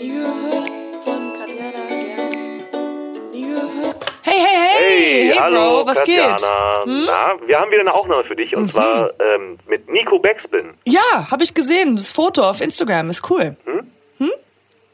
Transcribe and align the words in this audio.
Nie 0.00 0.08
gehört 0.08 0.70
von 1.04 1.32
Katjana 1.38 1.84
Gerz. 1.88 3.32
Nie 3.32 3.46
gehört. 3.46 4.06
Hey, 4.22 4.38
hey, 4.38 4.56
hey! 4.56 5.28
Hey, 5.28 5.38
hallo, 5.38 5.82
Bro, 5.82 5.86
was 5.86 5.98
Tatjana. 5.98 6.36
geht? 6.36 6.86
Hm? 6.86 7.04
Na, 7.06 7.34
wir 7.46 7.60
haben 7.60 7.70
wieder 7.70 7.80
eine 7.80 7.92
Aufnahme 7.94 8.24
für 8.24 8.36
dich 8.36 8.56
und 8.56 8.70
zwar 8.70 9.10
ähm, 9.20 9.58
mit 9.68 9.90
Nico 9.90 10.18
Backspin. 10.18 10.74
Ja, 10.86 11.30
habe 11.30 11.42
ich 11.44 11.52
gesehen. 11.54 11.96
Das 11.96 12.12
Foto 12.12 12.42
auf 12.48 12.60
Instagram 12.60 13.10
ist 13.10 13.28
cool. 13.30 13.56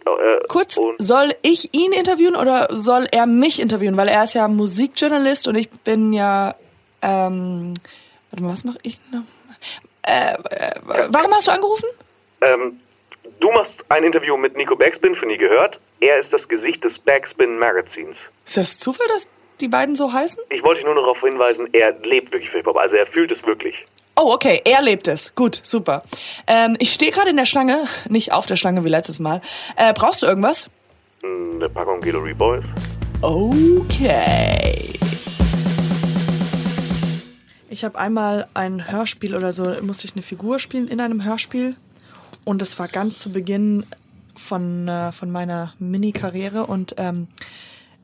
Äh, 0.08 0.38
Kurz, 0.48 0.78
soll 0.98 1.32
ich 1.42 1.74
ihn 1.74 1.92
interviewen 1.92 2.36
oder 2.36 2.68
soll 2.70 3.08
er 3.10 3.26
mich 3.26 3.60
interviewen? 3.60 3.96
Weil 3.96 4.06
er 4.08 4.22
ist 4.24 4.34
ja 4.34 4.46
Musikjournalist 4.46 5.48
und 5.48 5.56
ich 5.56 5.68
bin 5.70 6.12
ja. 6.12 6.54
Ähm, 7.02 7.74
warte 8.30 8.42
mal, 8.44 8.52
was 8.52 8.64
mache 8.64 8.78
ich 8.82 8.98
noch? 9.12 9.22
Äh, 10.02 10.34
äh, 10.34 10.70
warum 11.08 11.32
hast 11.32 11.48
du 11.48 11.52
angerufen? 11.52 11.88
ähm, 12.40 12.80
du 13.40 13.50
machst 13.52 13.84
ein 13.88 14.04
Interview 14.04 14.36
mit 14.36 14.56
Nico 14.56 14.76
Backspin 14.76 15.14
für 15.14 15.26
nie 15.26 15.36
gehört. 15.36 15.80
Er 16.00 16.18
ist 16.18 16.32
das 16.32 16.48
Gesicht 16.48 16.84
des 16.84 16.98
Backspin 16.98 17.58
Magazins. 17.58 18.18
Ist 18.44 18.56
das 18.56 18.78
Zufall, 18.78 19.06
dass 19.08 19.28
die 19.60 19.68
beiden 19.68 19.96
so 19.96 20.12
heißen? 20.12 20.42
Ich 20.50 20.62
wollte 20.62 20.80
dich 20.80 20.86
nur 20.86 20.94
noch 20.94 21.02
darauf 21.02 21.20
hinweisen, 21.20 21.68
er 21.72 21.92
lebt 22.02 22.32
wirklich 22.32 22.50
für 22.50 22.58
Hip-Hop, 22.58 22.76
also 22.76 22.96
er 22.96 23.06
fühlt 23.06 23.32
es 23.32 23.46
wirklich. 23.46 23.84
Oh, 24.18 24.32
okay, 24.32 24.62
er 24.64 24.82
lebt 24.82 25.08
es. 25.08 25.34
Gut, 25.34 25.60
super. 25.62 26.02
Ähm, 26.46 26.76
ich 26.78 26.92
stehe 26.92 27.12
gerade 27.12 27.30
in 27.30 27.36
der 27.36 27.44
Schlange, 27.44 27.86
nicht 28.08 28.32
auf 28.32 28.46
der 28.46 28.56
Schlange 28.56 28.82
wie 28.84 28.88
letztes 28.88 29.20
Mal. 29.20 29.42
Äh, 29.76 29.92
brauchst 29.92 30.22
du 30.22 30.26
irgendwas? 30.26 30.70
Eine 31.22 31.68
Packung 31.68 32.00
Guillory 32.00 32.32
Boys. 32.32 32.64
Okay. 33.20 34.94
Ich 37.68 37.84
habe 37.84 37.98
einmal 37.98 38.46
ein 38.54 38.90
Hörspiel 38.90 39.34
oder 39.34 39.52
so, 39.52 39.64
musste 39.82 40.06
ich 40.06 40.14
eine 40.14 40.22
Figur 40.22 40.58
spielen 40.58 40.88
in 40.88 41.00
einem 41.00 41.24
Hörspiel. 41.24 41.76
Und 42.46 42.62
das 42.62 42.78
war 42.78 42.86
ganz 42.86 43.18
zu 43.18 43.30
Beginn 43.30 43.84
von, 44.36 44.86
äh, 44.86 45.10
von 45.10 45.30
meiner 45.32 45.74
Mini-Karriere 45.80 46.64
und 46.66 46.94
ähm, 46.96 47.26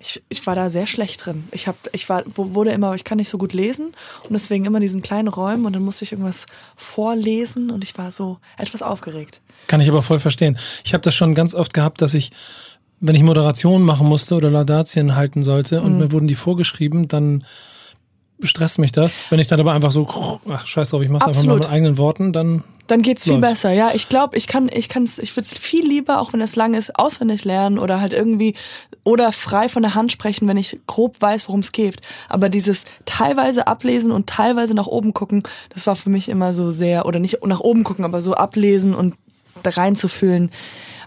ich, 0.00 0.20
ich 0.28 0.44
war 0.48 0.56
da 0.56 0.68
sehr 0.68 0.88
schlecht 0.88 1.24
drin. 1.24 1.44
Ich 1.52 1.68
hab, 1.68 1.76
ich 1.92 2.08
war, 2.08 2.24
wurde 2.34 2.72
immer, 2.72 2.92
ich 2.96 3.04
kann 3.04 3.18
nicht 3.18 3.28
so 3.28 3.38
gut 3.38 3.52
lesen 3.52 3.92
und 4.24 4.32
deswegen 4.32 4.64
immer 4.64 4.80
diesen 4.80 5.00
kleinen 5.00 5.28
Räumen 5.28 5.64
und 5.64 5.74
dann 5.74 5.82
musste 5.84 6.04
ich 6.04 6.10
irgendwas 6.10 6.46
vorlesen 6.74 7.70
und 7.70 7.84
ich 7.84 7.96
war 7.96 8.10
so 8.10 8.38
etwas 8.58 8.82
aufgeregt. 8.82 9.40
Kann 9.68 9.80
ich 9.80 9.88
aber 9.88 10.02
voll 10.02 10.18
verstehen. 10.18 10.58
Ich 10.82 10.92
habe 10.92 11.02
das 11.02 11.14
schon 11.14 11.36
ganz 11.36 11.54
oft 11.54 11.72
gehabt, 11.72 12.02
dass 12.02 12.14
ich, 12.14 12.32
wenn 12.98 13.14
ich 13.14 13.22
Moderation 13.22 13.82
machen 13.82 14.08
musste 14.08 14.34
oder 14.34 14.50
Laudatien 14.50 15.14
halten 15.14 15.44
sollte 15.44 15.78
Mhm. 15.78 15.86
und 15.86 15.98
mir 15.98 16.10
wurden 16.10 16.26
die 16.26 16.34
vorgeschrieben, 16.34 17.06
dann 17.06 17.44
stresst 18.42 18.78
mich 18.78 18.92
das. 18.92 19.18
Wenn 19.30 19.38
ich 19.38 19.46
dann 19.46 19.60
aber 19.60 19.72
einfach 19.72 19.92
so, 19.92 20.40
ach 20.48 20.66
scheiß 20.66 20.90
drauf, 20.90 21.02
ich 21.02 21.08
mach's 21.08 21.26
einfach 21.26 21.42
mal 21.44 21.52
Absolut. 21.54 21.64
mit 21.64 21.70
eigenen 21.70 21.98
Worten, 21.98 22.32
dann 22.32 22.62
Dann 22.86 23.02
geht's 23.02 23.24
viel 23.24 23.34
Läuft. 23.34 23.42
besser. 23.42 23.72
Ja, 23.72 23.90
ich 23.94 24.08
glaube, 24.08 24.36
ich 24.36 24.46
kann, 24.46 24.68
ich 24.72 24.88
kann's, 24.88 25.18
ich 25.18 25.34
würde 25.36 25.46
es 25.50 25.56
viel 25.58 25.86
lieber, 25.86 26.20
auch 26.20 26.32
wenn 26.32 26.40
es 26.40 26.56
lang 26.56 26.74
ist, 26.74 26.98
auswendig 26.98 27.44
lernen 27.44 27.78
oder 27.78 28.00
halt 28.00 28.12
irgendwie 28.12 28.54
oder 29.04 29.32
frei 29.32 29.68
von 29.68 29.82
der 29.82 29.94
Hand 29.94 30.12
sprechen, 30.12 30.46
wenn 30.48 30.56
ich 30.56 30.78
grob 30.86 31.20
weiß, 31.20 31.48
worum 31.48 31.60
es 31.60 31.72
geht. 31.72 32.00
Aber 32.28 32.48
dieses 32.48 32.84
teilweise 33.04 33.66
ablesen 33.66 34.12
und 34.12 34.26
teilweise 34.28 34.74
nach 34.74 34.86
oben 34.86 35.14
gucken, 35.14 35.42
das 35.70 35.86
war 35.86 35.96
für 35.96 36.10
mich 36.10 36.28
immer 36.28 36.54
so 36.54 36.70
sehr 36.70 37.06
oder 37.06 37.18
nicht 37.18 37.44
nach 37.44 37.60
oben 37.60 37.84
gucken, 37.84 38.04
aber 38.04 38.20
so 38.20 38.34
ablesen 38.34 38.94
und 38.94 39.14
da 39.62 39.70
reinzufühlen. 39.70 40.50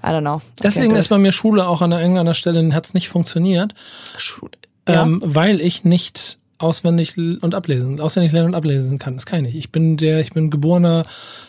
I 0.03 0.07
don't 0.09 0.21
know. 0.21 0.37
I 0.37 0.61
Deswegen 0.63 0.95
ist 0.95 1.07
bei 1.09 1.17
mir 1.17 1.31
Schule 1.31 1.67
auch 1.67 1.81
an 1.81 1.89
der 1.89 1.99
irgendeiner 1.99 2.35
Stelle 2.35 2.73
hat's 2.75 2.93
nicht 2.93 3.09
funktioniert. 3.09 3.73
Schule. 4.17 4.51
Ja. 4.87 5.01
ähm, 5.03 5.19
weil 5.25 5.61
ich 5.61 5.83
nicht 5.83 6.37
auswendig 6.57 7.17
und 7.17 7.53
ablesen, 7.55 7.99
auswendig 7.99 8.31
lernen 8.31 8.49
und 8.49 8.55
ablesen 8.55 8.97
kann. 8.99 9.15
Das 9.15 9.25
kann 9.25 9.39
ich 9.45 9.53
nicht. 9.53 9.55
Ich 9.65 9.71
bin 9.71 9.97
der, 9.97 10.19
ich 10.19 10.31
bin 10.33 10.49
geborener 10.49 11.03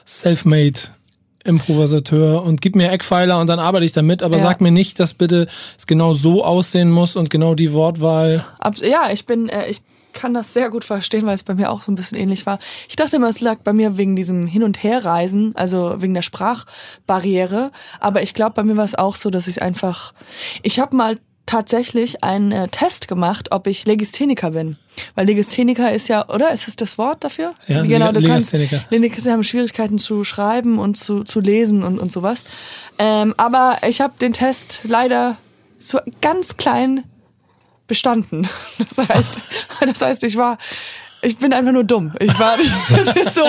Selfmade 0.04 0.80
Improvisateur 1.44 2.42
und 2.42 2.60
gib 2.60 2.74
mir 2.74 2.90
Eckpfeiler 2.90 3.38
und 3.40 3.46
dann 3.46 3.60
arbeite 3.60 3.84
ich 3.84 3.92
damit, 3.92 4.22
aber 4.24 4.38
Ja. 4.38 4.42
sag 4.42 4.60
mir 4.60 4.72
nicht, 4.72 4.98
dass 4.98 5.14
bitte 5.14 5.46
es 5.78 5.86
genau 5.86 6.12
so 6.12 6.44
aussehen 6.44 6.90
muss 6.90 7.14
und 7.14 7.30
genau 7.30 7.54
die 7.54 7.72
Wortwahl. 7.72 8.44
Ab, 8.58 8.74
ja, 8.78 9.10
ich 9.12 9.26
bin, 9.26 9.48
äh, 9.48 9.68
ich 9.70 9.80
kann 10.12 10.34
das 10.34 10.52
sehr 10.54 10.70
gut 10.70 10.82
verstehen, 10.84 11.24
weil 11.26 11.34
es 11.34 11.44
bei 11.44 11.54
mir 11.54 11.70
auch 11.70 11.82
so 11.82 11.92
ein 11.92 11.94
bisschen 11.94 12.18
ähnlich 12.18 12.46
war. 12.46 12.58
Ich 12.88 12.96
dachte 12.96 13.16
immer, 13.16 13.28
es 13.28 13.40
lag 13.40 13.58
bei 13.62 13.72
mir 13.72 13.96
wegen 13.96 14.16
diesem 14.16 14.46
Hin- 14.46 14.62
und 14.64 14.82
Herreisen, 14.82 15.54
also 15.54 16.00
wegen 16.02 16.14
der 16.14 16.22
Sprachbarriere. 16.22 17.70
Aber 18.00 18.22
ich 18.22 18.34
glaube, 18.34 18.54
bei 18.54 18.64
mir 18.64 18.76
war 18.76 18.84
es 18.84 18.94
auch 18.96 19.14
so, 19.14 19.30
dass 19.30 19.46
ich 19.46 19.62
einfach, 19.62 20.14
ich 20.62 20.80
habe 20.80 20.96
mal 20.96 21.16
tatsächlich 21.46 22.22
einen 22.24 22.52
äh, 22.52 22.68
Test 22.68 23.08
gemacht, 23.08 23.52
ob 23.52 23.66
ich 23.66 23.86
Legistheniker 23.86 24.50
bin. 24.50 24.76
Weil 25.14 25.26
Legistheniker 25.26 25.92
ist 25.92 26.08
ja, 26.08 26.28
oder? 26.28 26.50
Ist 26.52 26.68
es 26.68 26.76
das 26.76 26.98
Wort 26.98 27.22
dafür? 27.24 27.54
Ja, 27.68 27.82
genau, 27.82 28.12
du 28.12 28.20
Leg- 28.20 28.30
kannst. 28.30 28.52
Legastheniker 28.52 29.32
haben 29.32 29.44
Schwierigkeiten 29.44 29.98
zu 29.98 30.24
schreiben 30.24 30.78
und 30.78 30.96
zu, 30.96 31.22
zu 31.24 31.40
lesen 31.40 31.82
und, 31.84 31.98
und 31.98 32.10
sowas. 32.12 32.44
Ähm, 32.98 33.34
aber 33.36 33.78
ich 33.86 34.00
habe 34.00 34.14
den 34.20 34.32
Test 34.32 34.80
leider 34.84 35.36
so 35.78 35.98
ganz 36.20 36.56
klein 36.56 37.04
bestanden. 37.86 38.48
Das 38.78 39.08
heißt, 39.08 39.38
das 39.86 40.00
heißt, 40.00 40.24
ich 40.24 40.36
war, 40.36 40.58
ich 41.22 41.38
bin 41.38 41.52
einfach 41.52 41.72
nur 41.72 41.84
dumm. 41.84 42.12
Ich 42.20 42.38
war, 42.38 42.56
es 42.90 43.12
ist 43.14 43.34
so, 43.34 43.42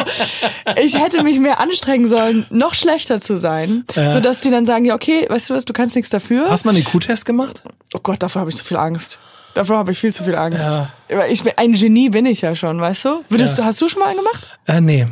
ich 0.82 0.98
hätte 0.98 1.24
mich 1.24 1.40
mehr 1.40 1.60
anstrengen 1.60 2.08
sollen, 2.08 2.46
noch 2.50 2.74
schlechter 2.74 3.22
zu 3.22 3.38
sein, 3.38 3.86
Ja. 3.96 4.10
so 4.10 4.20
dass 4.20 4.42
die 4.42 4.50
dann 4.52 4.66
sagen, 4.66 4.86
ja 4.86 4.96
okay, 4.96 5.26
weißt 5.30 5.50
du 5.50 5.54
was, 5.56 5.66
du 5.66 5.74
kannst 5.74 5.96
nichts 5.96 6.10
dafür. 6.10 6.50
Hast 6.50 6.64
du 6.66 6.70
mal 6.70 6.76
einen 6.76 6.84
IQ-Test 6.86 7.26
gemacht? 7.26 7.62
Oh 7.94 8.00
Gott, 8.02 8.22
davor 8.24 8.42
habe 8.42 8.50
ich 8.50 8.58
so 8.58 8.64
viel 8.64 8.78
Angst. 8.78 9.18
Davor 9.54 9.78
habe 9.78 9.92
ich 9.92 9.98
viel 10.00 10.14
zu 10.14 10.24
viel 10.24 10.36
Angst. 10.36 10.60
Ja. 10.68 10.90
Ich, 11.30 11.44
bin- 11.44 11.54
ein 11.58 11.74
Genie 11.74 12.10
bin 12.10 12.26
ich 12.28 12.42
ja 12.42 12.56
schon, 12.56 12.80
weißt 12.80 13.06
du? 13.06 13.24
Würdest 13.30 13.58
Ja. 13.58 13.64
du, 13.64 13.68
hast 13.70 13.82
du 13.82 13.90
schon 13.90 14.00
mal 14.00 14.08
einen 14.10 14.18
gemacht? 14.18 14.48
Äh, 14.68 14.82
nee. 14.82 15.08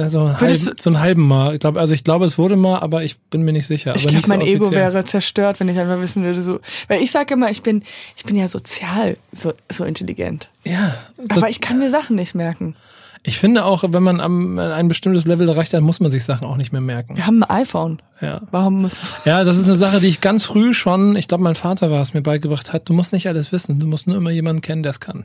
Also 0.00 0.28
halb, 0.28 0.40
Würdest 0.40 0.80
so 0.80 0.90
einen 0.90 1.00
halben 1.00 1.26
Mal. 1.26 1.54
Ich 1.54 1.60
glaube, 1.60 1.80
also 1.80 1.94
ich 1.94 2.04
glaube, 2.04 2.24
es 2.24 2.38
wurde 2.38 2.56
mal, 2.56 2.78
aber 2.80 3.02
ich 3.04 3.18
bin 3.18 3.42
mir 3.42 3.52
nicht 3.52 3.66
sicher. 3.66 3.94
Ich 3.96 4.06
glaube, 4.06 4.28
mein 4.28 4.40
so 4.40 4.46
Ego 4.46 4.70
wäre 4.70 5.04
zerstört, 5.04 5.60
wenn 5.60 5.68
ich 5.68 5.78
einfach 5.78 6.00
wissen 6.00 6.22
würde, 6.22 6.42
so. 6.42 6.60
Weil 6.88 7.02
ich 7.02 7.10
sage 7.10 7.34
immer, 7.34 7.50
ich 7.50 7.62
bin, 7.62 7.82
ich 8.16 8.24
bin 8.24 8.36
ja 8.36 8.48
sozial 8.48 9.16
so, 9.32 9.52
so 9.70 9.84
intelligent. 9.84 10.48
Ja. 10.64 10.94
So, 11.16 11.38
Aber 11.38 11.48
ich 11.48 11.60
kann 11.60 11.78
mir 11.78 11.90
Sachen 11.90 12.16
nicht 12.16 12.34
merken. 12.34 12.74
ich 13.22 13.38
finde 13.38 13.64
auch, 13.64 13.84
wenn 13.86 14.02
man 14.02 14.20
am, 14.20 14.58
ein 14.58 14.88
bestimmtes 14.88 15.26
Level 15.26 15.48
erreicht 15.48 15.74
hat, 15.74 15.82
muss 15.82 16.00
man 16.00 16.10
sich 16.10 16.24
Sachen 16.24 16.46
auch 16.46 16.56
nicht 16.56 16.72
mehr 16.72 16.80
merken. 16.80 17.16
Wir 17.16 17.26
haben 17.26 17.42
ein 17.42 17.50
iPhone. 17.62 18.00
Ja. 18.20 18.40
Warum 18.50 18.82
muss. 18.82 18.98
Ja, 19.24 19.44
das 19.44 19.56
ist 19.58 19.66
eine 19.66 19.76
Sache, 19.76 20.00
die 20.00 20.08
ich 20.08 20.20
ganz 20.20 20.44
früh 20.44 20.74
schon, 20.74 21.16
ich 21.16 21.28
glaube, 21.28 21.44
mein 21.44 21.54
Vater 21.54 21.90
war 21.90 22.00
es 22.00 22.14
mir 22.14 22.22
beigebracht 22.22 22.72
hat. 22.72 22.88
Du 22.88 22.92
musst 22.92 23.12
nicht 23.12 23.26
alles 23.28 23.52
wissen. 23.52 23.78
Du 23.78 23.86
musst 23.86 24.06
nur 24.06 24.16
immer 24.16 24.30
jemanden 24.30 24.62
kennen, 24.62 24.82
der 24.82 24.90
es 24.90 25.00
kann. 25.00 25.24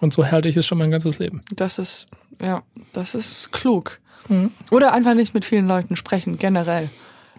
Und 0.00 0.12
so 0.12 0.26
halte 0.30 0.48
ich 0.48 0.56
es 0.56 0.66
schon 0.66 0.78
mein 0.78 0.90
ganzes 0.90 1.18
Leben. 1.18 1.42
Das 1.54 1.78
ist, 1.78 2.06
ja, 2.42 2.62
das 2.92 3.14
ist 3.14 3.52
klug. 3.52 4.00
Mhm. 4.28 4.50
Oder 4.70 4.92
einfach 4.92 5.14
nicht 5.14 5.34
mit 5.34 5.44
vielen 5.44 5.68
Leuten 5.68 5.96
sprechen, 5.96 6.38
generell. 6.38 6.90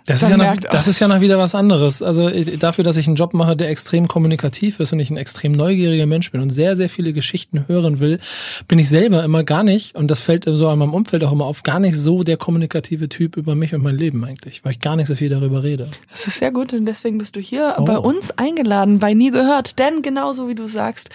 Das 0.08 0.22
ist, 0.22 0.30
ja 0.30 0.38
noch, 0.38 0.56
das 0.58 0.86
ist 0.86 1.00
ja 1.00 1.08
noch 1.08 1.20
wieder 1.20 1.40
was 1.40 1.56
anderes. 1.56 2.04
Also 2.04 2.30
ich, 2.30 2.60
dafür, 2.60 2.84
dass 2.84 2.96
ich 2.96 3.08
einen 3.08 3.16
Job 3.16 3.34
mache, 3.34 3.56
der 3.56 3.70
extrem 3.70 4.08
kommunikativ 4.08 4.80
ist 4.80 4.94
und 4.94 5.00
ich 5.00 5.10
ein 5.10 5.18
extrem 5.18 5.52
neugieriger 5.52 6.06
Mensch 6.06 6.32
bin 6.32 6.42
und 6.42 6.52
sehr, 6.52 6.76
sehr 6.76 6.90
viele 6.90 7.12
Geschichten 7.12 7.68
hören 7.68 8.00
will, 8.00 8.20
bin 8.68 8.78
ich 8.78 8.88
selber 8.88 9.24
immer 9.24 9.44
gar 9.44 9.64
nicht, 9.64 9.96
und 9.96 10.12
das 10.12 10.22
fällt 10.22 10.46
so 10.46 10.70
in 10.70 10.78
meinem 10.78 10.94
Umfeld 10.94 11.24
auch 11.24 11.32
immer 11.32 11.46
auf, 11.46 11.64
gar 11.64 11.80
nicht 11.80 11.98
so 11.98 12.22
der 12.22 12.38
kommunikative 12.38 13.10
Typ 13.10 13.36
über 13.36 13.56
mich 13.56 13.74
und 13.74 13.82
mein 13.82 13.98
Leben 13.98 14.24
eigentlich, 14.24 14.64
weil 14.64 14.74
ich 14.74 14.80
gar 14.80 14.96
nicht 14.96 15.08
so 15.08 15.16
viel 15.16 15.30
darüber 15.30 15.64
rede. 15.64 15.88
Das 16.12 16.28
ist 16.28 16.38
sehr 16.38 16.52
gut 16.52 16.72
und 16.74 16.86
deswegen 16.86 17.18
bist 17.18 17.36
du 17.36 17.40
hier 17.40 17.74
Oh. 17.80 17.86
bei 17.86 17.98
uns 17.98 18.30
eingeladen, 18.38 19.00
bei 19.00 19.16
Nie 19.16 19.32
gehört. 19.32 19.80
Denn 19.80 20.04
genauso 20.04 20.48
wie 20.48 20.56
du 20.56 20.68
sagst, 20.68 21.10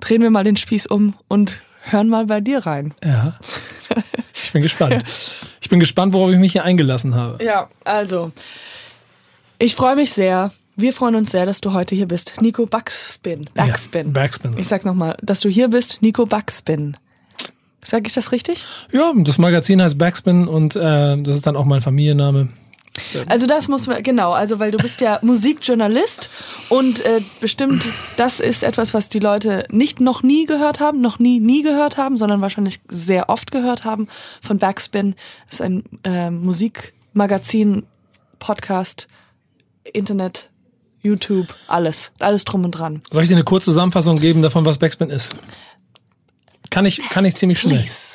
drehen 0.00 0.22
wir 0.22 0.30
mal 0.30 0.44
den 0.44 0.56
Spieß 0.56 0.86
um 0.86 1.14
und 1.28 1.62
hören 1.82 2.08
mal 2.08 2.26
bei 2.26 2.40
dir 2.40 2.66
rein. 2.66 2.94
Ja. 3.04 3.38
Ich 4.42 4.52
bin 4.52 4.62
gespannt. 4.62 5.04
Ich 5.60 5.70
bin 5.70 5.80
gespannt, 5.80 6.14
worauf 6.14 6.30
ich 6.30 6.38
mich 6.38 6.52
hier 6.52 6.64
eingelassen 6.64 7.14
habe. 7.14 7.44
Ja, 7.44 7.68
also, 7.84 8.32
ich 9.58 9.74
freue 9.74 9.96
mich 9.96 10.12
sehr. 10.12 10.50
Wir 10.76 10.94
freuen 10.94 11.14
uns 11.14 11.30
sehr, 11.30 11.44
dass 11.44 11.60
du 11.60 11.74
heute 11.74 11.94
hier 11.94 12.06
bist. 12.06 12.40
Nico 12.40 12.64
Backspin. 12.64 13.50
Backspin. 13.52 14.06
Ja, 14.06 14.12
Backspin. 14.12 14.56
Ich 14.56 14.66
sag 14.66 14.86
nochmal, 14.86 15.18
dass 15.20 15.40
du 15.40 15.50
hier 15.50 15.68
bist, 15.68 15.98
Nico 16.00 16.24
Backspin. 16.24 16.96
Sag 17.84 18.06
ich 18.06 18.14
das 18.14 18.32
richtig? 18.32 18.66
Ja, 18.92 19.12
das 19.14 19.36
Magazin 19.36 19.82
heißt 19.82 19.98
Backspin 19.98 20.48
und 20.48 20.74
äh, 20.76 21.22
das 21.22 21.36
ist 21.36 21.46
dann 21.46 21.56
auch 21.56 21.66
mein 21.66 21.82
Familienname. 21.82 22.48
Also 23.26 23.46
das 23.46 23.68
muss 23.68 23.86
man, 23.86 24.02
genau, 24.02 24.32
also 24.32 24.58
weil 24.58 24.70
du 24.70 24.78
bist 24.78 25.00
ja 25.00 25.18
Musikjournalist 25.22 26.30
und 26.68 27.04
äh, 27.04 27.20
bestimmt 27.40 27.84
das 28.16 28.40
ist 28.40 28.62
etwas, 28.62 28.94
was 28.94 29.08
die 29.08 29.18
Leute 29.18 29.64
nicht 29.70 30.00
noch 30.00 30.22
nie 30.22 30.46
gehört 30.46 30.80
haben, 30.80 31.00
noch 31.00 31.18
nie, 31.18 31.40
nie 31.40 31.62
gehört 31.62 31.96
haben, 31.96 32.16
sondern 32.16 32.40
wahrscheinlich 32.40 32.80
sehr 32.88 33.28
oft 33.28 33.50
gehört 33.50 33.84
haben 33.84 34.08
von 34.40 34.58
Backspin. 34.58 35.14
Das 35.46 35.60
ist 35.60 35.62
ein 35.62 35.84
äh, 36.04 36.30
Musikmagazin, 36.30 37.84
Podcast, 38.38 39.08
Internet, 39.92 40.50
YouTube, 41.00 41.54
alles, 41.66 42.10
alles 42.18 42.44
drum 42.44 42.64
und 42.64 42.72
dran. 42.72 43.02
Soll 43.10 43.22
ich 43.22 43.28
dir 43.28 43.36
eine 43.36 43.44
kurze 43.44 43.66
Zusammenfassung 43.66 44.20
geben 44.20 44.42
davon, 44.42 44.64
was 44.64 44.78
Backspin 44.78 45.10
ist? 45.10 45.36
Kann 46.70 46.84
ich, 46.84 47.00
kann 47.08 47.24
ich 47.24 47.34
ziemlich 47.34 47.60
schnell. 47.60 47.78
Please. 47.78 48.07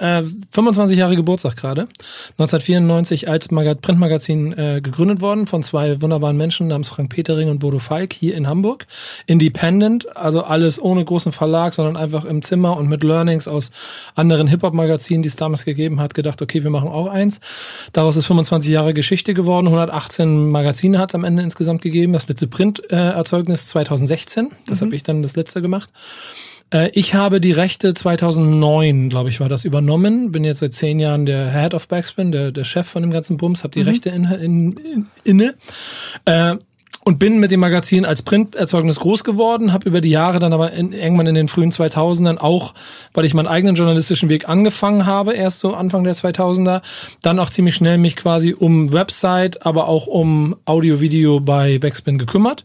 Äh, 0.00 0.22
25 0.50 0.98
Jahre 0.98 1.14
Geburtstag 1.14 1.56
gerade. 1.56 1.82
1994 2.38 3.28
als 3.28 3.50
Maga 3.50 3.74
Printmagazin 3.74 4.52
äh, 4.54 4.80
gegründet 4.82 5.20
worden 5.20 5.46
von 5.46 5.62
zwei 5.62 6.00
wunderbaren 6.00 6.38
Menschen 6.38 6.68
namens 6.68 6.88
Frank 6.88 7.10
Petering 7.10 7.50
und 7.50 7.58
Bodo 7.58 7.78
Falk 7.78 8.14
hier 8.14 8.34
in 8.34 8.48
Hamburg. 8.48 8.86
Independent, 9.26 10.16
also 10.16 10.42
alles 10.42 10.80
ohne 10.80 11.04
großen 11.04 11.32
Verlag, 11.32 11.74
sondern 11.74 11.98
einfach 11.98 12.24
im 12.24 12.40
Zimmer 12.40 12.78
und 12.78 12.88
mit 12.88 13.04
Learnings 13.04 13.46
aus 13.46 13.72
anderen 14.14 14.46
Hip-Hop-Magazinen, 14.46 15.22
die 15.22 15.28
es 15.28 15.36
damals 15.36 15.66
gegeben 15.66 16.00
hat, 16.00 16.14
gedacht, 16.14 16.40
okay, 16.40 16.62
wir 16.62 16.70
machen 16.70 16.88
auch 16.88 17.06
eins. 17.06 17.40
Daraus 17.92 18.16
ist 18.16 18.24
25 18.24 18.70
Jahre 18.70 18.94
Geschichte 18.94 19.34
geworden. 19.34 19.66
118 19.66 20.50
Magazine 20.50 20.98
hat 20.98 21.10
es 21.10 21.14
am 21.14 21.24
Ende 21.24 21.42
insgesamt 21.42 21.82
gegeben. 21.82 22.14
Das 22.14 22.26
letzte 22.26 22.46
Print-Erzeugnis 22.46 23.68
2016. 23.68 24.48
Das 24.66 24.80
habe 24.80 24.94
ich 24.94 25.02
dann 25.02 25.22
das 25.22 25.36
letzte 25.36 25.60
gemacht. 25.60 25.90
Äh, 26.70 26.90
Ich 26.94 27.14
habe 27.14 27.40
die 27.40 27.52
Rechte 27.52 27.94
2009, 27.94 29.08
glaube 29.08 29.28
ich, 29.28 29.40
war 29.40 29.48
das 29.48 29.64
übernommen. 29.64 30.32
Bin 30.32 30.44
jetzt 30.44 30.60
seit 30.60 30.74
zehn 30.74 30.98
Jahren 31.00 31.26
der 31.26 31.52
Head 31.52 31.74
of 31.74 31.88
Backspin, 31.88 32.32
der, 32.32 32.52
der 32.52 32.64
Chef 32.64 32.86
von 32.86 33.02
dem 33.02 33.10
ganzen 33.10 33.36
Bums, 33.36 33.64
habe 33.64 33.72
die 33.72 33.82
Rechte 33.82 34.10
in, 34.10 34.24
in, 34.24 34.72
in, 34.72 35.06
inne. 35.24 35.54
Äh, 36.24 36.56
und 37.02 37.18
bin 37.18 37.40
mit 37.40 37.50
dem 37.50 37.60
Magazin 37.60 38.04
als 38.04 38.22
Printerzeugnis 38.22 39.00
groß 39.00 39.24
geworden, 39.24 39.72
habe 39.72 39.88
über 39.88 40.02
die 40.02 40.10
Jahre 40.10 40.38
dann 40.38 40.52
aber 40.52 40.72
in, 40.72 40.92
irgendwann 40.92 41.26
in 41.26 41.34
den 41.34 41.48
frühen 41.48 41.72
2000ern 41.72 42.36
auch, 42.36 42.74
weil 43.14 43.24
ich 43.24 43.32
meinen 43.32 43.46
eigenen 43.46 43.74
journalistischen 43.74 44.28
Weg 44.28 44.48
angefangen 44.50 45.06
habe, 45.06 45.32
erst 45.32 45.60
so 45.60 45.74
Anfang 45.74 46.04
der 46.04 46.14
2000er, 46.14 46.82
dann 47.22 47.38
auch 47.38 47.48
ziemlich 47.48 47.74
schnell 47.74 47.96
mich 47.96 48.16
quasi 48.16 48.52
um 48.52 48.92
Website, 48.92 49.64
aber 49.64 49.88
auch 49.88 50.06
um 50.06 50.56
Audio-Video 50.66 51.40
bei 51.40 51.78
Backspin 51.78 52.18
gekümmert 52.18 52.64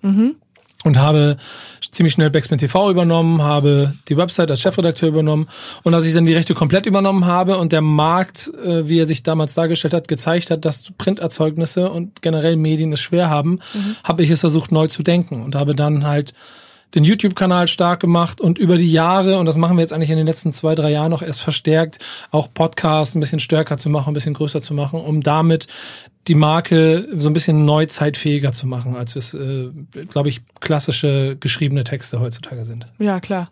und 0.86 1.00
habe 1.00 1.38
ziemlich 1.82 2.14
schnell 2.14 2.30
Backspin 2.30 2.60
TV 2.60 2.92
übernommen, 2.92 3.42
habe 3.42 3.94
die 4.08 4.18
Website 4.18 4.52
als 4.52 4.62
Chefredakteur 4.62 5.10
übernommen. 5.10 5.48
Und 5.84 5.94
als 5.96 6.06
ich 6.06 6.14
dann 6.14 6.26
die 6.26 6.34
Rechte 6.34 6.54
komplett 6.54 6.86
übernommen 6.86 7.26
habe 7.26 7.58
und 7.58 7.72
der 7.72 7.82
Markt, 7.82 8.52
äh, 8.64 8.88
wie 8.88 9.00
er 9.00 9.08
sich 9.08 9.24
damals 9.24 9.56
dargestellt 9.56 9.96
hat, 9.96 10.08
gezeigt 10.08 10.52
hat, 10.52 10.64
dass 10.64 10.92
Printerzeugnisse 10.98 11.90
und 11.90 12.22
generell 12.22 12.56
Medien 12.56 12.94
es 12.94 13.02
schwer 13.02 13.30
haben, 13.30 13.60
habe 14.04 14.24
ich 14.24 14.30
es 14.30 14.42
versucht 14.42 14.72
neu 14.72 14.88
zu 14.88 15.02
denken. 15.02 15.42
Und 15.42 15.56
habe 15.56 15.76
dann 15.76 16.06
halt 16.06 16.34
den 16.96 17.04
YouTube-Kanal 17.04 17.68
stark 17.68 18.00
gemacht 18.00 18.42
und 18.42 18.58
über 18.58 18.78
die 18.78 18.92
Jahre, 18.92 19.38
und 19.38 19.46
das 19.46 19.58
machen 19.58 19.78
wir 19.78 19.82
jetzt 19.82 19.94
eigentlich 19.94 20.10
in 20.10 20.18
den 20.18 20.26
letzten 20.26 20.54
zwei, 20.54 20.76
drei 20.76 20.92
Jahren 20.92 21.12
noch 21.12 21.22
erst 21.22 21.42
verstärkt, 21.42 22.00
auch 22.32 22.48
Podcasts 22.54 23.16
ein 23.16 23.20
bisschen 23.20 23.40
stärker 23.40 23.78
zu 23.78 23.90
machen, 23.90 24.12
ein 24.12 24.14
bisschen 24.14 24.34
größer 24.34 24.62
zu 24.62 24.74
machen, 24.74 25.00
um 25.02 25.22
damit 25.22 25.68
die 26.28 26.36
Marke 26.36 27.08
so 27.18 27.30
ein 27.30 27.34
bisschen 27.34 27.66
neuzeitfähiger 27.66 28.52
zu 28.52 28.66
machen, 28.66 28.96
als 28.96 29.16
es, 29.16 29.34
äh, 29.34 29.70
glaube 30.10 30.30
ich, 30.30 30.42
klassische 30.60 31.38
geschriebene 31.40 31.84
Texte 31.84 32.20
heutzutage 32.20 32.66
sind. 32.66 32.88
Ja, 32.98 33.20
klar. 33.20 33.52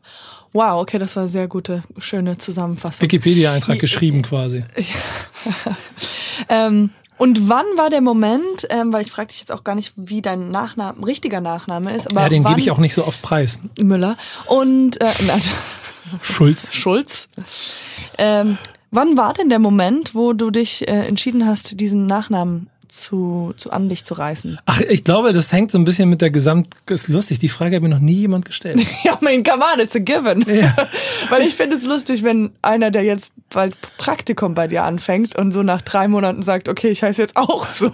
Wow, 0.54 0.82
okay, 0.82 1.00
das 1.00 1.16
war 1.16 1.24
eine 1.24 1.32
sehr 1.32 1.48
gute, 1.48 1.84
schöne 1.98 2.38
Zusammenfassung. 2.38 3.04
Wikipedia-Eintrag 3.04 3.80
geschrieben 3.80 4.22
quasi. 4.22 4.64
Ähm, 6.50 6.90
und 7.18 7.50
wann 7.50 7.66
war 7.76 7.90
der 7.90 8.02
Moment, 8.02 8.68
ähm, 8.70 8.92
weil 8.94 9.02
ich 9.02 9.12
frage 9.12 9.28
dich 9.30 9.40
jetzt 9.40 9.52
auch 9.52 9.64
gar 9.64 9.76
nicht, 9.76 9.94
wie 9.96 10.22
dein 10.22 10.50
Nachname, 10.50 11.06
richtiger 11.06 11.42
Nachname 11.42 11.94
ist, 11.96 12.08
aber 12.12 12.22
Ja, 12.22 12.30
den 12.30 12.44
gebe 12.44 12.60
ich 12.60 12.72
auch 12.72 12.78
nicht 12.80 12.94
so 12.94 13.06
oft 13.06 13.22
preis. 13.22 13.60
Müller 13.80 14.16
und 14.48 15.00
äh, 15.02 15.12
nein, 15.28 15.42
Schulz. 16.22 16.74
Schulz. 16.74 17.28
Ähm, 18.18 18.58
wann 18.92 19.18
war 19.18 19.34
denn 19.34 19.50
der 19.50 19.60
Moment, 19.60 20.16
wo 20.16 20.34
du 20.34 20.52
dich 20.52 20.88
äh, 20.88 21.08
entschieden 21.08 21.48
hast, 21.48 21.80
diesen 21.80 22.06
Nachnamen 22.06 22.70
zu, 22.94 23.54
zu 23.58 23.72
an 23.72 23.90
dich 23.90 24.06
zu 24.06 24.14
reißen? 24.14 24.60
Ach, 24.66 24.82
ich 24.82 25.04
glaube, 25.04 25.34
das 25.34 25.52
hängt 25.52 25.72
so 25.72 25.78
ein 25.78 25.84
bisschen 25.86 26.10
mit 26.10 26.22
der 26.22 26.30
Gesamt... 26.30 26.68
Ist 26.90 27.08
lustig, 27.08 27.40
die 27.40 27.50
Frage 27.50 27.76
hat 27.76 27.84
mir 27.84 27.90
noch 27.90 28.00
nie 28.00 28.14
jemand 28.14 28.46
gestellt. 28.46 28.80
Ja, 29.04 29.18
mein 29.22 29.44
come 29.44 29.64
on, 29.74 29.80
it's 29.82 29.96
a 29.96 30.00
given. 30.00 30.46
Weil 31.30 31.42
ich 31.42 31.56
finde 31.56 31.76
es 31.76 31.84
lustig, 31.84 32.24
wenn 32.24 32.52
einer, 32.62 32.92
der 32.92 33.04
jetzt 33.04 33.32
bald 33.50 33.78
Praktikum 33.98 34.54
bei 34.54 34.68
dir 34.68 34.84
anfängt 34.84 35.36
und 35.36 35.52
so 35.52 35.62
nach 35.64 35.82
drei 35.82 36.08
Monaten 36.08 36.42
sagt, 36.44 36.70
okay, 36.70 36.90
ich 36.90 37.04
heiße 37.04 37.22
jetzt 37.22 37.36
auch 37.36 37.70
so. 37.70 37.92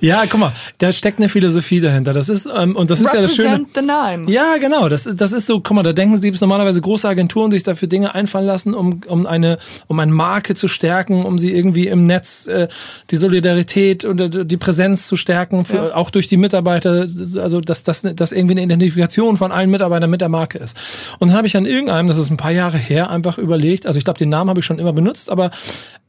Ja, 0.00 0.24
guck 0.28 0.40
mal, 0.40 0.52
da 0.78 0.92
steckt 0.92 1.18
eine 1.18 1.28
Philosophie 1.28 1.80
dahinter. 1.80 2.12
Das 2.12 2.28
ist, 2.28 2.46
ähm, 2.54 2.74
und 2.76 2.90
das 2.90 3.00
ist 3.00 3.12
ja 3.12 3.20
das 3.22 3.34
Schöne. 3.36 3.66
The 3.74 3.82
name. 3.82 4.30
Ja, 4.30 4.56
genau. 4.58 4.88
Das, 4.88 5.06
ist- 5.06 5.20
das 5.20 5.32
ist 5.32 5.46
so, 5.46 5.60
guck 5.60 5.74
mal, 5.76 5.82
da 5.82 5.92
denken 5.92 6.18
sie, 6.20 6.30
normalerweise 6.30 6.80
große 6.80 7.08
Agenturen, 7.08 7.50
die 7.50 7.56
sich 7.56 7.64
dafür 7.64 7.88
Dinge 7.88 8.14
einfallen 8.14 8.46
lassen, 8.46 8.74
um, 8.74 9.00
um 9.06 9.26
eine, 9.26 9.58
um 9.88 9.98
eine 10.00 10.12
Marke 10.12 10.54
zu 10.54 10.68
stärken, 10.68 11.24
um 11.24 11.38
sie 11.38 11.52
irgendwie 11.52 11.86
im 11.88 12.04
Netz 12.04 12.46
äh, 12.46 12.68
die 13.10 13.16
Solidarität 13.16 14.04
und 14.04 14.18
die 14.44 14.56
Präsenz 14.56 15.06
zu 15.06 15.16
stärken, 15.16 15.64
für, 15.64 15.76
Ja. 15.76 15.94
auch 15.94 16.10
durch 16.10 16.26
die 16.26 16.36
Mitarbeiter, 16.36 17.06
also 17.40 17.60
dass 17.60 17.84
das 17.84 18.02
dass 18.02 18.32
irgendwie 18.32 18.52
eine 18.54 18.62
Identifikation 18.62 19.36
von 19.36 19.52
allen 19.52 19.70
Mitarbeitern 19.70 20.10
mit 20.10 20.20
der 20.20 20.28
Marke 20.28 20.58
ist. 20.58 20.76
Und 21.18 21.28
dann 21.28 21.36
habe 21.36 21.46
ich 21.46 21.56
an 21.56 21.66
irgendeinem, 21.66 22.08
das 22.08 22.18
ist 22.18 22.30
ein 22.30 22.36
paar 22.36 22.50
Jahre 22.52 22.78
her, 22.78 23.10
einfach 23.10 23.38
überlegt, 23.38 23.86
also 23.86 23.98
ich 23.98 24.04
glaube, 24.04 24.18
den 24.18 24.28
Namen 24.28 24.50
habe 24.50 24.60
ich 24.60 24.66
schon 24.66 24.78
immer 24.78 24.92
benutzt, 24.92 25.30
aber 25.30 25.50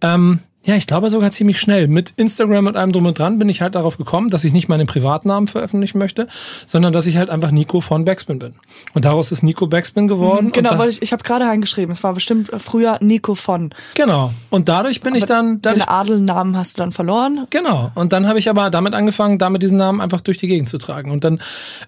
ähm, 0.01 0.39
ja, 0.67 0.75
ich 0.75 0.85
glaube 0.85 1.09
sogar 1.09 1.31
ziemlich 1.31 1.61
schnell. 1.61 1.87
Mit 1.87 2.11
Instagram 2.17 2.67
und 2.67 2.75
allem 2.75 2.91
drum 2.91 3.05
und 3.05 3.17
dran 3.17 3.39
bin 3.39 3.47
ich 3.47 3.61
halt 3.61 3.75
darauf 3.75 3.97
gekommen, 3.97 4.29
dass 4.29 4.43
ich 4.43 4.51
nicht 4.51 4.67
meinen 4.67 4.85
Privatnamen 4.85 5.47
veröffentlichen 5.47 5.97
möchte, 5.97 6.27
sondern 6.65 6.91
dass 6.91 7.07
ich 7.07 7.15
halt 7.15 7.29
einfach 7.29 7.51
Nico 7.51 7.79
von 7.79 8.03
Backspin 8.03 8.37
bin. 8.37 8.55
Und 8.93 9.05
daraus 9.05 9.31
ist 9.31 9.43
Nico 9.43 9.67
Backspin 9.67 10.09
geworden. 10.09 10.51
Genau, 10.51 10.71
und 10.71 10.75
da, 10.75 10.79
weil 10.79 10.89
ich, 10.89 11.01
ich 11.01 11.13
habe 11.13 11.23
gerade 11.23 11.45
reingeschrieben. 11.45 11.93
Es 11.93 12.03
war 12.03 12.13
bestimmt 12.13 12.51
früher 12.57 12.97
Nico 12.99 13.35
von. 13.35 13.73
genau. 13.95 14.33
Und 14.49 14.67
dadurch 14.67 14.99
bin 14.99 15.15
ich 15.15 15.23
dann, 15.23 15.61
dadurch, 15.61 15.85
Den 15.85 15.89
Adelnamen 15.89 16.57
hast 16.57 16.77
du 16.77 16.81
dann 16.81 16.91
verloren. 16.91 17.47
Genau. 17.49 17.91
Und 17.95 18.11
dann 18.11 18.27
habe 18.27 18.37
ich 18.37 18.49
aber 18.49 18.69
damit 18.69 18.93
angefangen, 18.93 19.37
damit 19.37 19.63
diesen 19.63 19.77
Namen 19.77 20.01
einfach 20.01 20.19
durch 20.19 20.37
die 20.37 20.47
Gegend 20.47 20.67
zu 20.67 20.79
tragen 20.79 21.11
und 21.11 21.23
dann 21.23 21.39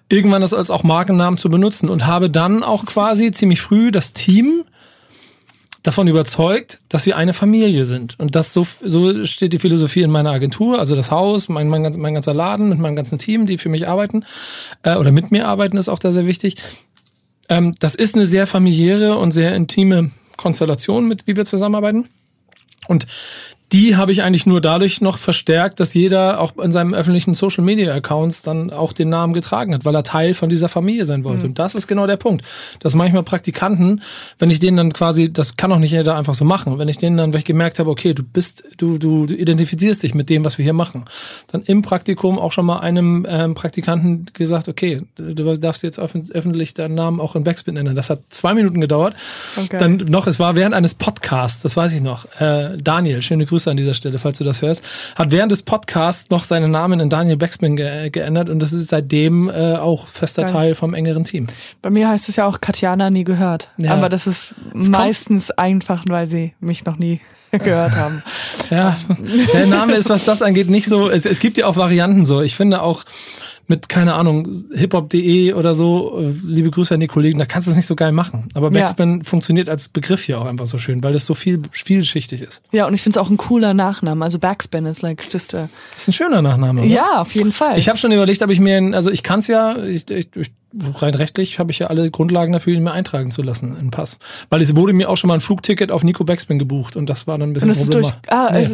irgendwann 0.08 0.40
das 0.40 0.54
als 0.54 0.70
auch 0.70 0.84
Markennamen 0.84 1.36
zu 1.36 1.50
benutzen 1.50 1.90
und 1.90 2.06
habe 2.06 2.30
dann 2.30 2.62
auch 2.62 2.86
quasi 2.86 3.30
ziemlich 3.30 3.60
früh 3.60 3.90
das 3.90 4.14
Team 4.14 4.64
davon 5.82 6.08
überzeugt, 6.08 6.78
dass 6.88 7.06
wir 7.06 7.16
eine 7.16 7.32
Familie 7.32 7.84
sind. 7.84 8.18
Und 8.18 8.34
das 8.34 8.52
so, 8.52 8.66
so 8.84 9.24
steht 9.24 9.52
die 9.52 9.58
Philosophie 9.58 10.02
in 10.02 10.10
meiner 10.10 10.30
Agentur, 10.30 10.78
also 10.78 10.94
das 10.94 11.10
Haus, 11.10 11.48
mein, 11.48 11.68
mein, 11.68 11.82
ganz- 11.82 11.96
mein 11.96 12.14
ganzer 12.14 12.34
Laden 12.34 12.68
mit 12.68 12.78
meinem 12.78 12.96
ganzen 12.96 13.18
Team, 13.18 13.46
die 13.46 13.58
für 13.58 13.68
mich 13.68 13.88
arbeiten 13.88 14.24
äh, 14.82 14.96
oder 14.96 15.10
mit 15.10 15.30
mir 15.30 15.46
arbeiten, 15.46 15.76
ist 15.76 15.88
auch 15.88 15.98
da 15.98 16.12
sehr 16.12 16.26
wichtig. 16.26 16.56
Ähm, 17.48 17.74
das 17.80 17.94
ist 17.94 18.14
eine 18.14 18.26
sehr 18.26 18.46
familiäre 18.46 19.16
und 19.16 19.32
sehr 19.32 19.54
intime 19.54 20.10
Konstellation, 20.36 21.08
mit 21.08 21.26
wie 21.26 21.36
wir 21.36 21.44
zusammenarbeiten. 21.44 22.08
Und 22.88 23.06
die 23.72 23.96
habe 23.96 24.10
ich 24.10 24.22
eigentlich 24.22 24.46
nur 24.46 24.60
dadurch 24.60 25.00
noch 25.00 25.18
verstärkt, 25.18 25.78
dass 25.78 25.94
jeder 25.94 26.40
auch 26.40 26.56
in 26.58 26.72
seinem 26.72 26.92
öffentlichen 26.92 27.34
Social 27.34 27.62
Media 27.62 27.94
Accounts 27.94 28.42
dann 28.42 28.70
auch 28.70 28.92
den 28.92 29.08
Namen 29.08 29.32
getragen 29.32 29.72
hat, 29.74 29.84
weil 29.84 29.94
er 29.94 30.02
Teil 30.02 30.34
von 30.34 30.48
dieser 30.48 30.68
Familie 30.68 31.06
sein 31.06 31.22
wollte. 31.22 31.46
Und 31.46 31.58
das 31.60 31.76
ist 31.76 31.86
genau 31.86 32.08
der 32.08 32.16
Punkt. 32.16 32.44
Dass 32.80 32.96
manchmal 32.96 33.22
Praktikanten, 33.22 34.02
wenn 34.40 34.50
ich 34.50 34.58
denen 34.58 34.76
dann 34.76 34.92
quasi, 34.92 35.32
das 35.32 35.56
kann 35.56 35.70
auch 35.70 35.78
nicht 35.78 35.92
jeder 35.92 36.16
einfach 36.16 36.34
so 36.34 36.44
machen, 36.44 36.78
wenn 36.78 36.88
ich 36.88 36.98
denen 36.98 37.16
dann, 37.16 37.32
weil 37.32 37.40
ich 37.40 37.44
gemerkt 37.44 37.78
habe, 37.78 37.90
okay, 37.90 38.12
du 38.12 38.24
bist, 38.24 38.64
du, 38.76 38.98
du, 38.98 39.26
du 39.26 39.34
identifizierst 39.34 40.02
dich 40.02 40.14
mit 40.14 40.30
dem, 40.30 40.44
was 40.44 40.58
wir 40.58 40.64
hier 40.64 40.72
machen, 40.72 41.04
dann 41.52 41.62
im 41.62 41.82
Praktikum 41.82 42.40
auch 42.40 42.50
schon 42.50 42.66
mal 42.66 42.80
einem 42.80 43.24
ähm, 43.28 43.54
Praktikanten 43.54 44.26
gesagt, 44.32 44.68
okay, 44.68 45.02
du 45.16 45.56
darfst 45.56 45.84
jetzt 45.84 46.00
öffentlich 46.00 46.74
deinen 46.74 46.96
Namen 46.96 47.20
auch 47.20 47.36
in 47.36 47.44
Backspin 47.44 47.74
nennen. 47.74 47.94
Das 47.94 48.10
hat 48.10 48.20
zwei 48.30 48.52
Minuten 48.54 48.80
gedauert. 48.80 49.14
Okay. 49.56 49.78
Dann 49.78 49.96
noch, 50.08 50.26
es 50.26 50.40
war 50.40 50.56
während 50.56 50.74
eines 50.74 50.94
Podcasts, 50.94 51.62
das 51.62 51.76
weiß 51.76 51.92
ich 51.92 52.00
noch. 52.00 52.24
Äh, 52.40 52.76
Daniel, 52.76 53.22
schöne 53.22 53.46
Grüße 53.46 53.59
an 53.68 53.76
dieser 53.76 53.94
Stelle, 53.94 54.18
falls 54.18 54.38
du 54.38 54.44
das 54.44 54.62
hörst, 54.62 54.82
hat 55.16 55.30
während 55.30 55.52
des 55.52 55.62
Podcasts 55.62 56.30
noch 56.30 56.44
seinen 56.44 56.70
Namen 56.70 57.00
in 57.00 57.10
Daniel 57.10 57.36
Backspin 57.36 57.76
ge 57.76 58.10
geändert 58.10 58.48
und 58.48 58.60
das 58.60 58.72
ist 58.72 58.88
seitdem 58.88 59.48
äh, 59.48 59.76
auch 59.76 60.06
fester 60.08 60.42
Geil. 60.42 60.52
Teil 60.52 60.74
vom 60.74 60.94
engeren 60.94 61.24
Team. 61.24 61.46
Bei 61.82 61.90
mir 61.90 62.08
heißt 62.08 62.28
es 62.28 62.36
ja 62.36 62.46
auch 62.46 62.60
Katjana 62.60 63.10
nie 63.10 63.24
gehört. 63.24 63.70
Ja. 63.78 63.92
Aber 63.94 64.08
das 64.08 64.26
ist 64.26 64.54
kommt- 64.72 64.88
meistens 64.90 65.50
einfach, 65.50 66.04
weil 66.08 66.26
sie 66.26 66.54
mich 66.60 66.84
noch 66.84 66.98
nie 66.98 67.20
gehört 67.50 67.92
haben. 67.96 68.22
Ja, 68.70 68.96
der 69.52 69.66
Name 69.66 69.94
ist, 69.94 70.08
was 70.08 70.24
das 70.24 70.42
angeht, 70.42 70.70
nicht 70.70 70.86
so. 70.88 71.10
Es, 71.10 71.24
es 71.26 71.40
gibt 71.40 71.58
ja 71.58 71.66
auch 71.66 71.76
Varianten 71.76 72.24
so. 72.24 72.40
Ich 72.42 72.54
finde 72.54 72.82
auch 72.82 73.04
mit, 73.70 73.88
keine 73.88 74.12
Ahnung, 74.14 74.48
hiphop.de 74.74 75.54
oder 75.54 75.72
so, 75.72 76.20
äh, 76.20 76.32
liebe 76.46 76.70
Grüße 76.70 76.92
an 76.92 77.00
die 77.00 77.06
Kollegen, 77.06 77.38
da 77.38 77.46
kannst 77.46 77.68
du 77.68 77.70
es 77.70 77.76
nicht 77.76 77.86
so 77.86 77.96
geil 77.96 78.12
machen. 78.12 78.48
Aber 78.54 78.66
Ja. 78.66 78.80
Backspin 78.80 79.24
funktioniert 79.24 79.68
als 79.70 79.88
Begriff 79.88 80.22
hier 80.24 80.38
auch 80.40 80.44
einfach 80.44 80.66
so 80.66 80.76
schön, 80.76 81.02
weil 81.02 81.14
es 81.14 81.24
so 81.24 81.32
viel 81.34 81.62
vielschichtig 81.70 82.42
ist. 82.42 82.62
Ja, 82.72 82.86
und 82.86 82.92
ich 82.94 83.00
finde 83.00 83.18
es 83.18 83.24
auch 83.24 83.30
ein 83.30 83.38
cooler 83.38 83.72
Nachname. 83.72 84.22
Also 84.24 84.38
Backspin 84.38 84.84
ist 84.84 85.00
like 85.00 85.24
just 85.32 85.54
a, 85.54 85.70
Ist 85.96 86.08
ein 86.08 86.12
schöner 86.12 86.42
Nachname. 86.42 86.82
Oder? 86.82 86.90
Ja, 86.90 87.20
auf 87.20 87.34
jeden 87.34 87.52
Fall. 87.52 87.78
Ich 87.78 87.88
habe 87.88 87.96
schon 87.96 88.12
überlegt, 88.12 88.42
ob 88.42 88.50
ich 88.50 88.60
mir, 88.60 88.94
also 88.94 89.10
ich 89.10 89.22
kann 89.22 89.38
es 89.38 89.46
ja, 89.46 89.76
ich, 89.82 90.10
ich, 90.10 90.28
ich, 90.36 90.52
rein 90.96 91.14
rechtlich 91.14 91.58
habe 91.58 91.70
ich 91.72 91.80
ja 91.80 91.88
alle 91.88 92.10
Grundlagen 92.10 92.52
dafür, 92.52 92.74
ihn 92.74 92.82
mir 92.82 92.92
eintragen 92.92 93.30
zu 93.30 93.42
lassen, 93.42 93.76
in 93.76 93.90
Pass. 93.90 94.18
Weil 94.50 94.62
es 94.62 94.76
wurde 94.76 94.92
mir 94.92 95.08
auch 95.08 95.16
schon 95.16 95.28
mal 95.28 95.34
ein 95.34 95.40
Flugticket 95.40 95.90
auf 95.90 96.02
Nico 96.04 96.24
Backspin 96.24 96.58
gebucht 96.58 96.96
und 96.96 97.10
das 97.10 97.26
war 97.26 97.38
dann 97.38 97.50
ein 97.50 97.52
bisschen 97.52 97.72
problematisch. 97.72 98.20
Ah, 98.28 98.50
Nee, 98.52 98.66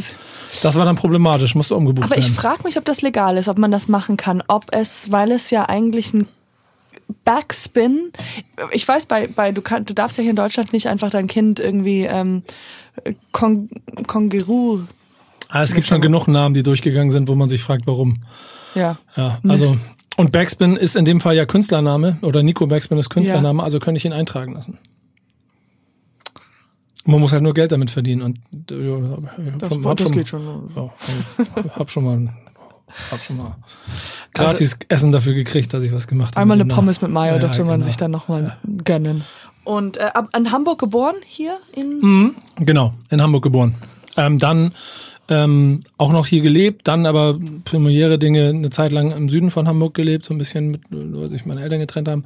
das 0.63 0.77
war 0.77 0.85
dann 0.85 0.97
problematisch, 0.97 1.55
musste 1.55 1.75
umgebucht 1.75 2.05
aber 2.05 2.19
ich 2.19 2.27
werden. 2.27 2.37
frage 2.37 2.63
mich, 2.65 2.77
ob 2.79 2.85
das 2.85 3.03
legal 3.03 3.37
ist, 3.37 3.49
ob 3.49 3.59
man 3.59 3.71
das 3.71 3.89
machen 3.89 4.17
kann. 4.17 4.43
Ob 4.49 4.67
es, 4.73 5.11
weil 5.11 5.33
es 5.33 5.51
ja 5.51 5.69
eigentlich 5.69 6.13
ein 6.13 6.29
Backspin. 7.25 8.13
Ich 8.73 8.87
weiß, 8.87 9.07
bei, 9.07 9.29
bei 9.29 9.53
du, 9.53 9.63
kann, 9.63 9.85
du 9.85 9.95
darfst 9.95 10.19
ja 10.19 10.23
hier 10.23 10.31
in 10.31 10.37
Deutschland 10.37 10.73
nicht 10.73 10.89
einfach 10.89 11.11
dein 11.11 11.27
Kind 11.27 11.61
irgendwie 11.61 12.03
ähm, 12.05 12.43
Kon 13.33 13.69
Kongeru. 14.07 14.81
Ah, 15.49 15.63
es 15.63 15.73
gibt 15.75 15.87
schon 15.87 16.01
genug 16.01 16.27
Namen, 16.27 16.55
die 16.55 16.63
durchgegangen 16.63 17.13
sind, 17.13 17.29
wo 17.29 17.35
man 17.35 17.49
sich 17.49 17.63
fragt, 17.63 17.87
warum. 17.87 18.23
Ja. 18.75 18.99
Ja, 19.17 19.39
also 19.49 19.77
und 20.17 20.33
Backspin 20.33 20.77
ist 20.77 20.97
in 20.97 21.05
dem 21.05 21.21
Fall 21.21 21.37
ja 21.37 21.45
Künstlername 21.47 22.19
oder 22.23 22.43
Nico 22.43 22.67
Backspin 22.67 22.99
ist 22.99 23.11
Künstlername, 23.11 23.63
also 23.63 23.79
könnte 23.79 23.99
ich 23.99 24.05
ihn 24.05 24.13
eintragen 24.13 24.55
lassen. 24.55 24.79
Man 27.05 27.21
muss 27.21 27.31
halt 27.33 27.43
nur 27.43 27.55
Geld 27.55 27.71
damit 27.71 27.91
verdienen 27.91 28.23
und 28.23 28.39
äh, 28.71 28.89
ja, 28.91 28.99
Das, 29.59 29.71
hab, 29.71 29.85
hab 29.85 29.97
das 29.97 30.09
schon, 30.09 30.17
geht 30.17 30.29
schon. 30.29 30.71
Ja, 30.75 30.91
hab 31.77 31.91
schon 31.91 32.05
mal 32.05 32.35
hab 33.11 33.23
schon 33.23 33.37
mal 33.37 33.57
gratis 34.35 34.77
Essen 34.89 35.13
dafür 35.13 35.35
gekriegt, 35.35 35.73
dass 35.73 35.83
ich 35.85 35.93
was 35.93 36.09
gemacht 36.09 36.31
habe. 36.35 36.39
Also 36.39 36.43
Einmal 36.43 36.57
eine 36.61 36.65
dem 36.69 36.75
Pommes 36.75 37.01
mit 37.03 37.11
Mayo 37.13 37.35
Ja, 37.35 37.39
durfte 37.41 37.63
man 37.65 37.75
genau. 37.75 37.87
sich 37.87 37.97
dann 37.97 38.11
nochmal 38.11 38.57
gönnen. 38.85 39.23
Und 39.65 39.99
äh, 39.99 40.05
ab- 40.15 40.31
in 40.37 40.51
Hamburg 40.51 40.79
geboren 40.81 41.17
hier 41.25 41.59
in 41.75 42.01
Mhm. 42.01 42.35
Genau, 42.59 42.95
in 43.11 43.21
Hamburg 43.23 43.43
geboren. 43.45 43.75
Ähm, 44.17 44.39
dann 44.39 44.73
ähm, 45.29 45.81
auch 45.99 46.13
noch 46.13 46.27
hier 46.27 46.41
gelebt, 46.43 46.87
dann 46.87 47.05
aber 47.07 47.39
familiäre 47.65 48.19
Dinge 48.19 48.49
eine 48.51 48.71
Zeit 48.71 48.93
lang 48.93 49.11
im 49.13 49.29
Süden 49.29 49.51
von 49.51 49.67
Hamburg 49.67 49.95
gelebt, 49.95 50.25
so 50.25 50.33
ein 50.35 50.39
bisschen 50.39 50.71
mit, 50.71 50.83
weil 50.91 51.31
sich 51.31 51.45
meine 51.47 51.63
Eltern 51.63 51.81
getrennt 51.81 52.09
haben. 52.09 52.25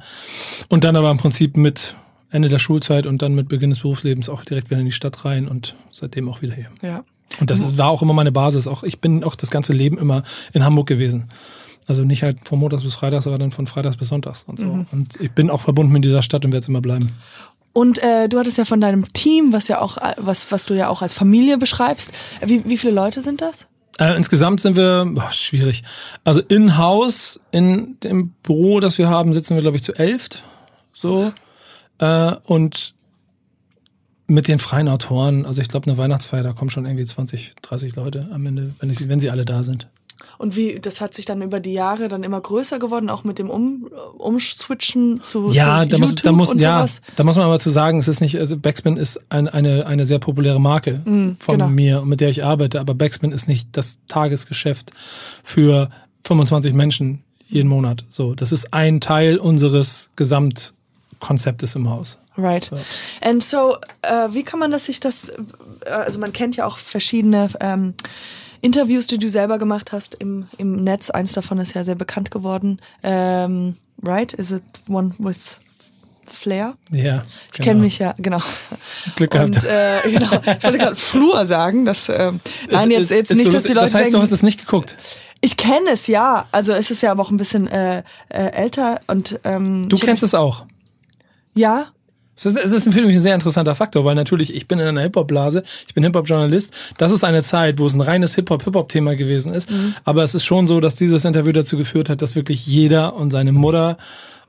Und 0.69 0.83
dann 0.83 0.95
aber 0.95 1.09
im 1.11 1.17
Prinzip 1.17 1.57
mit 1.57 1.95
Ende 2.29 2.47
der 2.49 2.59
Schulzeit 2.59 3.05
und 3.05 3.21
dann 3.21 3.33
mit 3.35 3.47
Beginn 3.49 3.71
des 3.71 3.79
Berufslebens 3.79 4.29
auch 4.29 4.45
direkt 4.45 4.69
wieder 4.69 4.79
in 4.79 4.85
die 4.85 4.91
Stadt 4.91 5.25
rein 5.25 5.47
und 5.47 5.75
seitdem 5.91 6.29
auch 6.29 6.41
wieder 6.41 6.53
hier. 6.55 6.67
ja. 6.81 7.03
Und 7.39 7.49
das 7.49 7.59
ist- 7.59 7.77
war 7.77 7.87
auch 7.89 8.01
immer 8.01 8.11
meine 8.13 8.33
Basis. 8.33 8.67
Auch 8.67 8.83
ich 8.83 8.99
bin 8.99 9.23
auch 9.23 9.35
das 9.35 9.51
ganze 9.51 9.71
Leben 9.71 9.97
immer 9.97 10.23
in 10.51 10.65
Hamburg 10.65 10.87
gewesen. 10.87 11.29
Also 11.87 12.03
nicht 12.03 12.23
halt 12.23 12.39
von 12.43 12.59
Montags 12.59 12.83
bis 12.83 12.93
Freitags, 12.93 13.25
aber 13.25 13.37
dann 13.37 13.51
von 13.51 13.67
Freitags 13.67 13.95
bis 13.95 14.09
Sonntags 14.09 14.43
und 14.43 14.59
so. 14.59 14.85
Und 14.91 15.19
ich 15.19 15.31
bin 15.31 15.49
auch 15.49 15.61
verbunden 15.61 15.93
mit 15.93 16.03
dieser 16.03 16.23
Stadt 16.23 16.43
und 16.43 16.51
werde 16.51 16.61
es 16.63 16.67
immer 16.67 16.81
bleiben. 16.81 17.13
Und 17.73 17.99
äh, 18.03 18.27
du 18.27 18.37
hattest 18.37 18.57
ja 18.57 18.65
von 18.65 18.81
deinem 18.81 19.11
Team, 19.13 19.53
was 19.53 19.67
ja 19.67 19.79
auch 19.79 19.97
was 20.17 20.51
was 20.51 20.65
du 20.65 20.73
ja 20.73 20.89
auch 20.89 21.01
als 21.01 21.13
Familie 21.13 21.57
beschreibst. 21.57 22.11
Wie, 22.41 22.63
wie 22.65 22.77
viele 22.77 22.93
Leute 22.93 23.21
sind 23.21 23.41
das? 23.41 23.67
Äh, 23.99 24.15
insgesamt 24.15 24.61
sind 24.61 24.75
wir, 24.75 25.05
boah, 25.07 25.31
schwierig. 25.31 25.83
Also 26.23 26.41
in 26.41 26.77
Haus, 26.77 27.39
in 27.51 27.99
dem 28.01 28.29
Büro, 28.41 28.79
das 28.79 28.97
wir 28.97 29.09
haben, 29.09 29.33
sitzen 29.33 29.55
wir, 29.55 29.61
glaube 29.61 29.77
ich, 29.77 29.83
zu 29.83 29.93
elft. 29.93 30.43
So. 30.93 31.31
Äh, 31.99 32.35
und 32.45 32.93
mit 34.27 34.47
den 34.47 34.59
freien 34.59 34.87
Autoren, 34.87 35.45
also 35.45 35.61
ich 35.61 35.67
glaube, 35.67 35.87
eine 35.87 35.97
Weihnachtsfeier, 35.97 36.41
da 36.41 36.53
kommen 36.53 36.71
schon 36.71 36.85
irgendwie 36.85 37.05
20, 37.05 37.53
30 37.61 37.95
Leute 37.95 38.29
am 38.31 38.45
Ende, 38.45 38.73
wenn, 38.79 38.89
ich, 38.89 39.07
wenn 39.07 39.19
sie 39.19 39.29
alle 39.29 39.45
da 39.45 39.63
sind. 39.63 39.87
Und 40.41 40.55
wie 40.55 40.79
das 40.81 41.01
hat 41.01 41.13
sich 41.13 41.25
dann 41.25 41.43
über 41.43 41.59
die 41.59 41.71
Jahre 41.71 42.07
dann 42.07 42.23
immer 42.23 42.41
größer 42.41 42.79
geworden, 42.79 43.11
auch 43.11 43.23
mit 43.23 43.37
dem 43.37 43.51
um, 43.51 43.87
Umswitchen 44.17 45.21
zu, 45.21 45.51
Ja, 45.51 45.83
zu 45.83 45.89
da 45.89 45.97
muss, 45.99 46.15
da 46.15 46.31
muss, 46.31 46.49
und 46.49 46.59
ja, 46.59 46.79
sowas. 46.79 47.01
da 47.15 47.23
muss 47.23 47.35
man 47.35 47.45
aber 47.45 47.59
zu 47.59 47.69
sagen, 47.69 47.99
es 47.99 48.07
ist 48.07 48.21
nicht, 48.21 48.39
also 48.39 48.57
Backspin 48.57 48.97
ist 48.97 49.19
ein, 49.29 49.47
eine, 49.47 49.85
eine 49.85 50.07
sehr 50.07 50.17
populäre 50.17 50.59
Marke 50.59 51.01
von 51.05 51.37
genau. 51.45 51.67
mir, 51.67 52.01
mit 52.01 52.21
der 52.21 52.29
ich 52.29 52.43
arbeite, 52.43 52.79
aber 52.79 52.95
Backspin 52.95 53.31
ist 53.31 53.47
nicht 53.47 53.69
das 53.73 53.99
Tagesgeschäft 54.07 54.91
für 55.43 55.91
25 56.23 56.73
Menschen 56.73 57.23
jeden 57.47 57.69
Monat. 57.69 58.03
So, 58.09 58.33
das 58.33 58.51
ist 58.51 58.73
ein 58.73 58.99
Teil 58.99 59.37
unseres 59.37 60.09
Gesamtkonzeptes 60.15 61.75
im 61.75 61.87
Haus. 61.87 62.17
Right. 62.35 62.71
And 63.21 63.43
so, 63.43 63.77
äh, 64.01 64.29
wie 64.31 64.41
kann 64.41 64.59
man 64.59 64.71
das 64.71 64.85
sich 64.85 64.99
das, 64.99 65.29
äh, 65.29 65.89
also 65.89 66.17
man 66.17 66.33
kennt 66.33 66.55
ja 66.55 66.65
auch 66.65 66.79
verschiedene 66.79 67.49
ähm, 67.59 67.93
Interviews, 68.61 69.07
die 69.07 69.17
du 69.17 69.27
selber 69.29 69.57
gemacht 69.57 69.91
hast 69.91 70.15
im, 70.15 70.45
im 70.57 70.83
Netz. 70.83 71.09
Eins 71.09 71.33
davon 71.33 71.57
ist 71.59 71.73
ja 71.73 71.83
sehr 71.83 71.95
bekannt 71.95 72.31
geworden. 72.31 72.79
Ähm, 73.03 73.75
right? 74.03 74.33
Is 74.33 74.51
it 74.51 74.63
one 74.87 75.13
with 75.19 75.57
Flair? 76.27 76.75
Ja, 76.91 77.25
Ich 77.53 77.59
kenne 77.59 77.81
mich 77.81 77.99
ja, 77.99 78.13
genau. 78.17 78.39
Glück 79.15 79.31
gehabt. 79.31 79.55
Und 79.55 79.63
äh, 79.65 79.99
genau, 80.05 80.31
ich 80.57 80.63
wollte 80.63 80.77
gerade 80.77 80.95
Flur 80.95 81.45
sagen. 81.45 81.85
Das, 81.85 82.07
ähm, 82.09 82.39
nein, 82.69 82.91
jetzt, 82.91 83.09
jetzt 83.11 83.31
es- 83.31 83.37
nicht, 83.37 83.47
so- 83.47 83.51
dass 83.53 83.63
die 83.63 83.69
Leute 83.73 83.85
Das 83.85 83.93
heißt, 83.95 84.05
denken, 84.05 84.17
du 84.17 84.21
hast 84.21 84.31
es 84.31 84.43
nicht 84.43 84.59
geguckt. 84.59 84.95
ich 85.41 85.57
kenne 85.57 85.89
es 85.91 86.07
ja. 86.07 86.45
Also 86.51 86.71
es 86.71 86.89
ist 86.91 87.01
ja 87.01 87.11
aber 87.11 87.23
auch 87.23 87.31
ein 87.31 87.37
bisschen 87.37 87.67
äh, 87.67 88.03
äh, 88.29 88.51
älter 88.51 89.01
und 89.07 89.39
ähm, 89.43 89.89
Du 89.89 89.97
kennst 89.97 90.23
es 90.23 90.33
auch. 90.33 90.65
ja. 91.53 91.87
Es 92.43 92.55
ist, 92.55 92.57
es 92.57 92.71
ist 92.71 92.91
für 92.91 93.05
mich 93.05 93.15
ein 93.15 93.21
sehr 93.21 93.35
interessanter 93.35 93.75
Faktor, 93.75 94.03
weil 94.03 94.15
natürlich, 94.15 94.55
ich 94.55 94.67
bin 94.67 94.79
in 94.79 94.87
einer 94.87 95.01
Hip-Hop-Blase, 95.01 95.61
ich 95.87 95.93
bin 95.93 96.03
Hip-Hop-Journalist. 96.03 96.73
Das 96.97 97.11
ist 97.11 97.23
eine 97.23 97.43
Zeit, 97.43 97.77
wo 97.77 97.85
es 97.85 97.93
ein 97.93 98.01
reines 98.01 98.33
Hip-Hop-Hip-Hop-Thema 98.33 99.15
gewesen 99.15 99.53
ist. 99.53 99.69
Mhm. 99.69 99.93
Aber 100.05 100.23
es 100.23 100.33
ist 100.33 100.43
schon 100.43 100.67
so, 100.67 100.79
dass 100.79 100.95
dieses 100.95 101.23
Interview 101.23 101.51
dazu 101.51 101.77
geführt 101.77 102.09
hat, 102.09 102.23
dass 102.23 102.35
wirklich 102.35 102.65
jeder 102.65 103.15
und 103.15 103.29
seine 103.29 103.51
Mutter 103.51 103.97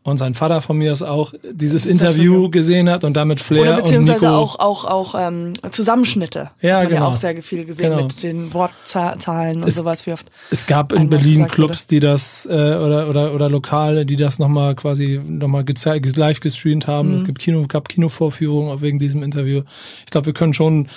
und 0.04 0.16
sein 0.18 0.34
Vater 0.34 0.60
von 0.60 0.76
mir 0.78 0.90
aus 0.92 1.02
auch 1.02 1.32
dieses 1.52 1.84
Das 1.84 1.92
Interview 1.92 2.50
gesehen 2.50 2.88
hat 2.90 3.04
und 3.04 3.14
damit 3.16 3.38
Flair 3.40 3.62
Oder 3.62 3.76
beziehungsweise 3.76 4.26
und 4.26 4.32
Nico. 4.32 4.42
auch, 4.42 4.58
auch, 4.58 4.84
auch 4.84 5.14
ähm, 5.16 5.52
Zusammenschnitte. 5.70 6.50
Ja, 6.60 6.76
Hat 6.78 6.82
man 6.84 6.92
genau. 6.92 7.02
ja 7.02 7.08
auch 7.12 7.16
sehr 7.16 7.40
viel 7.42 7.64
gesehen 7.64 7.90
Genau. 7.90 8.02
mit 8.04 8.22
den 8.22 8.52
Wortzahlen 8.52 9.62
und 9.62 9.68
Es- 9.68 9.76
sowas, 9.76 10.04
wie 10.06 10.12
oft. 10.12 10.26
Es 10.50 10.66
gab 10.66 10.92
in 10.92 11.08
Berlin 11.08 11.46
Clubs, 11.48 11.86
die 11.86 12.00
das 12.00 12.46
äh, 12.46 12.52
oder 12.52 13.08
oder 13.08 13.32
oder 13.34 13.48
Lokale, 13.48 14.04
die 14.04 14.16
das 14.16 14.38
nochmal 14.38 14.74
quasi 14.74 15.20
nochmal 15.24 15.64
gezeigt, 15.64 16.16
live 16.16 16.40
gestreamt 16.40 16.86
haben. 16.86 17.10
Mhm. 17.10 17.16
Es 17.16 17.24
gibt 17.24 17.38
Kino, 17.38 17.64
gab 17.68 17.88
Kinovorführungen 17.88 18.80
wegen 18.80 18.98
diesem 18.98 19.22
Interview. 19.22 19.62
Ich 20.04 20.10
glaube, 20.10 20.26
wir 20.26 20.32
können 20.34 20.52
schon 20.52 20.88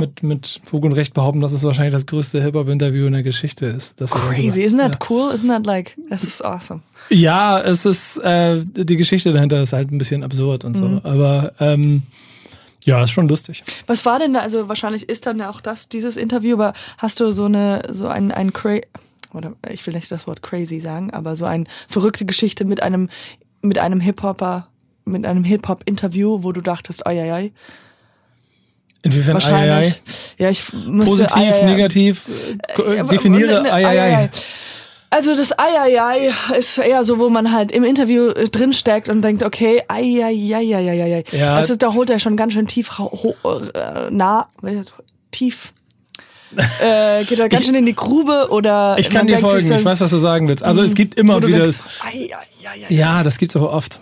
mit 0.00 0.22
mit 0.22 0.60
Fug 0.64 0.84
und 0.84 0.92
Recht 0.92 1.12
behaupten, 1.14 1.40
dass 1.40 1.52
es 1.52 1.62
wahrscheinlich 1.64 1.92
das 1.92 2.06
größte 2.06 2.42
Hip 2.42 2.54
Hop 2.54 2.68
Interview 2.68 3.06
in 3.06 3.12
der 3.12 3.22
Geschichte 3.22 3.66
ist. 3.66 3.98
Crazy, 3.98 4.62
isn't 4.64 4.78
that 4.78 4.98
cool? 5.10 5.30
Isn't 5.32 5.48
that 5.48 5.66
like, 5.66 5.96
das 6.08 6.24
ist 6.24 6.44
awesome. 6.44 6.80
Ja, 7.10 7.60
es 7.60 7.84
ist 7.84 8.16
äh, 8.18 8.62
die 8.64 8.96
Geschichte 8.96 9.30
dahinter 9.32 9.60
ist 9.62 9.72
halt 9.72 9.90
ein 9.92 9.98
bisschen 9.98 10.22
absurd 10.24 10.64
und 10.64 10.76
so, 10.76 10.84
Mhm. 10.86 11.00
aber 11.04 11.52
ähm, 11.60 12.02
ja, 12.84 13.02
ist 13.02 13.10
schon 13.12 13.28
lustig. 13.28 13.62
Was 13.86 14.04
war 14.04 14.18
denn 14.18 14.34
da, 14.34 14.40
also 14.40 14.68
wahrscheinlich 14.68 15.08
ist 15.08 15.26
dann 15.26 15.38
ja 15.38 15.48
auch 15.50 15.60
das, 15.60 15.88
dieses 15.88 16.16
Interview, 16.16 16.54
aber 16.54 16.72
hast 16.98 17.20
du 17.20 17.30
so 17.30 17.44
eine, 17.46 17.82
so 17.90 18.08
ein, 18.08 18.30
ein 18.32 18.52
cra 18.52 18.78
oder 19.32 19.52
ich 19.70 19.86
will 19.86 19.94
nicht 19.94 20.10
das 20.10 20.26
Wort 20.26 20.42
crazy 20.42 20.80
sagen, 20.80 21.10
aber 21.12 21.34
so 21.36 21.44
eine 21.44 21.64
verrückte 21.88 22.24
Geschichte 22.24 22.64
mit 22.64 22.82
einem, 22.82 23.08
mit 23.62 23.78
einem 23.78 24.00
Hip-Hopper, 24.00 24.68
mit 25.04 25.24
einem 25.26 25.44
Hip-Hop-Interview, 25.44 26.42
wo 26.42 26.52
du 26.52 26.60
dachtest, 26.60 27.06
ai, 27.06 27.20
ai, 27.22 27.32
ai. 27.32 27.52
Inwiefern 29.02 29.36
ai, 29.36 29.40
ai, 29.40 29.52
ai? 29.52 29.68
Wahrscheinlich. 29.68 30.02
Ja, 30.38 30.50
ich 30.50 30.72
müsste. 30.72 31.10
Positiv, 31.24 31.36
ai, 31.36 31.52
ai, 31.62 31.64
negativ, 31.64 32.28
äh, 32.78 32.98
aber- 33.00 33.10
definiere 33.10 33.70
ai, 33.72 33.86
ai, 33.86 34.16
ai. 34.16 34.30
Also 35.14 35.36
das 35.36 35.56
Eieiei 35.56 36.32
ist 36.58 36.76
eher 36.76 37.04
so, 37.04 37.20
wo 37.20 37.28
man 37.28 37.52
halt 37.52 37.70
im 37.70 37.84
Interview 37.84 38.30
äh, 38.30 38.48
drinsteckt 38.48 39.08
und 39.08 39.22
denkt, 39.22 39.44
okay, 39.44 39.80
Eieieiei. 39.86 41.22
Ja. 41.30 41.54
Also 41.54 41.76
da 41.76 41.94
holt 41.94 42.10
er 42.10 42.18
schon 42.18 42.36
ganz 42.36 42.52
schön 42.52 42.66
tief, 42.66 42.98
ho, 42.98 43.36
äh, 43.44 44.10
nah, 44.10 44.48
äh, 44.64 44.82
tief. 45.30 45.72
äh, 46.56 47.22
geht 47.26 47.38
er 47.38 47.48
ganz 47.48 47.66
schön 47.66 47.76
in 47.76 47.86
die 47.86 47.94
Grube 47.94 48.48
oder 48.50 48.96
Ich 48.98 49.08
kann 49.08 49.28
dir 49.28 49.38
folgen, 49.38 49.64
so, 49.64 49.74
ich 49.76 49.84
weiß, 49.84 50.00
was 50.00 50.10
du 50.10 50.18
sagen 50.18 50.48
willst. 50.48 50.64
Also 50.64 50.82
es 50.82 50.96
gibt 50.96 51.16
immer 51.16 51.40
wieder. 51.46 51.60
denkst, 51.60 51.78
Eieieiei. 52.00 52.86
Ja, 52.88 53.22
das 53.22 53.38
gibt's 53.38 53.54
aber 53.54 53.72
oft. 53.72 54.00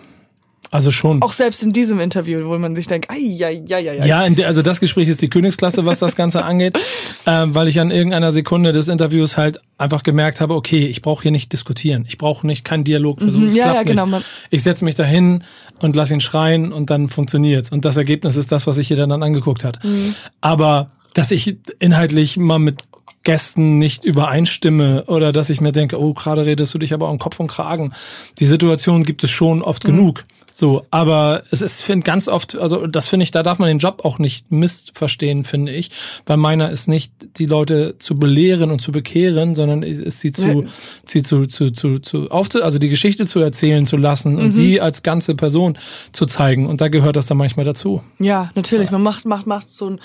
Also 0.72 0.90
schon. 0.90 1.20
Auch 1.20 1.32
selbst 1.32 1.62
in 1.62 1.72
diesem 1.74 2.00
Interview, 2.00 2.46
wo 2.46 2.56
man 2.58 2.74
sich 2.74 2.86
denkt, 2.86 3.10
Eieieiei. 3.10 4.06
Ja, 4.06 4.24
in 4.24 4.34
der, 4.36 4.46
also 4.46 4.62
das 4.62 4.80
Gespräch 4.80 5.06
ist 5.06 5.20
die 5.20 5.28
Königsklasse, 5.28 5.84
was 5.84 5.98
das 5.98 6.16
Ganze 6.16 6.44
angeht, 6.46 6.78
ähm, 7.26 7.54
weil 7.54 7.68
ich 7.68 7.78
an 7.78 7.90
irgendeiner 7.90 8.32
Sekunde 8.32 8.72
des 8.72 8.88
Interviews 8.88 9.36
halt 9.36 9.60
einfach 9.76 10.02
gemerkt 10.02 10.40
habe, 10.40 10.54
okay, 10.54 10.86
ich 10.86 11.02
brauche 11.02 11.22
hier 11.22 11.30
nicht 11.30 11.52
diskutieren, 11.52 12.06
ich 12.08 12.16
brauche 12.16 12.46
nicht 12.46 12.64
keinen 12.64 12.84
Dialog 12.84 13.20
versuchen, 13.20 13.48
es 13.48 13.52
Mhm. 13.52 13.58
ja, 13.58 13.64
klappt 13.72 13.76
ja, 13.76 13.82
genau, 13.94 14.06
nicht. 14.06 14.26
Ich 14.48 14.62
setze 14.62 14.84
mich 14.86 14.94
dahin 14.94 15.44
und 15.80 15.94
lass 15.94 16.10
ihn 16.10 16.20
schreien 16.20 16.72
und 16.72 16.88
dann 16.88 17.10
funktioniert's. 17.10 17.70
Und 17.70 17.84
das 17.84 17.98
Ergebnis 17.98 18.36
ist 18.36 18.50
das, 18.50 18.66
was 18.66 18.76
sich 18.76 18.88
jeder 18.88 19.06
dann 19.06 19.22
angeguckt 19.22 19.64
hat. 19.64 19.84
Mhm. 19.84 20.14
Aber 20.40 20.90
dass 21.12 21.30
ich 21.32 21.56
inhaltlich 21.80 22.38
mal 22.38 22.58
mit 22.58 22.80
Gästen 23.24 23.78
nicht 23.78 24.04
übereinstimme 24.04 25.04
oder 25.04 25.32
dass 25.32 25.50
ich 25.50 25.60
mir 25.60 25.72
denke, 25.72 26.00
oh, 26.00 26.14
gerade 26.14 26.46
redest 26.46 26.72
du 26.74 26.78
dich 26.78 26.92
aber 26.94 27.08
um 27.10 27.18
Kopf 27.18 27.38
und 27.40 27.48
Kragen. 27.48 27.92
Die 28.38 28.46
Situation 28.46 29.04
gibt 29.04 29.22
es 29.22 29.30
schon 29.30 29.62
oft 29.62 29.84
genug. 29.84 30.24
So, 30.54 30.85
aber 30.90 31.44
es 31.50 31.62
ist 31.62 31.82
find 31.82 32.04
ganz 32.04 32.28
oft, 32.28 32.56
also 32.59 32.87
das 32.87 33.09
finde 33.09 33.25
ich, 33.25 33.30
da 33.30 33.42
darf 33.42 33.59
man 33.59 33.68
den 33.68 33.78
Job 33.78 34.04
auch 34.04 34.18
nicht 34.18 34.52
missverstehen, 34.52 35.44
finde 35.44 35.73
ich. 35.73 35.90
Bei 36.26 36.37
meiner 36.37 36.71
ist 36.71 36.88
nicht 36.88 37.12
die 37.38 37.47
Leute 37.47 37.97
zu 37.99 38.18
belehren 38.18 38.71
und 38.71 38.80
zu 38.80 38.92
bekehren, 38.92 39.54
sondern 39.54 39.82
ist 39.82 40.21
sie 40.21 40.30
zu, 40.32 40.66
sie 41.06 41.23
zu, 41.23 41.47
zu, 41.47 41.71
zu, 41.71 42.00
zu 42.00 42.30
aufzu, 42.30 42.62
also 42.62 42.78
die 42.78 42.90
Geschichte 42.90 43.25
zu 43.25 43.40
erzählen 43.40 43.87
zu 43.87 43.97
lassen 43.97 44.38
und 44.38 44.52
sie 44.52 44.80
als 44.80 45.02
ganze 45.02 45.35
Person 45.35 45.78
zu 46.12 46.26
zeigen. 46.26 46.66
Und 46.66 46.82
da 46.82 46.88
gehört 46.88 47.16
das 47.16 47.26
dann 47.26 47.38
manchmal 47.38 47.64
dazu. 47.64 48.02
Ja, 48.18 48.50
natürlich. 48.54 48.90
Man 48.90 49.02
macht, 49.02 49.25
macht, 49.25 49.47
macht 49.47 49.73
so 49.73 49.88
ein, 49.88 50.00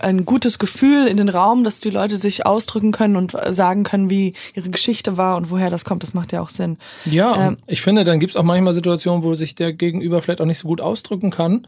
ein 0.00 0.24
gutes 0.24 0.58
Gefühl 0.58 1.06
in 1.06 1.16
den 1.18 1.28
Raum, 1.28 1.62
dass 1.64 1.80
die 1.80 1.90
Leute 1.90 2.16
sich 2.16 2.46
ausdrücken 2.46 2.92
können 2.92 3.16
und 3.16 3.34
äh, 3.34 3.52
sagen 3.52 3.82
können, 3.84 4.08
wie 4.10 4.32
ihre 4.54 4.70
Geschichte 4.70 5.16
war 5.16 5.36
und 5.36 5.50
woher 5.50 5.70
das 5.70 5.84
kommt. 5.84 6.02
Das 6.02 6.14
macht 6.14 6.32
ja 6.32 6.40
auch 6.40 6.48
Sinn. 6.50 6.78
Ja, 7.04 7.48
Ähm, 7.48 7.56
ich 7.66 7.82
finde, 7.82 8.04
dann 8.04 8.18
gibt's 8.20 8.36
auch 8.36 8.42
manchmal 8.42 8.72
Situationen, 8.72 9.22
wo 9.22 9.34
sich 9.34 9.54
der 9.54 9.72
Gegenüber 9.72 10.22
vielleicht 10.22 10.40
auch 10.40 10.46
nicht 10.46 10.58
so 10.58 10.68
gut 10.68 10.80
ausdrücken 10.80 11.30
kann. 11.30 11.66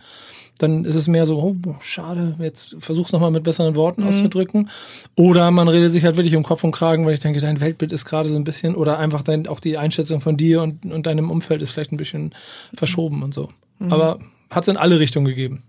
Dann 0.59 0.85
ist 0.85 0.97
es 0.97 1.07
mehr 1.07 1.25
so, 1.25 1.39
oh, 1.39 1.55
schade, 1.83 2.35
jetzt 2.41 2.75
versuch's 2.81 3.13
nochmal 3.13 3.31
mit 3.31 3.45
besseren 3.45 3.77
Worten 3.77 4.03
Mhm. 4.03 4.09
auszudrücken. 4.09 4.71
Oder 5.15 5.51
man 5.53 5.69
redet 5.69 5.93
sich 5.93 6.05
halt 6.05 6.17
wirklich 6.17 6.35
um 6.35 6.43
Kopf 6.43 6.65
und 6.65 6.73
Kragen, 6.73 7.07
weil 7.07 7.15
ich 7.15 7.21
denke, 7.21 7.39
dein 7.41 7.61
Weltbild 7.61 7.93
ist 7.93 8.05
gerade 8.07 8.29
so 8.29 8.37
ein 8.37 8.43
bisschen, 8.45 8.75
oder 8.75 8.99
einfach 8.99 9.23
dein, 9.23 9.47
auch 9.47 9.61
die 9.61 9.79
Einschätzung 9.79 10.21
von 10.21 10.37
dir 10.37 10.63
und, 10.63 10.85
und 10.87 11.07
deinem 11.07 11.31
Umfeld 11.31 11.63
ist 11.63 11.71
vielleicht 11.71 11.93
ein 11.93 11.97
bisschen 11.97 12.35
verschoben 12.75 13.23
und 13.23 13.35
so. 13.35 13.51
Mhm. 13.79 13.93
Aber 13.93 14.19
hat's 14.51 14.67
in 14.67 14.77
alle 14.77 14.99
Richtungen 14.99 15.27
gegeben. 15.27 15.63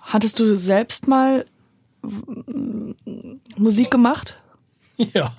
Hattest 0.00 0.40
du 0.40 0.56
selbst 0.56 1.06
mal 1.06 1.44
Musik 3.56 3.90
gemacht? 3.90 4.36
Ja. 5.12 5.32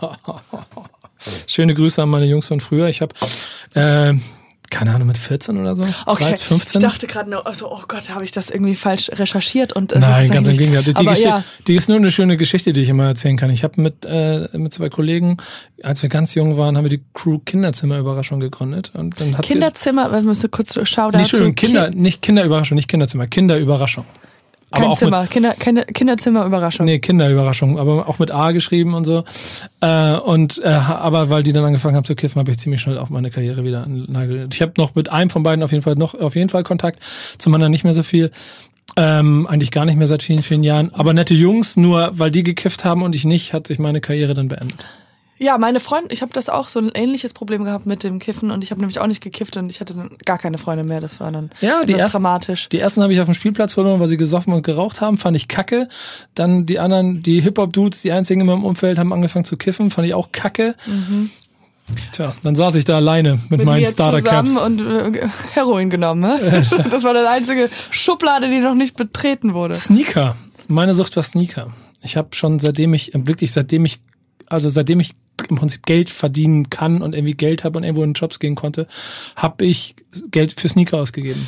Schöne 1.47 1.73
Grüße 1.73 2.01
an 2.03 2.09
meine 2.09 2.25
Jungs 2.25 2.47
von 2.47 2.59
früher. 2.59 2.89
Ich 2.89 3.01
habe 3.01 3.15
äh, 3.73 4.13
keine 4.69 4.93
Ahnung, 4.93 5.07
mit 5.07 5.17
14 5.17 5.57
oder 5.57 5.75
so? 5.75 5.83
Okay. 6.05 6.25
13, 6.25 6.37
15? 6.37 6.81
Ich 6.81 6.87
dachte 6.87 7.07
gerade 7.07 7.29
nur, 7.29 7.47
also, 7.47 7.71
oh 7.71 7.81
Gott, 7.87 8.09
habe 8.09 8.25
ich 8.25 8.31
das 8.31 8.49
irgendwie 8.49 8.75
falsch 8.75 9.09
recherchiert 9.13 9.73
und 9.73 9.93
es 9.93 10.01
Nein, 10.01 10.29
ganz 10.29 10.47
im 10.47 10.57
Gegenteil. 10.57 10.83
Die, 10.83 10.95
aber 10.95 11.11
Geschichte, 11.11 11.29
ja, 11.29 11.43
die 11.67 11.75
ist 11.75 11.87
nur 11.87 11.97
eine 11.97 12.11
schöne 12.11 12.37
Geschichte, 12.37 12.73
die 12.73 12.81
ich 12.81 12.89
immer 12.89 13.05
erzählen 13.05 13.37
kann. 13.37 13.49
Ich 13.49 13.63
habe 13.63 13.81
mit, 13.81 14.05
äh, 14.05 14.49
mit 14.53 14.73
zwei 14.73 14.89
Kollegen, 14.89 15.37
als 15.83 16.01
wir 16.01 16.09
ganz 16.09 16.33
jung 16.35 16.57
waren, 16.57 16.75
haben 16.75 16.83
wir 16.83 16.89
die 16.89 17.01
Crew 17.13 17.39
Kinderzimmerüberraschung 17.39 18.39
gegründet. 18.39 18.91
Und 18.93 19.19
dann 19.21 19.37
hat 19.37 19.45
Kinderzimmer, 19.45 20.11
wir 20.11 20.21
müssen 20.21 20.51
kurz 20.51 20.77
schauen. 20.83 21.11
nicht, 21.11 21.21
Entschuldigung, 21.21 21.55
Kinder, 21.55 21.89
nicht 21.89 22.21
Kinderüberraschung, 22.21 22.75
nicht 22.75 22.89
Kinderzimmer, 22.89 23.27
Kinderüberraschung. 23.27 24.05
Kein 24.71 24.83
auch 24.83 24.97
Zimmer, 24.97 25.27
Kinder, 25.27 25.53
keine, 25.53 25.85
Kinderzimmerüberraschung. 25.85 26.85
Mit, 26.85 26.93
nee, 26.93 26.99
Kinderüberraschung, 26.99 27.79
aber 27.79 28.09
auch 28.09 28.19
mit 28.19 28.31
A 28.31 28.51
geschrieben 28.51 28.95
und 28.95 29.05
so. 29.05 29.23
Äh, 29.79 30.15
und 30.15 30.61
äh, 30.61 30.67
aber 30.67 31.29
weil 31.29 31.43
die 31.43 31.53
dann 31.53 31.63
angefangen 31.63 31.95
haben 31.95 32.03
zu 32.03 32.15
kiffen, 32.15 32.39
habe 32.39 32.51
ich 32.51 32.59
ziemlich 32.59 32.81
schnell 32.81 32.97
auch 32.97 33.09
meine 33.09 33.31
Karriere 33.31 33.63
wieder 33.63 33.83
an 33.83 34.05
Nagel. 34.09 34.49
Ich 34.51 34.61
habe 34.61 34.73
noch 34.77 34.93
mit 34.93 35.09
einem 35.09 35.29
von 35.29 35.43
beiden 35.43 35.63
auf 35.63 35.71
jeden 35.71 35.83
Fall 35.83 35.95
noch 35.95 36.15
auf 36.15 36.35
jeden 36.35 36.49
Fall 36.49 36.63
Kontakt, 36.63 36.99
zum 37.37 37.53
anderen 37.53 37.71
nicht 37.71 37.85
mehr 37.85 37.93
so 37.93 38.03
viel. 38.03 38.31
Ähm, 38.97 39.47
eigentlich 39.47 39.71
gar 39.71 39.85
nicht 39.85 39.97
mehr 39.97 40.07
seit 40.07 40.23
vielen, 40.23 40.43
vielen 40.43 40.63
Jahren. 40.63 40.93
Aber 40.93 41.13
nette 41.13 41.33
Jungs, 41.33 41.77
nur 41.77 42.11
weil 42.13 42.31
die 42.31 42.43
gekifft 42.43 42.83
haben 42.83 43.03
und 43.03 43.15
ich 43.15 43.25
nicht, 43.25 43.53
hat 43.53 43.67
sich 43.67 43.79
meine 43.79 44.01
Karriere 44.01 44.33
dann 44.33 44.47
beendet. 44.47 44.83
Ja, 45.39 45.57
meine 45.57 45.79
Freundin, 45.79 46.09
ich 46.11 46.21
habe 46.21 46.33
das 46.33 46.49
auch 46.49 46.67
so 46.67 46.79
ein 46.79 46.89
ähnliches 46.95 47.33
Problem 47.33 47.63
gehabt 47.63 47.85
mit 47.85 48.03
dem 48.03 48.17
Kiffen 48.19 48.49
und 48.51 48.63
ich 48.63 48.71
habe 48.71 48.81
nämlich 48.81 48.99
auch 48.99 49.07
nicht 49.07 49.21
gekifft 49.21 49.55
und 49.57 49.69
ich 49.69 49.79
hatte 49.79 49.93
dann 49.93 50.09
gar 50.25 50.37
keine 50.37 50.57
Freunde 50.57 50.83
mehr. 50.83 50.99
Das 50.99 51.19
war 51.19 51.31
dann 51.31 51.51
Ja, 51.61 51.85
die 51.85 51.93
ersten- 51.93 52.11
dramatisch. 52.13 52.69
Die 52.69 52.79
ersten 52.79 53.01
habe 53.03 53.13
ich 53.13 53.19
auf 53.19 53.25
dem 53.25 53.33
Spielplatz 53.35 53.73
verloren, 53.75 53.99
weil 53.99 54.07
sie 54.07 54.17
gesoffen 54.17 54.53
und 54.53 54.63
geraucht 54.63 54.99
haben, 55.01 55.17
fand 55.17 55.37
ich 55.37 55.47
kacke. 55.47 55.87
Dann 56.35 56.65
die 56.65 56.79
anderen, 56.79 57.21
die 57.23 57.41
Hip-Hop-Dudes, 57.41 58.01
die 58.01 58.11
einzigen 58.11 58.41
in 58.41 58.47
meinem 58.47 58.65
Umfeld, 58.65 58.97
haben 58.97 59.13
angefangen 59.13 59.45
zu 59.45 59.57
kiffen, 59.57 59.91
fand 59.91 60.07
ich 60.07 60.13
auch 60.13 60.31
kacke. 60.31 60.75
Tja, 62.11 62.33
dann 62.43 62.55
saß 62.55 62.75
ich 62.75 62.83
da 62.85 62.97
alleine 62.97 63.33
mit, 63.49 63.59
mit 63.59 63.63
meinen 63.65 63.81
mir 63.81 63.87
zusammen 63.89 64.19
Starter-Caps. 64.19 64.57
und 64.59 64.81
äh, 64.81 65.27
Heroin 65.53 65.89
genommen. 65.89 66.21
Ne? 66.21 66.37
Das 66.91 67.03
war 67.05 67.13
das 67.13 67.27
einzige 67.27 67.69
Schublade, 67.91 68.49
die 68.49 68.59
noch 68.59 68.75
nicht 68.75 68.97
betreten 68.97 69.53
wurde. 69.53 69.75
Sneaker. 69.75 70.35
Meine 70.67 70.93
Sucht 70.93 71.15
war 71.15 71.23
Sneaker. 71.23 71.71
Ich 72.01 72.17
habe 72.17 72.29
schon 72.35 72.59
seitdem 72.59 72.93
ich, 72.93 73.11
wirklich 73.13 73.53
seitdem 73.53 73.85
ich, 73.85 73.99
also 74.47 74.67
seitdem 74.69 74.99
ich 74.99 75.11
im 75.49 75.55
Prinzip 75.55 75.85
Geld 75.85 76.09
verdienen 76.09 76.69
kann 76.69 77.01
und 77.01 77.13
irgendwie 77.13 77.33
Geld 77.33 77.63
habe 77.63 77.77
und 77.77 77.83
irgendwo 77.83 78.03
in 78.03 78.13
Jobs 78.13 78.39
gehen 78.39 78.55
konnte, 78.55 78.87
habe 79.35 79.65
ich 79.65 79.95
Geld 80.31 80.59
für 80.59 80.69
Sneaker 80.69 80.97
ausgegeben. 80.97 81.47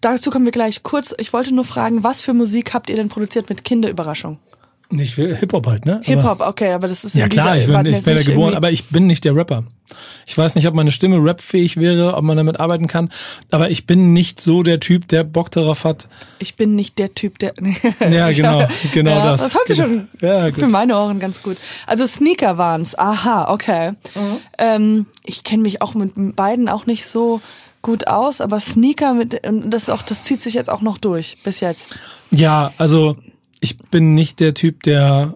Dazu 0.00 0.30
kommen 0.30 0.44
wir 0.44 0.52
gleich 0.52 0.82
kurz. 0.82 1.14
Ich 1.18 1.32
wollte 1.32 1.54
nur 1.54 1.64
fragen, 1.64 2.04
was 2.04 2.20
für 2.20 2.32
Musik 2.32 2.74
habt 2.74 2.90
ihr 2.90 2.96
denn 2.96 3.08
produziert 3.08 3.48
mit 3.48 3.64
Kinderüberraschung? 3.64 4.38
Nicht 4.90 5.14
Hip-Hop 5.16 5.66
halt, 5.66 5.84
ne? 5.84 6.00
Hip-Hop, 6.04 6.40
okay, 6.40 6.72
aber 6.72 6.86
das 6.86 7.04
ist 7.04 7.14
Ja 7.14 7.28
klar, 7.28 7.56
ich 7.58 7.66
bin, 7.66 7.86
ich 7.86 8.02
bin 8.02 8.12
ja 8.12 8.14
nicht 8.14 8.26
geboren, 8.26 8.54
aber 8.54 8.70
ich 8.70 8.84
bin 8.84 9.06
nicht 9.06 9.24
der 9.24 9.34
Rapper. 9.34 9.64
Ich 10.26 10.36
weiß 10.36 10.54
nicht, 10.54 10.66
ob 10.66 10.74
meine 10.74 10.90
Stimme 10.90 11.18
rapfähig 11.20 11.76
wäre, 11.76 12.14
ob 12.14 12.24
man 12.24 12.36
damit 12.36 12.60
arbeiten 12.60 12.86
kann, 12.86 13.10
aber 13.50 13.70
ich 13.70 13.86
bin 13.86 14.12
nicht 14.12 14.40
so 14.40 14.62
der 14.62 14.80
Typ, 14.80 15.08
der 15.08 15.24
Bock 15.24 15.50
darauf 15.50 15.84
hat. 15.84 16.08
Ich 16.38 16.56
bin 16.56 16.74
nicht 16.74 16.98
der 16.98 17.14
Typ, 17.14 17.38
der. 17.38 17.54
Ja, 18.10 18.30
genau, 18.30 18.66
genau 18.92 19.10
ja, 19.10 19.24
das. 19.32 19.42
Das 19.42 19.54
hat 19.54 19.66
sich 19.66 19.76
schon 19.76 20.08
Ja, 20.20 20.50
für 20.50 20.68
meine 20.68 20.96
Ohren 20.98 21.18
ganz 21.18 21.42
gut. 21.42 21.56
Also 21.86 22.06
Sneaker 22.06 22.58
waren's. 22.58 22.98
Aha, 22.98 23.52
okay. 23.52 23.92
Mhm. 24.14 24.40
Ähm, 24.58 25.06
ich 25.24 25.44
kenne 25.44 25.62
mich 25.62 25.82
auch 25.82 25.94
mit 25.94 26.36
beiden 26.36 26.68
auch 26.68 26.86
nicht 26.86 27.06
so 27.06 27.40
gut 27.82 28.08
aus, 28.08 28.40
aber 28.40 28.58
Sneaker 28.60 29.14
mit 29.14 29.46
und 29.46 29.70
das 29.70 29.84
ist 29.84 29.90
auch, 29.90 30.02
das 30.02 30.22
zieht 30.24 30.40
sich 30.40 30.54
jetzt 30.54 30.70
auch 30.70 30.82
noch 30.82 30.98
durch 30.98 31.38
bis 31.44 31.60
jetzt. 31.60 31.96
Ja, 32.30 32.72
also 32.78 33.16
ich 33.60 33.78
bin 33.78 34.14
nicht 34.14 34.40
der 34.40 34.54
Typ, 34.54 34.82
der, 34.82 35.34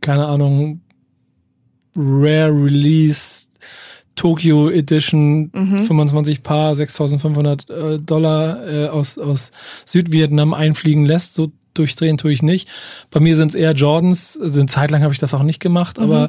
keine 0.00 0.26
Ahnung, 0.26 0.80
Rare 1.94 2.52
Release 2.52 3.39
Tokyo 4.20 4.68
Edition 4.68 5.50
25 5.54 6.42
Paar 6.42 6.76
6500 6.76 7.70
äh, 7.70 7.98
Dollar 7.98 8.68
äh, 8.68 8.88
aus, 8.88 9.16
aus 9.16 9.50
Südvietnam 9.86 10.52
einfliegen 10.52 11.06
lässt. 11.06 11.34
So 11.34 11.52
durchdrehen 11.72 12.18
tue 12.18 12.30
ich 12.30 12.42
nicht. 12.42 12.68
Bei 13.10 13.18
mir 13.18 13.34
sind 13.34 13.48
es 13.48 13.54
eher 13.54 13.72
Jordans. 13.72 14.38
Also 14.38 14.60
Eine 14.60 14.68
Zeit 14.68 14.90
lang 14.90 15.02
habe 15.02 15.14
ich 15.14 15.20
das 15.20 15.32
auch 15.32 15.42
nicht 15.42 15.58
gemacht, 15.58 15.98
aber 15.98 16.28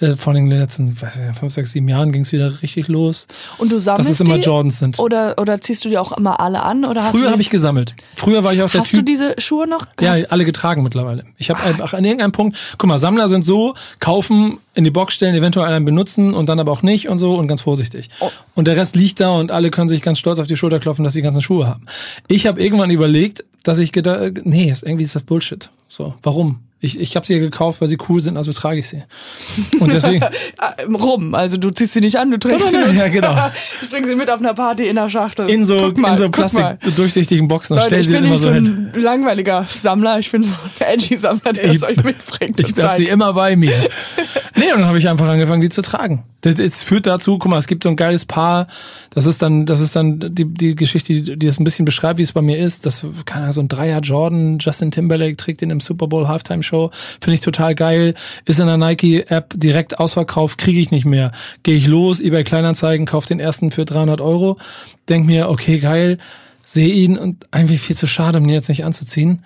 äh, 0.00 0.16
vor 0.16 0.32
allem 0.32 0.44
in 0.44 0.50
den 0.50 0.58
letzten 0.60 1.00
weiß 1.00 1.16
ich, 1.30 1.38
fünf, 1.38 1.52
sechs, 1.52 1.72
sieben 1.72 1.88
Jahren 1.88 2.12
ging 2.12 2.22
es 2.22 2.32
wieder 2.32 2.62
richtig 2.62 2.88
los. 2.88 3.26
Und 3.58 3.70
du 3.70 3.78
sammelst 3.78 4.10
Dass 4.10 4.20
es 4.20 4.26
immer 4.26 4.38
die? 4.38 4.44
Jordans 4.44 4.78
sind. 4.78 4.98
Oder 4.98 5.34
oder 5.38 5.60
ziehst 5.60 5.84
du 5.84 5.88
die 5.88 5.98
auch 5.98 6.12
immer 6.16 6.40
alle 6.40 6.62
an 6.62 6.84
oder 6.84 7.04
hast 7.04 7.16
Früher 7.16 7.30
habe 7.30 7.40
ich 7.42 7.50
gesammelt. 7.50 7.94
Früher 8.16 8.42
war 8.44 8.52
ich 8.54 8.62
auch 8.62 8.70
der 8.70 8.80
Hast 8.80 8.90
Typ. 8.90 9.00
du 9.00 9.04
diese 9.04 9.34
Schuhe 9.38 9.66
noch? 9.68 9.86
Ja, 10.00 10.10
Hast- 10.10 10.32
alle 10.32 10.44
getragen 10.44 10.82
mittlerweile. 10.82 11.24
Ich 11.36 11.50
habe 11.50 11.60
einfach 11.62 11.92
an 11.94 12.04
irgendeinem 12.04 12.32
Punkt, 12.32 12.56
guck 12.78 12.88
mal, 12.88 12.98
Sammler 12.98 13.28
sind 13.28 13.44
so, 13.44 13.74
kaufen, 13.98 14.58
in 14.74 14.84
die 14.84 14.90
Box 14.90 15.14
stellen, 15.14 15.34
eventuell 15.34 15.66
einen 15.72 15.84
benutzen 15.84 16.32
und 16.34 16.48
dann 16.48 16.58
aber 16.60 16.72
auch 16.72 16.82
nicht 16.82 17.08
und 17.08 17.18
so 17.18 17.34
und 17.34 17.48
ganz 17.48 17.62
vorsichtig. 17.62 18.08
Oh. 18.20 18.30
Und 18.54 18.66
der 18.66 18.76
Rest 18.76 18.96
liegt 18.96 19.20
da 19.20 19.30
und 19.30 19.50
alle 19.50 19.70
können 19.70 19.88
sich 19.88 20.02
ganz 20.02 20.18
stolz 20.18 20.38
auf 20.38 20.46
die 20.46 20.56
Schulter 20.56 20.78
klopfen, 20.78 21.04
dass 21.04 21.12
sie 21.14 21.18
die 21.20 21.24
ganzen 21.24 21.42
Schuhe 21.42 21.66
haben. 21.66 21.86
Ich 22.28 22.46
habe 22.46 22.62
irgendwann 22.62 22.90
überlegt, 22.90 23.44
dass 23.64 23.78
ich 23.78 23.92
gedacht, 23.92 24.40
nee, 24.44 24.72
irgendwie 24.82 25.04
ist 25.04 25.14
das 25.14 25.22
Bullshit. 25.22 25.70
So, 25.88 26.14
warum? 26.22 26.60
Ich, 26.82 26.98
ich 26.98 27.14
habe 27.14 27.26
sie 27.26 27.34
ja 27.34 27.38
gekauft, 27.40 27.82
weil 27.82 27.88
sie 27.88 27.98
cool 28.08 28.22
sind, 28.22 28.38
also 28.38 28.54
trage 28.54 28.78
ich 28.80 28.88
sie. 28.88 29.02
Und 29.80 29.92
deswegen, 29.92 30.24
Ah, 30.58 30.74
rum, 30.90 31.34
also 31.34 31.58
du 31.58 31.70
ziehst 31.70 31.92
sie 31.92 32.00
nicht 32.00 32.16
an, 32.16 32.30
du 32.30 32.38
trägst 32.38 32.72
Nein, 32.72 32.82
sie 32.82 32.86
nein, 32.88 32.96
ja, 32.96 33.08
genau. 33.08 33.36
Ich 33.82 33.90
bring 33.90 34.06
sie 34.06 34.14
mit 34.16 34.30
auf 34.30 34.40
einer 34.40 34.54
Party 34.54 34.86
in 34.88 34.96
der 34.96 35.10
Schachtel. 35.10 35.50
in 35.50 35.64
so, 35.64 35.92
mal, 35.96 36.12
in 36.12 36.16
so 36.16 36.30
Plastik 36.30 36.64
durchsichtigen 36.96 37.48
Boxen 37.48 37.74
und 37.74 37.80
Leute, 37.80 37.88
stell 37.88 38.00
ich 38.00 38.06
sie 38.06 38.12
dann 38.14 38.22
bin 38.22 38.32
immer 38.32 38.34
nicht 38.36 38.42
so 38.42 38.48
so 38.48 38.54
hin. 38.54 38.90
ein 38.94 39.00
langweiliger 39.02 39.66
Sammler, 39.68 40.18
ich 40.18 40.30
bin 40.30 40.42
so 40.42 40.52
ein 40.52 40.86
edgy 40.94 41.16
Sammler, 41.16 41.52
der 41.52 41.64
Ich- 41.64 41.80
das 41.80 41.90
euch 41.90 41.96
mitbringt. 42.04 42.58
Ich 42.60 42.82
hab 42.82 42.94
sie 42.94 43.08
immer 43.08 43.34
bei 43.34 43.56
mir. 43.56 43.74
Nee, 44.60 44.74
und 44.74 44.80
dann 44.80 44.88
habe 44.88 44.98
ich 44.98 45.08
einfach 45.08 45.26
angefangen, 45.26 45.62
die 45.62 45.70
zu 45.70 45.80
tragen. 45.80 46.22
Das, 46.42 46.56
das 46.56 46.82
führt 46.82 47.06
dazu, 47.06 47.38
guck 47.38 47.50
mal, 47.50 47.56
es 47.56 47.66
gibt 47.66 47.82
so 47.82 47.88
ein 47.88 47.96
geiles 47.96 48.26
Paar, 48.26 48.66
das 49.08 49.24
ist 49.24 49.40
dann, 49.40 49.64
das 49.64 49.80
ist 49.80 49.96
dann 49.96 50.20
die, 50.20 50.44
die 50.44 50.74
Geschichte, 50.74 51.14
die, 51.14 51.38
die 51.38 51.46
das 51.46 51.58
ein 51.58 51.64
bisschen 51.64 51.86
beschreibt, 51.86 52.18
wie 52.18 52.24
es 52.24 52.32
bei 52.32 52.42
mir 52.42 52.58
ist. 52.58 52.84
Das, 52.84 53.06
keine 53.24 53.44
Ahnung, 53.44 53.54
so 53.54 53.60
ein 53.62 53.68
Dreier 53.68 54.00
Jordan, 54.00 54.58
Justin 54.58 54.90
Timberlake 54.90 55.38
trägt 55.38 55.62
den 55.62 55.70
im 55.70 55.80
Super 55.80 56.08
Bowl 56.08 56.28
Halftime 56.28 56.62
Show, 56.62 56.90
finde 57.22 57.36
ich 57.36 57.40
total 57.40 57.74
geil. 57.74 58.12
Ist 58.44 58.60
in 58.60 58.66
der 58.66 58.76
Nike-App 58.76 59.54
direkt 59.56 59.98
ausverkauft, 59.98 60.58
kriege 60.58 60.80
ich 60.80 60.90
nicht 60.90 61.06
mehr. 61.06 61.32
Gehe 61.62 61.76
ich 61.76 61.86
los, 61.86 62.20
eBay 62.20 62.44
Kleinanzeigen, 62.44 63.06
kauf 63.06 63.24
den 63.24 63.40
ersten 63.40 63.70
für 63.70 63.86
300 63.86 64.20
Euro, 64.20 64.58
denk 65.08 65.24
mir, 65.24 65.48
okay, 65.48 65.78
geil, 65.78 66.18
sehe 66.64 66.92
ihn 66.92 67.16
und 67.16 67.46
eigentlich 67.50 67.80
viel 67.80 67.96
zu 67.96 68.06
schade, 68.06 68.36
um 68.36 68.44
ihn 68.44 68.50
jetzt 68.50 68.68
nicht 68.68 68.84
anzuziehen. 68.84 69.42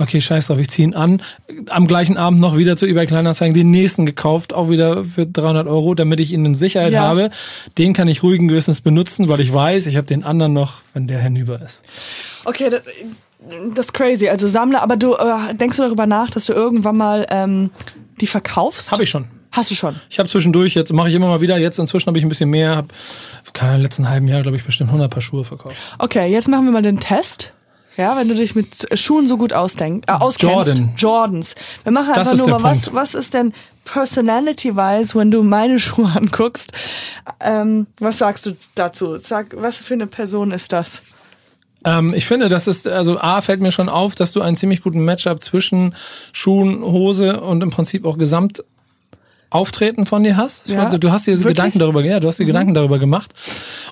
Okay, 0.00 0.20
scheiß 0.20 0.46
drauf, 0.46 0.58
ich 0.58 0.68
zieh 0.68 0.82
ihn 0.84 0.94
an. 0.94 1.22
Am 1.68 1.88
gleichen 1.88 2.16
Abend 2.16 2.38
noch 2.40 2.56
wieder 2.56 2.76
zu 2.76 2.86
eBay 2.86 3.06
Kleinanzeigen 3.06 3.52
den 3.54 3.70
nächsten 3.72 4.06
gekauft, 4.06 4.52
auch 4.52 4.70
wieder 4.70 5.04
für 5.04 5.26
300 5.26 5.66
Euro, 5.66 5.94
damit 5.94 6.20
ich 6.20 6.32
ihn 6.32 6.44
in 6.44 6.54
Sicherheit 6.54 6.92
Ja. 6.92 7.02
habe. 7.02 7.30
Den 7.78 7.94
kann 7.94 8.06
ich 8.06 8.22
ruhigen 8.22 8.46
Gewissens 8.46 8.80
benutzen, 8.80 9.28
weil 9.28 9.40
ich 9.40 9.52
weiß, 9.52 9.86
ich 9.88 9.96
habe 9.96 10.06
den 10.06 10.22
anderen 10.22 10.52
noch, 10.52 10.82
wenn 10.94 11.08
der 11.08 11.18
hinüber 11.20 11.60
ist. 11.60 11.82
Okay, 12.44 12.70
das, 12.70 12.82
das 13.74 13.86
ist 13.86 13.92
crazy. 13.92 14.28
Also 14.28 14.46
Sammler, 14.46 14.82
aber 14.82 14.96
du 14.96 15.14
äh, 15.14 15.52
denkst 15.54 15.76
du 15.78 15.82
darüber 15.82 16.06
nach, 16.06 16.30
dass 16.30 16.46
du 16.46 16.52
irgendwann 16.52 16.96
mal 16.96 17.26
ähm, 17.30 17.70
die 18.20 18.26
verkaufst? 18.28 18.92
Habe 18.92 19.02
ich 19.02 19.10
schon. 19.10 19.24
Hast 19.50 19.70
du 19.70 19.74
schon. 19.74 19.96
Ich 20.10 20.18
habe 20.18 20.28
zwischendurch, 20.28 20.74
jetzt 20.74 20.92
mache 20.92 21.08
ich 21.08 21.14
immer 21.14 21.26
mal 21.28 21.40
wieder, 21.40 21.56
jetzt 21.58 21.78
inzwischen 21.78 22.06
habe 22.06 22.18
ich 22.18 22.24
ein 22.24 22.28
bisschen 22.28 22.50
mehr, 22.50 22.76
habe 22.76 22.88
keine 23.54 23.82
letzten 23.82 24.08
halben 24.08 24.28
Jahr, 24.28 24.42
glaube 24.42 24.56
ich, 24.58 24.64
bestimmt 24.64 24.90
100 24.90 25.10
Paar 25.10 25.22
Schuhe 25.22 25.42
verkauft. 25.44 25.74
Okay, 25.98 26.30
jetzt 26.30 26.48
machen 26.48 26.66
wir 26.66 26.70
mal 26.72 26.82
den 26.82 27.00
Test. 27.00 27.52
Ja, 27.98 28.16
wenn 28.16 28.28
du 28.28 28.34
dich 28.36 28.54
mit 28.54 28.86
Schuhen 28.96 29.26
so 29.26 29.36
gut 29.36 29.52
ausdenk, 29.52 30.04
äh, 30.06 30.12
auskennst. 30.12 30.68
Jordan. 30.68 30.94
Jordans. 30.96 31.54
Wir 31.82 31.90
machen 31.90 32.14
einfach 32.14 32.36
nur 32.36 32.48
mal, 32.48 32.62
was, 32.62 32.94
was 32.94 33.14
ist 33.14 33.34
denn 33.34 33.52
personality-wise, 33.84 35.18
wenn 35.18 35.32
du 35.32 35.42
meine 35.42 35.78
Schuhe 35.80 36.08
anguckst? 36.14 36.72
Ähm, 37.40 37.88
was 37.98 38.18
sagst 38.18 38.46
du 38.46 38.52
dazu? 38.76 39.18
Sag, 39.18 39.54
was 39.56 39.78
für 39.78 39.94
eine 39.94 40.06
Person 40.06 40.52
ist 40.52 40.72
das? 40.72 41.02
Ähm, 41.84 42.14
ich 42.14 42.26
finde, 42.26 42.48
das 42.48 42.68
ist, 42.68 42.86
also 42.86 43.18
A, 43.18 43.40
fällt 43.40 43.60
mir 43.60 43.72
schon 43.72 43.88
auf, 43.88 44.14
dass 44.14 44.30
du 44.32 44.42
einen 44.42 44.56
ziemlich 44.56 44.82
guten 44.82 45.04
Matchup 45.04 45.42
zwischen 45.42 45.96
Schuhen, 46.32 46.82
Hose 46.82 47.40
und 47.40 47.64
im 47.64 47.70
Prinzip 47.70 48.04
auch 48.04 48.16
Gesamt 48.16 48.62
Auftreten 49.50 50.04
von 50.04 50.22
dir 50.22 50.36
hast. 50.36 50.68
Ja, 50.68 50.88
fand, 50.88 51.02
du 51.02 51.10
hast 51.10 51.26
dir 51.26 51.34
diese? 51.34 51.48
Gedanken 51.48 51.78
darüber, 51.78 52.04
ja, 52.04 52.20
du 52.20 52.28
hast 52.28 52.38
dir 52.38 52.44
Gedanken 52.44 52.74
darüber 52.74 52.98
gemacht. 52.98 53.32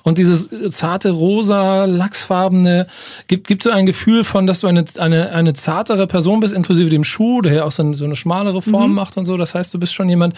Und 0.03 0.19
dieses 0.19 0.49
zarte, 0.69 1.09
rosa, 1.09 1.85
lachsfarbene, 1.85 2.85
gibt, 3.27 3.47
gibt 3.47 3.63
so 3.63 3.71
ein 3.71 3.85
Gefühl 3.87 4.23
von, 4.23 4.45
dass 4.45 4.59
du 4.59 4.67
eine, 4.67 4.85
eine, 4.99 5.31
eine 5.31 5.53
zartere 5.53 6.05
Person 6.05 6.39
bist, 6.41 6.53
inklusive 6.53 6.89
dem 6.89 7.03
Schuh, 7.03 7.41
der 7.41 7.53
ja 7.53 7.63
auch 7.63 7.71
so, 7.71 7.81
eine- 7.83 7.95
so 7.95 8.05
eine 8.05 8.15
schmalere 8.15 8.61
Form 8.61 8.93
macht 8.93 9.17
und 9.17 9.25
so. 9.25 9.35
Das 9.35 9.55
heißt, 9.55 9.73
du 9.73 9.79
bist 9.79 9.93
schon 9.93 10.07
jemand, 10.09 10.35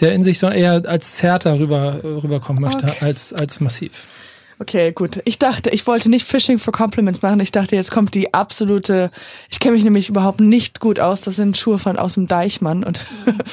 der 0.00 0.12
in 0.12 0.22
sich 0.22 0.38
so 0.38 0.48
eher 0.48 0.82
als 0.86 1.16
zärter 1.16 1.58
rüber, 1.58 2.00
rüberkommen 2.04 2.60
möchte, 2.62 2.84
Okay. 2.86 3.04
als, 3.04 3.32
als 3.32 3.60
massiv. 3.60 3.92
Okay, 4.60 4.90
gut. 4.92 5.20
Ich 5.24 5.38
dachte, 5.38 5.70
ich 5.70 5.86
wollte 5.86 6.08
nicht 6.10 6.26
Fishing 6.26 6.58
for 6.58 6.72
Compliments 6.72 7.22
machen. 7.22 7.38
Ich 7.38 7.52
dachte, 7.52 7.76
jetzt 7.76 7.92
kommt 7.92 8.14
die 8.14 8.34
absolute. 8.34 9.10
Ich 9.50 9.60
kenne 9.60 9.74
mich 9.74 9.84
nämlich 9.84 10.08
überhaupt 10.08 10.40
nicht 10.40 10.80
gut 10.80 10.98
aus. 10.98 11.20
Das 11.20 11.36
sind 11.36 11.56
Schuhe 11.56 11.78
von 11.78 11.96
aus 11.96 12.14
dem 12.14 12.26
Deichmann 12.26 12.82
und 12.82 12.98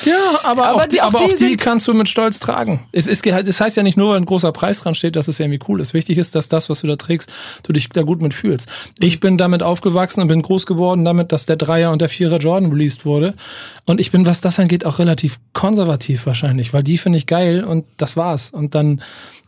Ja, 0.04 0.14
aber, 0.44 0.66
Aber 0.68 0.84
auch, 0.84 0.86
die- 0.88 1.02
auch 1.02 1.08
aber 1.14 1.20
die 1.20 1.34
auch 1.34 1.38
die 1.38 1.58
kannst 1.58 1.88
du 1.88 1.94
mit 1.94 2.10
Stolz 2.10 2.40
tragen. 2.40 2.84
Es, 2.92 3.06
ist, 3.08 3.26
es 3.28 3.60
heißt 3.62 3.78
ja 3.78 3.84
nicht 3.84 3.98
nur, 3.98 4.10
weil 4.12 4.18
ein 4.18 4.26
großer 4.26 4.52
Preis 4.52 4.80
dran 4.80 4.96
steht, 4.96 5.16
dass 5.16 5.28
es 5.28 5.40
irgendwie 5.40 5.60
cool 5.68 5.80
ist. 5.80 5.94
Wichtig 5.94 6.18
ist, 6.18 6.34
dass 6.34 6.50
das, 6.50 6.70
was 6.70 6.82
du 6.82 6.88
da 6.88 6.96
trägst, 6.96 7.32
du 7.62 7.72
dich 7.72 7.88
da 7.90 8.02
gut 8.02 8.24
mit 8.24 8.34
fühlst. 8.34 8.68
Ich 8.98 9.20
bin 9.20 9.38
damit 9.38 9.62
aufgewachsen 9.62 10.22
und 10.22 10.28
bin 10.28 10.42
groß 10.42 10.66
geworden 10.66 11.06
damit, 11.06 11.32
dass 11.32 11.46
der 11.46 11.56
Dreier 11.56 11.92
und 11.92 12.02
der 12.02 12.10
Vierer 12.10 12.38
Jordan 12.40 12.72
released 12.72 13.06
wurde. 13.06 13.36
Und 13.86 14.00
ich 14.00 14.10
bin, 14.12 14.26
was 14.26 14.42
das 14.42 14.60
angeht, 14.60 14.86
auch 14.88 14.98
relativ 14.98 15.38
konservativ 15.54 16.26
wahrscheinlich, 16.26 16.74
weil 16.74 16.82
die 16.82 16.98
finde 16.98 17.20
ich 17.20 17.28
geil 17.28 17.64
und 17.64 17.86
das 17.98 18.18
war's. 18.18 18.50
Und 18.50 18.74
dann 18.74 19.04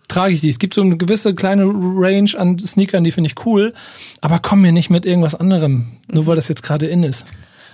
trage 0.07 0.33
ich 0.33 0.41
die. 0.41 0.49
Es 0.49 0.59
gibt 0.59 0.73
so 0.73 0.81
eine 0.81 0.97
gewisse 0.97 1.35
kleine 1.35 1.65
Range 1.65 2.29
an 2.37 2.57
Sneakern, 2.59 3.03
die 3.03 3.11
finde 3.11 3.29
ich 3.29 3.45
cool, 3.45 3.73
aber 4.21 4.39
komm 4.39 4.61
mir 4.61 4.71
nicht 4.71 4.89
mit 4.89 5.05
irgendwas 5.05 5.35
anderem, 5.35 5.97
nur 6.11 6.27
weil 6.27 6.35
das 6.35 6.47
jetzt 6.47 6.63
gerade 6.63 6.87
in 6.87 7.03
ist. 7.03 7.25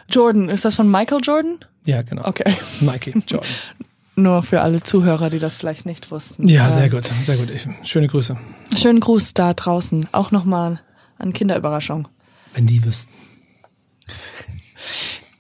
Jordan, 0.10 0.50
ist 0.50 0.66
das 0.66 0.76
von 0.76 0.90
Michael 0.90 1.20
Jordan? 1.22 1.60
Ja, 1.86 2.02
genau. 2.02 2.26
Okay. 2.26 2.54
Nike, 2.82 3.14
Jordan. 3.28 3.50
Nur 4.16 4.44
für 4.44 4.62
alle 4.62 4.84
Zuhörer, 4.84 5.32
die 5.32 5.40
das 5.40 5.56
vielleicht 5.56 5.88
nicht 5.88 6.12
wussten. 6.12 6.48
Ja, 6.48 6.66
Ähm, 6.66 6.72
sehr 6.72 6.90
gut, 6.90 7.10
sehr 7.24 7.36
gut. 7.36 7.50
Ich, 7.50 7.68
schöne 7.82 8.06
Grüße. 8.06 8.38
Schönen 8.78 9.00
Gruß 9.00 9.34
da 9.34 9.56
draußen. 9.56 10.08
Auch 10.12 10.30
nochmal 10.30 10.82
an 11.18 11.34
Kinderüberraschung. 11.34 12.08
Wenn 12.54 12.68
die 12.68 12.86
wüssten. 12.86 13.12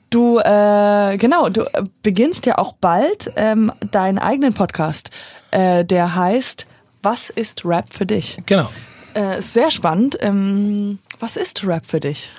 Du, 0.09 0.39
äh, 0.39 1.17
genau, 1.17 1.49
du 1.49 1.65
beginnst 2.01 2.47
ja 2.47 2.57
auch 2.57 2.73
bald 2.73 3.31
ähm, 3.35 3.71
deinen 3.91 4.17
eigenen 4.17 4.55
Podcast, 4.55 5.11
äh, 5.51 5.85
der 5.85 6.15
heißt 6.15 6.65
Was 7.03 7.29
ist 7.29 7.65
Rap 7.65 7.93
für 7.93 8.05
dich? 8.05 8.37
Genau. 8.45 8.69
Äh, 9.13 9.39
ist 9.39 9.53
sehr 9.53 9.69
spannend. 9.71 10.17
Ähm, 10.21 10.99
was 11.19 11.37
ist 11.37 11.65
Rap 11.65 11.85
für 11.85 11.99
dich? 11.99 12.31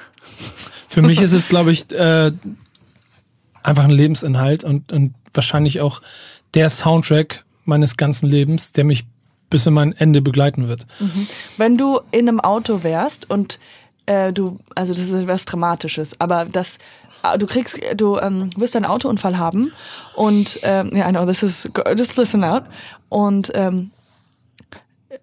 Für 0.88 1.02
mich 1.02 1.20
ist 1.20 1.32
es, 1.32 1.48
glaube 1.48 1.70
ich, 1.70 1.92
äh, 1.92 2.32
einfach 3.62 3.84
ein 3.84 3.90
Lebensinhalt 3.90 4.64
und, 4.64 4.90
und 4.90 5.14
wahrscheinlich 5.34 5.80
auch 5.80 6.00
der 6.54 6.70
Soundtrack 6.70 7.44
meines 7.64 7.96
ganzen 7.96 8.28
Lebens, 8.28 8.72
der 8.72 8.84
mich 8.84 9.04
bis 9.50 9.66
in 9.66 9.74
mein 9.74 9.92
Ende 9.92 10.22
begleiten 10.22 10.66
wird. 10.66 10.86
Wenn 11.58 11.76
du 11.76 12.00
in 12.10 12.28
einem 12.28 12.40
Auto 12.40 12.82
wärst 12.82 13.30
und 13.30 13.58
äh, 14.06 14.32
du, 14.32 14.58
also 14.74 14.92
das 14.92 15.02
ist 15.02 15.26
was 15.26 15.44
Dramatisches, 15.44 16.20
aber 16.20 16.44
das, 16.46 16.78
äh, 17.22 17.38
du 17.38 17.46
kriegst, 17.46 17.78
du 17.96 18.18
ähm, 18.18 18.50
wirst 18.56 18.76
einen 18.76 18.84
Autounfall 18.84 19.38
haben 19.38 19.72
und 20.16 20.58
ähm, 20.62 20.90
ja, 20.94 21.08
I 21.08 21.12
know, 21.12 21.26
this 21.26 21.42
is, 21.42 21.70
just 21.96 22.16
listen 22.16 22.44
out 22.44 22.64
und 23.08 23.52
ähm, 23.54 23.90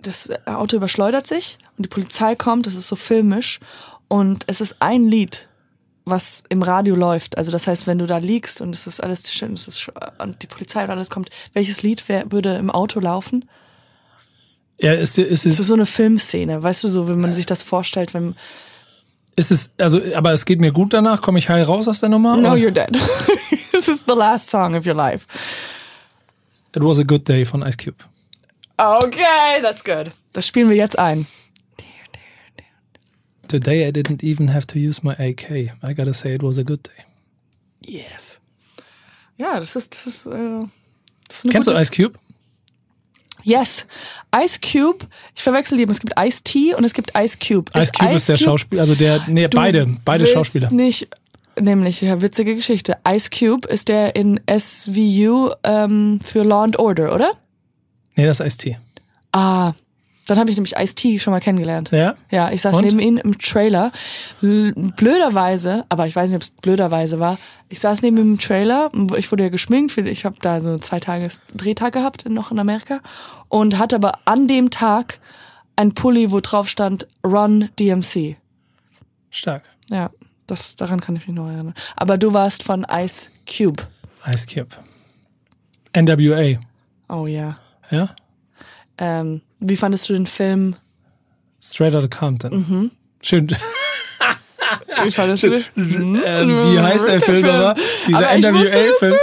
das 0.01 0.29
Auto 0.45 0.75
überschleudert 0.77 1.27
sich 1.27 1.57
und 1.77 1.85
die 1.85 1.89
Polizei 1.89 2.35
kommt, 2.35 2.65
das 2.67 2.75
ist 2.75 2.87
so 2.87 2.95
filmisch 2.95 3.59
und 4.07 4.43
es 4.47 4.61
ist 4.61 4.75
ein 4.79 5.07
Lied, 5.07 5.47
was 6.05 6.43
im 6.49 6.63
Radio 6.63 6.95
läuft. 6.95 7.37
Also 7.37 7.51
das 7.51 7.67
heißt, 7.67 7.87
wenn 7.87 7.99
du 7.99 8.07
da 8.07 8.17
liegst 8.17 8.61
und 8.61 8.73
es 8.73 8.87
ist 8.87 9.01
alles 9.01 9.31
schön, 9.31 9.53
es 9.53 9.67
ist 9.67 9.91
und 10.19 10.41
die 10.41 10.47
Polizei 10.47 10.83
und 10.83 10.89
alles 10.89 11.09
kommt, 11.09 11.29
welches 11.53 11.83
Lied 11.83 12.07
wär, 12.09 12.31
würde 12.31 12.55
im 12.55 12.69
Auto 12.69 12.99
laufen? 12.99 13.45
Ja, 14.79 14.93
ist, 14.93 15.17
ist, 15.17 15.43
So 15.43 15.49
ist, 15.49 15.57
so 15.57 15.73
eine 15.75 15.85
Filmszene, 15.85 16.61
weißt 16.63 16.83
du, 16.83 16.89
so 16.89 17.07
wenn 17.07 17.21
man 17.21 17.33
sich 17.33 17.45
das 17.45 17.61
vorstellt, 17.61 18.13
wenn 18.13 18.35
ist 19.35 19.49
es, 19.49 19.71
also, 19.77 20.01
aber 20.13 20.33
es 20.33 20.43
geht 20.43 20.59
mir 20.59 20.73
gut 20.73 20.93
danach, 20.93 21.21
komme 21.21 21.39
ich 21.39 21.47
heil 21.47 21.63
raus 21.63 21.87
aus 21.87 22.01
der 22.01 22.09
Nummer? 22.09 22.35
No, 22.35 22.51
Oder- 22.51 22.57
you're 22.57 22.71
dead. 22.71 22.91
This 23.71 23.87
is 23.87 24.03
the 24.05 24.13
last 24.13 24.49
song 24.49 24.75
of 24.75 24.85
your 24.85 24.93
life. 24.93 25.25
It 26.75 26.83
was 26.83 26.99
a 26.99 27.03
good 27.03 27.27
day 27.27 27.45
von 27.45 27.63
Ice 27.63 27.77
Cube. 27.77 28.03
Okay, 28.81 29.61
that's 29.61 29.83
good. 29.83 30.11
Das 30.33 30.47
spielen 30.47 30.67
wir 30.67 30.75
jetzt 30.75 30.97
ein. 30.97 31.27
Today 33.47 33.87
I 33.87 33.91
didn't 33.91 34.23
even 34.23 34.51
have 34.53 34.65
to 34.67 34.79
use 34.79 35.01
my 35.03 35.11
AK. 35.13 35.51
I 35.83 35.93
gotta 35.93 36.13
say 36.13 36.33
it 36.33 36.41
was 36.41 36.57
a 36.57 36.63
good 36.63 36.79
day. 36.83 37.05
Yes. 37.85 38.39
Ja, 39.37 39.59
das 39.59 39.75
ist, 39.75 39.93
das 39.93 40.07
ist, 40.07 40.25
äh, 40.25 40.29
das 41.27 41.37
ist 41.37 41.45
eine 41.45 41.51
Kennst 41.51 41.67
gute 41.67 41.77
du 41.77 41.81
Ice 41.81 41.91
Cube? 41.91 42.17
Yes. 43.43 43.85
Ice 44.35 44.59
Cube. 44.59 45.07
Ich 45.35 45.43
verwechsel 45.43 45.77
die. 45.77 45.83
Es 45.83 45.99
gibt 45.99 46.13
Ice 46.19 46.41
Tea 46.43 46.73
und 46.75 46.83
es 46.83 46.93
gibt 46.93 47.11
Ice 47.15 47.37
Cube. 47.37 47.71
Ice 47.77 47.91
Cube 47.91 48.15
ist 48.15 48.29
der 48.29 48.37
Schauspieler, 48.37 48.81
also 48.81 48.95
der, 48.95 49.23
nee, 49.27 49.47
Du 49.47 49.57
beide, 49.57 49.95
beide 50.05 50.25
Schauspieler. 50.25 50.71
Nicht, 50.71 51.07
nämlich, 51.59 52.01
ja, 52.01 52.19
witzige 52.21 52.55
Geschichte. 52.55 52.97
Ice 53.07 53.29
Cube 53.29 53.67
ist 53.67 53.89
der 53.89 54.15
in 54.15 54.39
SVU 54.49 55.51
ähm, 55.63 56.19
für 56.23 56.43
Law 56.43 56.63
and 56.63 56.79
Order, 56.79 57.13
oder? 57.13 57.33
Nee, 58.15 58.25
das 58.25 58.39
ist 58.39 58.45
Ice-T. 58.47 58.77
Ah, 59.31 59.73
dann 60.27 60.39
habe 60.39 60.49
ich 60.49 60.55
nämlich 60.55 60.75
Ice 60.77 60.95
Tea 60.95 61.19
schon 61.19 61.31
mal 61.31 61.39
kennengelernt. 61.39 61.91
Ja? 61.91 62.15
Ja, 62.29 62.51
ich 62.51 62.61
saß 62.61 62.75
Und? 62.75 62.85
neben 62.85 62.99
ihm 62.99 63.17
im 63.17 63.37
Trailer. 63.37 63.91
Blöderweise, 64.41 65.85
aber 65.89 66.07
ich 66.07 66.15
weiß 66.15 66.29
nicht, 66.29 66.35
ob 66.37 66.41
es 66.43 66.51
blöderweise 66.51 67.19
war. 67.19 67.37
Ich 67.69 67.79
saß 67.79 68.01
neben 68.01 68.17
ihm 68.17 68.31
im 68.33 68.39
Trailer. 68.39 68.91
Ich 69.17 69.31
wurde 69.31 69.43
ja 69.43 69.49
geschminkt. 69.49 69.97
Ich 69.97 70.23
habe 70.23 70.37
da 70.41 70.61
so 70.61 70.77
zwei 70.77 70.99
Tage 70.99 71.27
Drehtag 71.53 71.93
gehabt, 71.93 72.29
noch 72.29 72.51
in 72.51 72.59
Amerika. 72.59 73.01
Und 73.49 73.77
hatte 73.77 73.95
aber 73.95 74.13
an 74.25 74.47
dem 74.47 74.69
Tag 74.69 75.19
ein 75.75 75.93
Pulli, 75.93 76.31
wo 76.31 76.39
drauf 76.39 76.69
stand 76.69 77.07
Run 77.25 77.69
DMC. 77.79 78.37
Stark. 79.31 79.63
Ja, 79.89 80.11
das, 80.47 80.75
daran 80.75 81.01
kann 81.01 81.15
ich 81.15 81.27
mich 81.27 81.35
noch 81.35 81.47
erinnern. 81.47 81.73
Aber 81.95 82.17
du 82.17 82.33
warst 82.33 82.63
von 82.63 82.85
Ice 82.89 83.29
Cube. 83.45 83.83
Ice 84.33 84.45
Cube. 84.47 84.75
NWA. 85.93 86.59
Oh 87.09 87.25
ja. 87.27 87.57
Ja? 87.91 88.15
Ähm, 88.97 89.41
wie 89.59 89.75
fandest 89.75 90.09
du 90.09 90.13
den 90.13 90.25
Film? 90.25 90.75
Straight 91.61 91.95
Outta 91.95 92.07
Compton. 92.07 92.53
Mhm. 92.53 92.91
Schön. 93.21 93.47
Wie 95.03 95.11
fandest 95.11 95.43
du 95.43 95.49
den? 95.49 96.21
ähm, 96.23 96.49
wie 96.73 96.79
heißt 96.79 97.07
der 97.07 97.21
Film 97.21 97.41
nochmal? 97.41 97.75
Dieser 98.07 98.37
NWA-Film. 98.37 99.15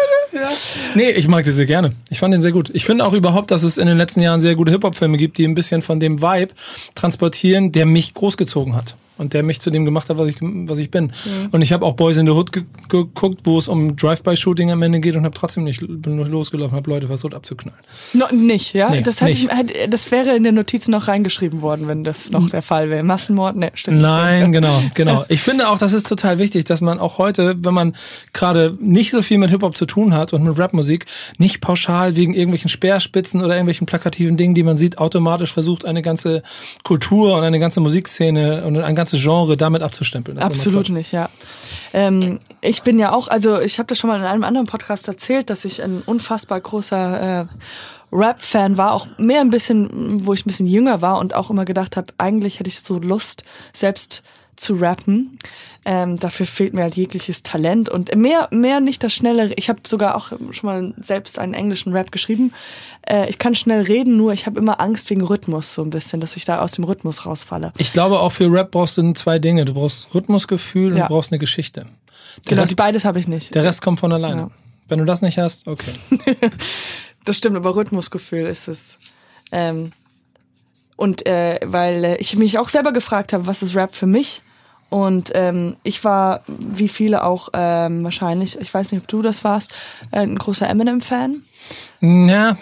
Nee, 0.95 1.11
ich 1.11 1.29
mag 1.29 1.45
den 1.45 1.55
sehr 1.55 1.67
gerne. 1.67 1.95
Ich 2.11 2.19
fand 2.19 2.35
den 2.35 2.41
sehr 2.41 2.53
gut. 2.53 2.71
Ich 2.75 2.85
finde 2.85 3.05
auch 3.05 3.13
überhaupt, 3.13 3.51
dass 3.51 3.63
es 3.63 3.79
in 3.79 3.87
den 3.87 3.97
letzten 3.97 4.21
Jahren 4.21 4.41
sehr 4.41 4.55
gute 4.55 4.73
Hip-Hop-Filme 4.73 5.17
gibt, 5.17 5.39
die 5.39 5.45
ein 5.45 5.55
bisschen 5.55 5.83
von 5.83 6.01
dem 6.01 6.21
Vibe 6.21 6.53
transportieren, 6.95 7.73
der 7.73 7.87
mich 7.87 8.15
großgezogen 8.15 8.75
hat. 8.77 8.97
Und 9.19 9.35
der 9.35 9.43
mich 9.43 9.61
zu 9.61 9.71
dem 9.71 9.85
gemacht 9.85 10.09
hat, 10.09 10.17
was 10.17 10.29
ich, 10.29 10.37
was 10.41 10.79
ich 10.79 10.91
bin. 10.91 11.07
Mhm. 11.07 11.49
Und 11.51 11.63
ich 11.63 11.73
habe 11.73 11.85
auch 11.85 11.95
Boys 11.95 12.17
in 12.17 12.27
the 12.27 12.33
Hood 12.33 12.53
ge 12.53 12.65
geguckt, 12.89 13.41
wo 13.45 13.59
es 13.59 13.69
um 13.69 13.97
Drive-by-Shooting 13.97 14.71
am 14.71 14.83
Ende 14.83 15.01
geht 15.01 15.15
und 15.17 15.25
habe 15.25 15.35
trotzdem 15.35 15.65
nicht, 15.65 15.81
bin 15.81 16.17
nur 16.17 16.27
losgelaufen, 16.27 16.75
habe 16.75 16.89
Leute 16.89 17.07
versucht 17.07 17.35
abzuknallen. 17.35 17.81
No, 18.15 18.27
nicht, 18.33 18.73
ja? 18.73 18.91
Nee, 18.91 19.03
das, 19.03 19.21
nicht. 19.21 19.51
Ich, 19.51 19.91
das 19.91 20.11
wäre 20.11 20.35
in 20.35 20.45
den 20.45 20.55
Notizen 20.55 20.93
noch 20.93 21.09
reingeschrieben 21.09 21.61
worden, 21.61 21.87
wenn 21.89 22.03
das 22.05 22.31
noch 22.31 22.49
der 22.49 22.63
Fall 22.63 22.89
wäre. 22.89 23.03
Massenmord? 23.03 23.57
Nee, 23.57 23.71
stimmt 23.75 24.01
Nein, 24.01 24.51
nicht. 24.51 24.53
genau, 24.53 24.83
genau. 24.95 25.25
Ich 25.29 25.43
finde 25.43 25.69
auch, 25.69 25.79
das 25.79 25.93
ist 25.93 26.09
total 26.09 26.39
wichtig, 26.39 26.65
dass 26.65 26.81
man 26.81 26.99
auch 26.99 27.19
heute, 27.19 27.57
wenn 27.63 27.75
man 27.75 27.95
gerade 28.33 28.77
nicht 28.81 29.11
so 29.11 29.23
viel 29.23 29.39
mit 29.39 29.51
Hip-Hop 29.51 29.77
zu 29.77 29.87
tun 29.87 30.15
hat 30.15 30.33
und 30.33 30.45
mit 30.45 30.59
Rapmusik, 30.59 31.07
nicht 31.37 31.61
pauschal 31.61 32.17
wegen 32.17 32.35
irgendwelchen 32.35 32.69
Speerspitzen 32.69 33.41
oder 33.43 33.55
irgendwelchen 33.55 33.87
plakativen 33.87 34.37
Dingen, 34.37 34.55
die 34.55 34.63
man 34.63 34.77
sieht, 34.79 34.99
automatisch 34.99 35.53
versucht, 35.53 35.85
eine 35.85 36.03
ganze 36.03 36.43
Kultur 36.85 37.37
und 37.37 37.45
eine 37.45 37.59
ganze 37.59 37.81
Musikszene 37.81 38.65
und 38.65 38.79
ein 38.79 38.95
ganzes 38.95 39.08
Genre 39.17 39.57
damit 39.57 39.83
abzustempeln. 39.83 40.37
Das 40.37 40.47
Absolut 40.47 40.89
nicht, 40.91 41.13
ja. 41.13 41.29
Ähm, 41.93 42.41
ich 42.61 42.83
bin 42.83 42.99
ja 42.99 43.13
auch, 43.13 43.29
also 43.29 43.61
ich 43.61 43.79
habe 43.79 43.87
das 43.87 43.99
schon 43.99 44.09
mal 44.09 44.19
in 44.19 44.25
einem 44.25 44.45
anderen 44.45 44.67
Podcast 44.67 45.09
erzählt, 45.09 45.51
dass 45.51 45.65
ich 45.65 45.83
ein 45.83 46.03
unfassbar 46.03 46.61
großer 46.61 47.41
äh, 47.41 47.47
Rap-Fan 48.13 48.77
war, 48.77 48.93
auch 48.93 49.07
mehr 49.19 49.41
ein 49.41 49.51
bisschen, 49.51 50.27
wo 50.27 50.33
ich 50.33 50.45
ein 50.45 50.49
bisschen 50.49 50.67
jünger 50.67 51.03
war 51.03 51.19
und 51.19 51.35
auch 51.35 51.51
immer 51.51 51.65
gedacht 51.65 51.97
habe, 51.97 52.13
eigentlich 52.19 52.59
hätte 52.59 52.69
ich 52.69 52.81
so 52.81 52.99
Lust, 52.99 53.45
selbst 53.73 54.23
zu 54.57 54.75
rappen. 54.75 55.39
Ähm, 55.91 56.19
dafür 56.21 56.45
fehlt 56.45 56.75
mir 56.75 56.83
halt 56.83 56.97
jegliches 56.97 57.43
Talent 57.43 57.89
und 57.89 58.15
mehr, 58.15 58.49
mehr 58.51 58.81
nicht 58.81 59.03
das 59.03 59.15
schnelle. 59.15 59.55
Ich 59.57 59.71
habe 59.71 59.81
sogar 59.87 60.17
auch 60.17 60.29
schon 60.51 60.53
mal 60.65 60.93
selbst 61.01 61.39
einen 61.39 61.55
englischen 61.55 61.93
Rap 61.95 62.13
geschrieben. 62.13 62.53
Äh, 63.09 63.31
ich 63.31 63.39
kann 63.39 63.55
schnell 63.55 63.81
reden, 63.81 64.19
nur 64.19 64.35
ich 64.35 64.45
habe 64.45 64.59
immer 64.59 64.83
Angst 64.83 65.09
wegen 65.09 65.23
Rhythmus 65.23 65.73
so 65.73 65.81
ein 65.83 65.89
bisschen, 65.89 66.21
dass 66.21 66.37
ich 66.37 66.45
da 66.45 66.61
aus 66.61 66.73
dem 66.73 66.85
Rhythmus 66.85 67.25
rausfalle. 67.25 67.73
Ich 67.79 67.95
glaube, 67.95 68.21
auch 68.21 68.33
für 68.33 68.53
Rap 68.53 68.71
brauchst 68.73 68.99
du 68.99 69.13
zwei 69.15 69.39
Dinge. 69.39 69.65
Du 69.65 69.73
brauchst 69.73 70.15
Rhythmusgefühl 70.15 70.93
und 70.93 70.99
Ja. 70.99 71.05
du 71.09 71.15
brauchst 71.15 71.33
eine 71.33 71.39
Geschichte. 71.39 71.83
Der, 71.83 71.91
Genau, 72.51 72.61
Rest, 72.61 72.73
die 72.73 72.77
beides 72.77 73.07
habe 73.07 73.19
ich 73.19 73.27
nicht. 73.27 73.55
der 73.55 73.65
Rest 73.65 73.81
kommt 73.81 73.99
von 73.99 74.13
alleine. 74.13 74.41
Ja. 74.43 74.51
Wenn 74.89 74.99
du 74.99 75.07
das 75.07 75.23
nicht 75.23 75.39
hast, 75.39 75.67
okay. 75.67 75.93
Das 77.25 77.39
stimmt, 77.39 77.57
aber 77.57 77.75
Rhythmusgefühl 77.77 78.47
ist 78.47 78.69
es. 78.69 78.97
Ähm, 79.53 79.93
und 80.97 81.27
äh, 81.27 81.59
weil 81.65 82.05
äh, 82.05 82.17
ich 82.19 82.37
mich 82.37 82.59
auch 82.59 82.69
selber 82.69 82.93
gefragt 82.93 83.33
habe, 83.33 83.47
was 83.47 83.63
ist 83.63 83.75
Rap 83.75 83.95
für 83.95 84.07
mich? 84.07 84.43
Und 84.91 85.33
ähm, 85.35 85.77
ich 85.83 86.03
war, 86.05 86.41
wie 86.47 86.89
viele 86.89 87.25
auch 87.25 87.51
ähm, 87.53 88.05
wahrscheinlich, 88.05 88.59
ich 88.61 88.73
weiß 88.73 88.93
nicht, 88.93 89.03
ob 89.03 89.09
du 89.09 89.21
das 89.23 89.45
warst, 89.45 89.71
äh, 90.13 90.21
ein 90.21 90.37
großer 90.37 90.69
Eminem-Fan. 90.69 91.43
Ja, 92.01 92.57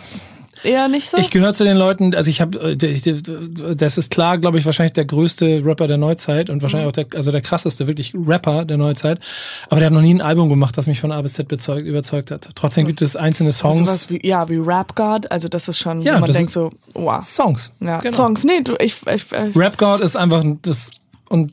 Eher 0.65 0.89
nicht 0.89 1.09
so? 1.09 1.19
Ich 1.19 1.31
gehöre 1.31 1.53
zu 1.53 1.65
den 1.65 1.77
Leuten, 1.77 2.15
also 2.15 2.31
ich 2.31 2.41
habe, 2.41 2.77
das 2.77 3.99
ist 3.99 4.11
klar, 4.11 4.39
glaube 4.39 4.59
ich, 4.59 4.65
wahrscheinlich 4.65 4.95
der 4.95 5.05
größte 5.05 5.63
Rapper 5.65 5.87
der 5.87 5.99
Neuzeit 5.99 6.49
und 6.49 6.57
Mhm. 6.57 6.63
wahrscheinlich 6.63 6.89
auch 6.89 6.93
der, 6.93 7.07
also 7.15 7.31
der 7.31 7.43
krasseste, 7.43 7.87
wirklich 7.87 8.15
Rapper 8.15 8.65
der 8.65 8.79
Neuzeit. 8.79 9.21
Aber 9.69 9.81
der 9.81 9.87
hat 9.89 9.93
noch 9.93 10.01
nie 10.01 10.15
ein 10.15 10.23
Album 10.23 10.49
gemacht, 10.49 10.77
das 10.79 10.87
mich 10.87 10.99
von 10.99 11.13
A 11.13 11.21
bis 11.21 11.35
Z 11.35 11.47
bezeugt, 11.47 11.87
überzeugt 11.87 12.31
hat. 12.31 12.49
Trotzdem 12.55 12.87
gibt 12.87 13.03
es 13.03 13.17
einzelne 13.17 13.53
Songs. 13.53 13.79
Sowas 13.79 14.11
wie, 14.11 14.27
ja, 14.27 14.49
wie 14.49 14.57
Rap 14.57 14.97
God, 14.97 15.31
also 15.31 15.49
das 15.49 15.69
ist 15.69 15.79
schon, 15.79 16.01
Ja, 16.01 16.17
wo 16.17 16.21
man 16.21 16.33
denkt 16.33 16.51
so, 16.51 16.71
wow. 16.95 17.23
Songs. 17.23 17.71
Ja, 17.81 17.99
Genau. 17.99 18.17
Songs, 18.17 18.43
nee, 18.45 18.61
du, 18.65 18.75
ich, 18.81 18.97
ich, 19.15 19.27
ich 19.31 19.57
Rap 19.57 19.77
God 19.77 20.01
ist 20.01 20.17
einfach 20.17 20.43
das 20.63 20.91
und 21.29 21.53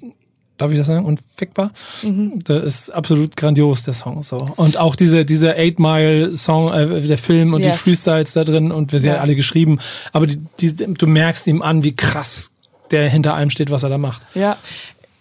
darf 0.58 0.72
ich 0.72 0.78
das 0.78 0.88
sagen? 0.88 1.06
Unfickbar. 1.06 1.72
Mhm. 2.02 2.39
Das 2.44 2.63
ist 2.63 2.89
absolut 2.89 3.36
grandios, 3.36 3.84
der 3.84 3.94
Song. 3.94 4.24
So. 4.24 4.38
Und 4.56 4.78
auch 4.78 4.96
diese, 4.96 5.26
diese 5.26 5.56
Eight 5.56 5.80
Mile 5.80 6.34
Song, 6.34 6.72
äh, 6.72 7.02
der 7.02 7.18
Film 7.18 7.54
und 7.54 7.62
die 7.62 7.70
Yes. 7.70 7.82
Freestyles 7.82 8.34
da 8.34 8.44
drin 8.44 8.72
und 8.72 8.92
wir 8.92 9.00
sind 9.00 9.12
ja 9.12 9.22
alle 9.22 9.36
geschrieben. 9.36 9.80
Aber 10.12 10.28
die, 10.28 10.38
die, 10.60 10.76
du 10.76 11.08
merkst 11.08 11.48
ihm 11.48 11.62
an, 11.62 11.84
wie 11.84 11.96
krass 11.96 12.52
der 12.92 13.10
hinter 13.10 13.34
allem 13.34 13.50
steht, 13.50 13.72
was 13.72 13.84
er 13.84 13.89
da 13.89 13.98
macht. 13.98 14.22
Ja, 14.36 14.58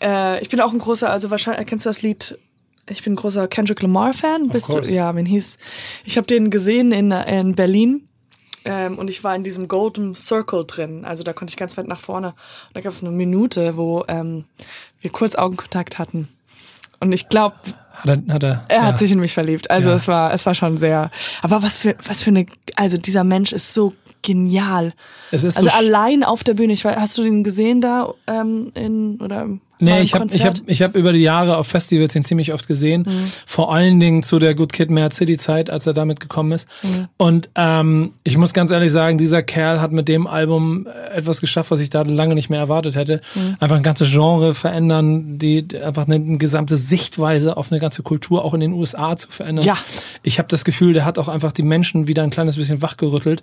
äh, 0.02 0.40
ich 0.42 0.48
bin 0.48 0.60
auch 0.60 0.72
ein 0.72 0.78
großer, 0.78 1.10
also 1.10 1.30
wahrscheinlich 1.30 1.66
kennst 1.66 1.86
du 1.86 1.90
das 1.90 2.02
Lied. 2.02 2.36
Ich 2.90 3.02
bin 3.04 3.14
ein 3.14 3.16
großer 3.16 3.48
Kendrick 3.48 3.80
Lamar 3.80 4.12
Fan. 4.12 4.48
Bist 4.48 4.68
du? 4.68 4.80
Ja, 4.80 5.14
wen 5.14 5.24
hieß? 5.24 5.56
Ich 6.04 6.16
habe 6.16 6.26
den 6.26 6.50
gesehen 6.50 6.92
in 6.92 7.12
in 7.12 7.54
Berlin 7.54 8.08
Ähm, 8.64 8.98
und 8.98 9.08
ich 9.10 9.24
war 9.24 9.34
in 9.34 9.44
diesem 9.44 9.68
Golden 9.68 10.14
Circle 10.14 10.64
drin. 10.66 11.04
Also 11.04 11.24
da 11.24 11.32
konnte 11.32 11.50
ich 11.50 11.56
ganz 11.56 11.76
weit 11.76 11.88
nach 11.88 12.00
vorne. 12.00 12.28
Und 12.28 12.74
da 12.74 12.80
gab 12.80 12.92
es 12.92 13.02
eine 13.02 13.10
Minute, 13.10 13.76
wo 13.76 14.04
ähm, 14.08 14.44
wir 15.00 15.10
kurz 15.10 15.34
Augenkontakt 15.34 15.98
hatten. 15.98 16.28
Und 17.00 17.12
ich 17.12 17.28
glaube, 17.28 17.56
Hat 17.92 18.08
er, 18.08 18.34
hat 18.34 18.42
er, 18.44 18.64
er 18.68 18.76
ja. 18.76 18.82
hat 18.84 18.98
sich 19.00 19.10
in 19.10 19.18
mich 19.18 19.34
verliebt. 19.34 19.70
Also 19.70 19.90
Ja. 19.90 19.96
es 19.96 20.06
war, 20.06 20.32
es 20.32 20.46
war 20.46 20.54
schon 20.54 20.76
sehr. 20.78 21.10
Aber 21.42 21.62
was 21.62 21.76
für, 21.76 21.96
was 22.06 22.22
für 22.22 22.30
eine, 22.30 22.46
also 22.76 22.96
dieser 22.96 23.24
Mensch 23.24 23.52
ist 23.52 23.74
so 23.74 23.92
genial. 24.22 24.92
Es 25.32 25.42
ist 25.42 25.56
also 25.56 25.68
so 25.68 25.76
allein 25.76 26.22
auf 26.22 26.44
der 26.44 26.54
Bühne. 26.54 26.72
Ich 26.72 26.84
weiß, 26.84 26.96
hast 26.96 27.18
du 27.18 27.24
den 27.24 27.42
gesehen 27.42 27.80
da 27.80 28.14
ähm, 28.28 28.70
in 28.74 29.20
oder 29.20 29.48
Nee, 29.82 30.00
ich 30.00 30.14
habe 30.14 30.26
ich 30.32 30.44
hab, 30.44 30.54
ich 30.66 30.82
hab 30.82 30.96
über 30.96 31.12
die 31.12 31.20
Jahre 31.20 31.56
auf 31.56 31.66
Festivals 31.66 32.14
ihn 32.14 32.22
ziemlich 32.22 32.52
oft 32.52 32.68
gesehen. 32.68 33.06
Vor 33.46 33.72
allen 33.74 33.98
Dingen 34.00 34.22
zu 34.22 34.38
der 34.38 34.54
Good 34.54 34.72
Kid, 34.72 34.90
Mad 34.90 35.14
City 35.14 35.36
Zeit, 35.36 35.70
als 35.70 35.86
er 35.86 35.92
damit 35.92 36.20
gekommen 36.20 36.52
ist. 36.52 36.68
Und 37.16 37.48
ähm, 37.56 38.12
ich 38.24 38.36
muss 38.36 38.52
ganz 38.52 38.70
ehrlich 38.70 38.92
sagen, 38.92 39.18
dieser 39.18 39.42
Kerl 39.42 39.80
hat 39.80 39.92
mit 39.92 40.08
dem 40.08 40.26
Album 40.26 40.86
äh, 40.86 41.16
etwas 41.16 41.40
geschafft, 41.40 41.70
was 41.70 41.80
ich 41.80 41.90
da 41.90 42.02
lange 42.02 42.34
nicht 42.34 42.48
mehr 42.48 42.60
erwartet 42.60 42.94
hätte. 42.94 43.20
Einfach 43.58 43.76
ein 43.76 43.82
ganzes 43.82 44.10
Genre 44.10 44.54
verändern, 44.54 45.38
die 45.38 45.66
einfach 45.82 46.06
eine, 46.06 46.16
eine 46.16 46.38
gesamte 46.38 46.76
Sichtweise 46.76 47.56
auf 47.56 47.70
eine 47.70 47.80
ganze 47.80 48.02
Kultur 48.02 48.44
auch 48.44 48.54
in 48.54 48.60
den 48.60 48.72
USA 48.72 49.16
zu 49.16 49.28
verändern. 49.30 49.64
Ja. 49.64 49.76
Ich 50.22 50.38
habe 50.38 50.48
das 50.48 50.64
Gefühl, 50.64 50.92
der 50.92 51.04
hat 51.04 51.18
auch 51.18 51.28
einfach 51.28 51.52
die 51.52 51.62
Menschen 51.62 52.06
wieder 52.06 52.22
ein 52.22 52.30
kleines 52.30 52.56
bisschen 52.56 52.82
wachgerüttelt. 52.82 53.42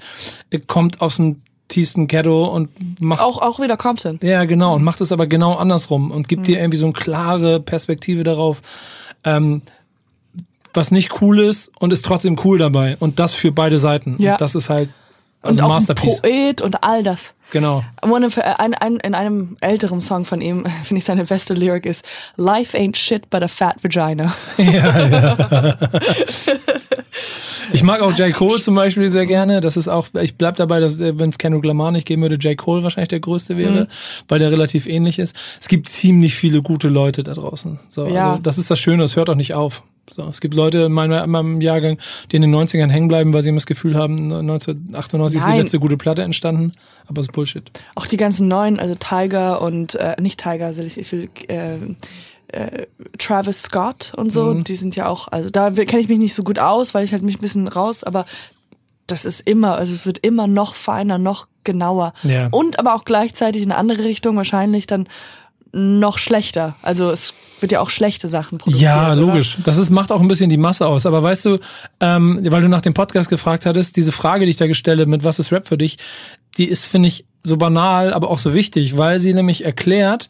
Er 0.49 0.59
kommt 0.59 1.01
aus 1.01 1.17
dem 1.17 1.41
tiefsten 1.69 2.07
Ghetto 2.07 2.45
und 2.45 2.69
macht 3.01 3.21
auch 3.21 3.41
auch 3.41 3.59
wieder 3.59 3.77
Compton. 3.77 4.19
ja, 4.21 4.43
genau. 4.43 4.75
Und 4.75 4.83
macht 4.83 4.99
es 4.99 5.11
aber 5.11 5.27
genau 5.27 5.55
andersrum 5.55 6.11
und 6.11 6.27
gibt 6.27 6.47
dir 6.47 6.59
irgendwie 6.59 6.77
so 6.77 6.85
eine 6.85 6.93
klare 6.93 7.61
Perspektive 7.61 8.23
darauf, 8.23 8.61
ähm, 9.23 9.61
was 10.73 10.91
nicht 10.91 11.21
cool 11.21 11.39
ist 11.39 11.71
und 11.79 11.93
ist 11.93 12.05
trotzdem 12.05 12.37
cool 12.43 12.57
dabei. 12.57 12.97
Und 12.99 13.19
das 13.19 13.33
für 13.33 13.51
beide 13.51 13.77
Seiten. 13.77 14.15
Ja. 14.19 14.33
Und 14.33 14.41
das 14.41 14.55
ist 14.55 14.69
halt 14.69 14.89
also 15.41 15.59
und 15.59 15.65
auch 15.65 15.69
ein 15.69 15.75
Masterpiece. 15.75 16.21
Poet 16.21 16.61
und 16.61 16.83
all 16.83 17.01
das. 17.01 17.33
Genau. 17.51 17.83
One 18.03 18.25
of, 18.25 18.37
äh, 18.37 18.41
ein, 18.57 18.73
ein, 18.73 18.97
in 18.97 19.15
einem 19.15 19.55
älteren 19.61 20.01
Song 20.01 20.25
von 20.25 20.41
ihm 20.41 20.65
finde 20.83 20.99
ich 20.99 21.05
seine 21.05 21.25
beste 21.25 21.53
Lyric 21.53 21.85
ist 21.85 22.03
Life 22.35 22.77
ain't 22.77 22.97
shit 22.97 23.29
but 23.29 23.41
a 23.41 23.47
fat 23.47 23.81
vagina. 23.81 24.33
Ich 27.71 27.83
mag 27.83 28.01
auch 28.01 28.13
J. 28.17 28.33
Cole 28.33 28.59
zum 28.59 28.75
Beispiel 28.75 29.09
sehr 29.09 29.25
gerne. 29.25 29.61
Das 29.61 29.77
ist 29.77 29.87
auch, 29.87 30.07
ich 30.21 30.35
bleib 30.35 30.57
dabei, 30.57 30.79
dass 30.79 30.99
wenn 30.99 31.29
es 31.29 31.37
Kendrick 31.37 31.65
Lamar 31.65 31.91
nicht 31.91 32.07
geben 32.07 32.21
würde, 32.21 32.35
J. 32.35 32.57
Cole 32.57 32.83
wahrscheinlich 32.83 33.09
der 33.09 33.19
größte 33.19 33.57
wäre, 33.57 33.87
weil 34.27 34.39
der 34.39 34.51
relativ 34.51 34.87
ähnlich 34.87 35.19
ist. 35.19 35.35
Es 35.59 35.67
gibt 35.67 35.89
ziemlich 35.89 36.35
viele 36.35 36.61
gute 36.61 36.87
Leute 36.87 37.23
da 37.23 37.33
draußen. 37.33 37.79
So, 37.89 38.07
Ja. 38.07 38.31
also 38.31 38.41
das 38.41 38.57
ist 38.57 38.71
das 38.71 38.79
Schöne, 38.79 39.03
es 39.03 39.15
hört 39.15 39.29
auch 39.29 39.35
nicht 39.35 39.53
auf. 39.53 39.83
So, 40.09 40.23
es 40.27 40.41
gibt 40.41 40.55
Leute 40.55 40.79
in 40.79 40.91
meinem, 40.91 41.23
in 41.23 41.29
meinem 41.29 41.61
Jahrgang, 41.61 41.99
die 42.31 42.37
in 42.37 42.41
den 42.41 42.51
90ern 42.55 42.89
hängen 42.89 43.07
bleiben, 43.07 43.31
weil 43.31 43.43
sie 43.43 43.49
immer 43.49 43.57
das 43.59 43.67
Gefühl 43.67 43.95
haben, 43.95 44.31
1998 44.33 45.37
ist 45.37 45.45
die 45.45 45.49
Nein. 45.51 45.59
letzte 45.61 45.79
gute 45.79 45.97
Platte 45.97 46.23
entstanden. 46.23 46.71
Aber 47.05 47.21
es 47.21 47.27
ist 47.27 47.33
Bullshit. 47.33 47.69
Auch 47.93 48.07
die 48.07 48.17
ganzen 48.17 48.47
neuen, 48.47 48.79
also 48.79 48.95
Tiger 48.95 49.61
und 49.61 49.93
äh, 49.95 50.15
nicht 50.19 50.41
Tiger, 50.41 50.65
also 50.65 50.81
ich, 50.81 50.97
ich 50.97 51.11
will 51.11 51.29
äh, 51.47 51.75
äh, 52.51 52.87
Travis 53.17 53.61
Scott 53.63 54.11
und 54.15 54.31
so, 54.31 54.53
Mhm. 54.53 54.63
die 54.63 54.75
sind 54.75 54.95
ja 54.95 55.07
auch, 55.07 55.27
also 55.29 55.49
da 55.49 55.69
kenne 55.71 56.01
ich 56.01 56.07
mich 56.09 56.19
nicht 56.19 56.33
so 56.33 56.43
gut 56.43 56.59
aus, 56.59 56.93
weil 56.93 57.03
ich 57.05 57.11
halt 57.11 57.21
mich 57.23 57.37
ein 57.37 57.41
bisschen 57.41 57.67
raus, 57.67 58.03
aber 58.03 58.25
das 59.07 59.25
ist 59.25 59.41
immer, 59.47 59.75
also 59.75 59.93
es 59.93 60.05
wird 60.05 60.19
immer 60.19 60.47
noch 60.47 60.75
feiner, 60.75 61.17
noch 61.17 61.47
genauer. 61.63 62.13
Ja. 62.23 62.47
Und 62.51 62.79
aber 62.79 62.93
auch 62.95 63.05
gleichzeitig 63.05 63.61
in 63.63 63.71
eine 63.71 63.79
andere 63.79 64.03
Richtung 64.03 64.35
wahrscheinlich 64.37 64.85
dann 64.87 65.07
noch 65.71 66.17
schlechter. 66.17 66.75
Also 66.81 67.11
es 67.11 67.33
wird 67.59 67.71
ja 67.71 67.79
auch 67.79 67.89
schlechte 67.91 68.27
Sachen 68.27 68.57
produziert. 68.57 68.83
Ja, 68.83 69.11
oder? 69.11 69.15
logisch. 69.21 69.57
Das 69.63 69.77
ist, 69.77 69.91
macht 69.91 70.11
auch 70.11 70.19
ein 70.21 70.27
bisschen 70.27 70.49
die 70.49 70.57
Masse 70.57 70.87
aus. 70.87 71.05
Aber 71.05 71.21
weißt 71.21 71.45
du, 71.45 71.59
ähm, 71.99 72.39
weil 72.49 72.61
du 72.61 72.69
nach 72.69 72.81
dem 72.81 72.95
Podcast 72.95 73.29
gefragt 73.29 73.65
hattest, 73.67 73.95
diese 73.95 74.11
Frage, 74.11 74.45
die 74.45 74.51
ich 74.51 74.57
da 74.57 74.65
gestellt 74.65 74.99
habe, 74.99 75.09
mit 75.09 75.23
was 75.23 75.37
ist 75.37 75.51
Rap 75.51 75.67
für 75.67 75.77
dich, 75.77 75.97
die 76.57 76.65
ist, 76.65 76.85
finde 76.85 77.09
ich, 77.09 77.25
so 77.43 77.57
banal, 77.57 78.13
aber 78.13 78.29
auch 78.31 78.39
so 78.39 78.53
wichtig, 78.55 78.97
weil 78.97 79.19
sie 79.19 79.33
nämlich 79.33 79.63
erklärt, 79.63 80.27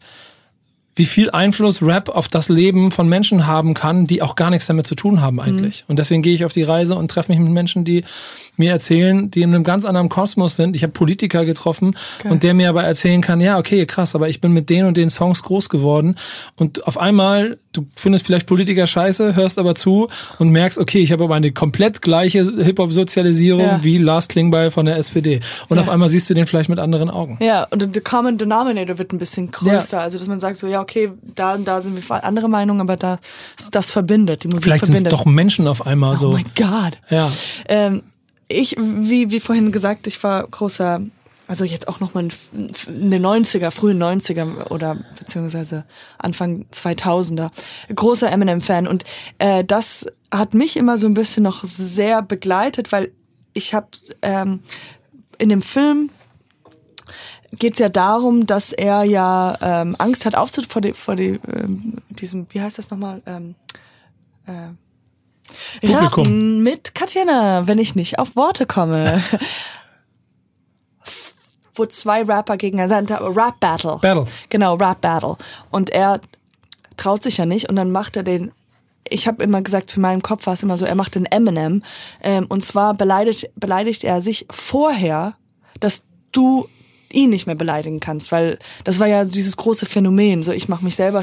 wie 0.96 1.06
viel 1.06 1.30
Einfluss 1.30 1.82
Rap 1.82 2.08
auf 2.08 2.28
das 2.28 2.48
Leben 2.48 2.90
von 2.90 3.08
Menschen 3.08 3.46
haben 3.46 3.74
kann, 3.74 4.06
die 4.06 4.22
auch 4.22 4.34
gar 4.34 4.50
nichts 4.50 4.66
damit 4.66 4.86
zu 4.86 4.94
tun 4.94 5.20
haben 5.22 5.40
eigentlich. 5.40 5.84
Und 5.88 5.98
deswegen 5.98 6.20
gehe 6.20 6.34
ich 6.34 6.44
auf 6.44 6.52
die 6.52 6.64
Reise 6.64 6.94
und 6.96 7.10
treffe 7.10 7.30
mich 7.32 7.38
mit 7.40 7.50
Menschen, 7.52 7.84
die 7.84 8.04
mir 8.56 8.72
erzählen, 8.72 9.30
die 9.30 9.40
in 9.42 9.54
einem 9.54 9.64
ganz 9.64 9.86
anderen 9.86 10.10
Kosmos 10.10 10.56
sind. 10.56 10.76
Ich 10.76 10.82
habe 10.82 10.92
Politiker 10.92 11.46
getroffen 11.46 11.96
und 12.24 12.42
der 12.42 12.52
mir 12.52 12.68
aber 12.68 12.82
erzählen 12.82 13.22
kann, 13.22 13.40
ja, 13.40 13.56
okay, 13.58 13.86
krass, 13.86 14.14
aber 14.14 14.28
ich 14.28 14.40
bin 14.42 14.52
mit 14.52 14.68
den 14.68 14.84
und 14.84 14.96
den 14.98 15.08
Songs 15.08 15.42
groß 15.42 15.70
geworden 15.70 16.16
und 16.56 16.86
auf 16.86 16.98
einmal, 16.98 17.56
du 17.72 17.86
findest 17.96 18.26
vielleicht 18.26 18.46
Politiker 18.46 18.86
scheiße, 18.86 19.34
hörst 19.36 19.58
aber 19.58 19.76
zu 19.76 20.08
und 20.38 20.50
merkst, 20.50 20.78
okay, 20.78 20.98
ich 20.98 21.12
habe 21.12 21.24
aber 21.24 21.36
eine 21.36 21.52
komplett 21.52 22.02
gleiche 22.02 22.42
Hip-Hop-Sozialisierung 22.62 23.60
Ja. 23.64 23.80
wie 23.84 23.96
Lars 23.96 24.28
Klingbeil 24.28 24.70
von 24.70 24.84
der 24.86 24.96
SPD. 24.96 25.40
Und 25.68 25.76
Ja. 25.76 25.82
auf 25.82 25.88
einmal 25.88 26.08
siehst 26.10 26.28
du 26.28 26.34
den 26.34 26.46
vielleicht 26.46 26.68
mit 26.68 26.78
anderen 26.80 27.08
Augen. 27.08 27.38
Ja, 27.40 27.66
und 27.70 27.94
der 27.94 28.02
Common 28.02 28.36
Denominator 28.36 28.98
wird 28.98 29.12
ein 29.12 29.18
bisschen 29.18 29.50
größer. 29.50 30.00
Also, 30.00 30.18
dass 30.18 30.28
man 30.28 30.40
sagt 30.40 30.56
so, 30.58 30.66
ja, 30.66 30.80
okay, 30.80 30.89
da 31.34 31.54
und 31.54 31.66
da 31.66 31.80
sind 31.80 31.96
wir 31.96 32.24
andere 32.24 32.48
Meinungen, 32.48 32.80
aber 32.80 32.96
da, 32.96 33.18
das 33.70 33.90
verbindet, 33.90 34.44
die 34.44 34.48
Musik 34.48 34.64
Vielleicht 34.64 34.84
sind 34.84 34.94
es 34.94 35.02
verbindet. 35.02 35.20
doch 35.20 35.26
Menschen 35.26 35.66
auf 35.66 35.86
einmal 35.86 36.14
oh 36.14 36.18
so. 36.18 36.32
mein 36.32 36.46
Gott. 36.56 36.98
Ja. 37.10 37.30
Ähm, 37.68 38.02
ich, 38.48 38.76
wie, 38.78 39.30
wie 39.30 39.40
vorhin 39.40 39.72
gesagt, 39.72 40.06
ich 40.06 40.22
war 40.22 40.46
großer, 40.46 41.00
also 41.46 41.64
jetzt 41.64 41.88
auch 41.88 42.00
nochmal 42.00 42.28
in 42.52 43.10
den 43.10 43.24
90er, 43.24 43.70
frühen 43.70 44.02
90er 44.02 44.70
oder 44.70 44.98
beziehungsweise 45.18 45.84
Anfang 46.18 46.66
2000er, 46.72 47.50
großer 47.94 48.30
Eminem-Fan. 48.30 48.86
Und 48.88 49.04
äh, 49.38 49.64
das 49.64 50.06
hat 50.32 50.54
mich 50.54 50.76
immer 50.76 50.98
so 50.98 51.06
ein 51.06 51.14
bisschen 51.14 51.44
noch 51.44 51.64
sehr 51.64 52.22
begleitet, 52.22 52.92
weil 52.92 53.12
ich 53.52 53.74
habe 53.74 53.88
ähm, 54.22 54.60
in 55.38 55.48
dem 55.48 55.62
Film 55.62 56.10
geht 57.52 57.74
es 57.74 57.78
ja 57.78 57.88
darum, 57.88 58.46
dass 58.46 58.72
er 58.72 59.04
ja 59.04 59.56
ähm, 59.60 59.96
Angst 59.98 60.24
hat 60.24 60.36
aufzu 60.36 60.62
vor, 60.62 60.82
die, 60.82 60.92
vor 60.92 61.16
die, 61.16 61.40
ähm, 61.52 61.96
diesem, 62.08 62.46
wie 62.50 62.60
heißt 62.60 62.78
das 62.78 62.90
nochmal? 62.90 63.22
Ähm, 63.26 63.54
äh, 64.46 64.68
Publikum. 65.80 66.24
Raten 66.24 66.62
mit 66.62 66.94
Katjana, 66.94 67.66
wenn 67.66 67.78
ich 67.78 67.96
nicht 67.96 68.18
auf 68.18 68.36
Worte 68.36 68.66
komme. 68.66 69.22
Wo 71.74 71.86
zwei 71.86 72.22
Rapper 72.22 72.56
gegeneinander, 72.56 73.20
Rap 73.20 73.58
Battle. 73.58 73.98
Battle. 74.00 74.26
Genau, 74.48 74.74
Rap 74.74 75.00
Battle. 75.00 75.36
Und 75.70 75.90
er 75.90 76.20
traut 76.96 77.22
sich 77.22 77.38
ja 77.38 77.46
nicht 77.46 77.68
und 77.68 77.76
dann 77.76 77.90
macht 77.90 78.16
er 78.16 78.22
den 78.22 78.52
ich 79.08 79.26
habe 79.26 79.42
immer 79.42 79.60
gesagt, 79.60 79.90
für 79.90 79.98
meinen 79.98 80.22
Kopf 80.22 80.46
war 80.46 80.54
es 80.54 80.62
immer 80.62 80.78
so, 80.78 80.84
er 80.84 80.94
macht 80.94 81.16
den 81.16 81.26
Eminem. 81.26 81.82
Ähm, 82.22 82.46
und 82.48 82.64
zwar 82.64 82.94
beleidigt, 82.94 83.50
beleidigt 83.56 84.04
er 84.04 84.22
sich 84.22 84.46
vorher, 84.50 85.34
dass 85.80 86.04
du 86.30 86.68
ihn 87.12 87.30
nicht 87.30 87.46
mehr 87.46 87.56
beleidigen 87.56 88.00
kannst, 88.00 88.32
weil 88.32 88.58
das 88.84 88.98
war 88.98 89.06
ja 89.06 89.24
dieses 89.24 89.56
große 89.56 89.86
Phänomen. 89.86 90.42
So, 90.42 90.52
ich 90.52 90.68
mache 90.68 90.84
mich 90.84 90.96
selber 90.96 91.22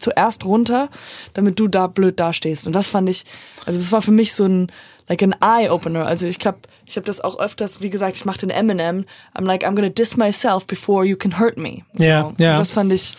zuerst 0.00 0.44
runter, 0.44 0.88
damit 1.34 1.58
du 1.58 1.68
da 1.68 1.86
blöd 1.86 2.18
dastehst. 2.18 2.66
Und 2.66 2.72
das 2.72 2.88
fand 2.88 3.08
ich, 3.08 3.24
also 3.66 3.78
das 3.78 3.92
war 3.92 4.02
für 4.02 4.12
mich 4.12 4.34
so 4.34 4.44
ein 4.44 4.72
like 5.08 5.22
an 5.22 5.34
eye 5.40 5.70
opener. 5.70 6.06
Also 6.06 6.26
ich 6.26 6.38
glaube, 6.38 6.58
ich 6.86 6.96
habe 6.96 7.06
das 7.06 7.20
auch 7.20 7.38
öfters, 7.38 7.80
wie 7.80 7.90
gesagt, 7.90 8.16
ich 8.16 8.24
mache 8.24 8.38
den 8.38 8.50
Eminem. 8.50 9.04
I'm 9.34 9.44
like, 9.44 9.66
I'm 9.66 9.74
gonna 9.74 9.88
diss 9.88 10.16
myself 10.16 10.66
before 10.66 11.04
you 11.04 11.16
can 11.16 11.38
hurt 11.38 11.56
me. 11.58 11.82
So. 11.94 12.04
Ja, 12.04 12.32
ja. 12.38 12.52
Und 12.52 12.58
Das 12.58 12.70
fand 12.70 12.92
ich. 12.92 13.16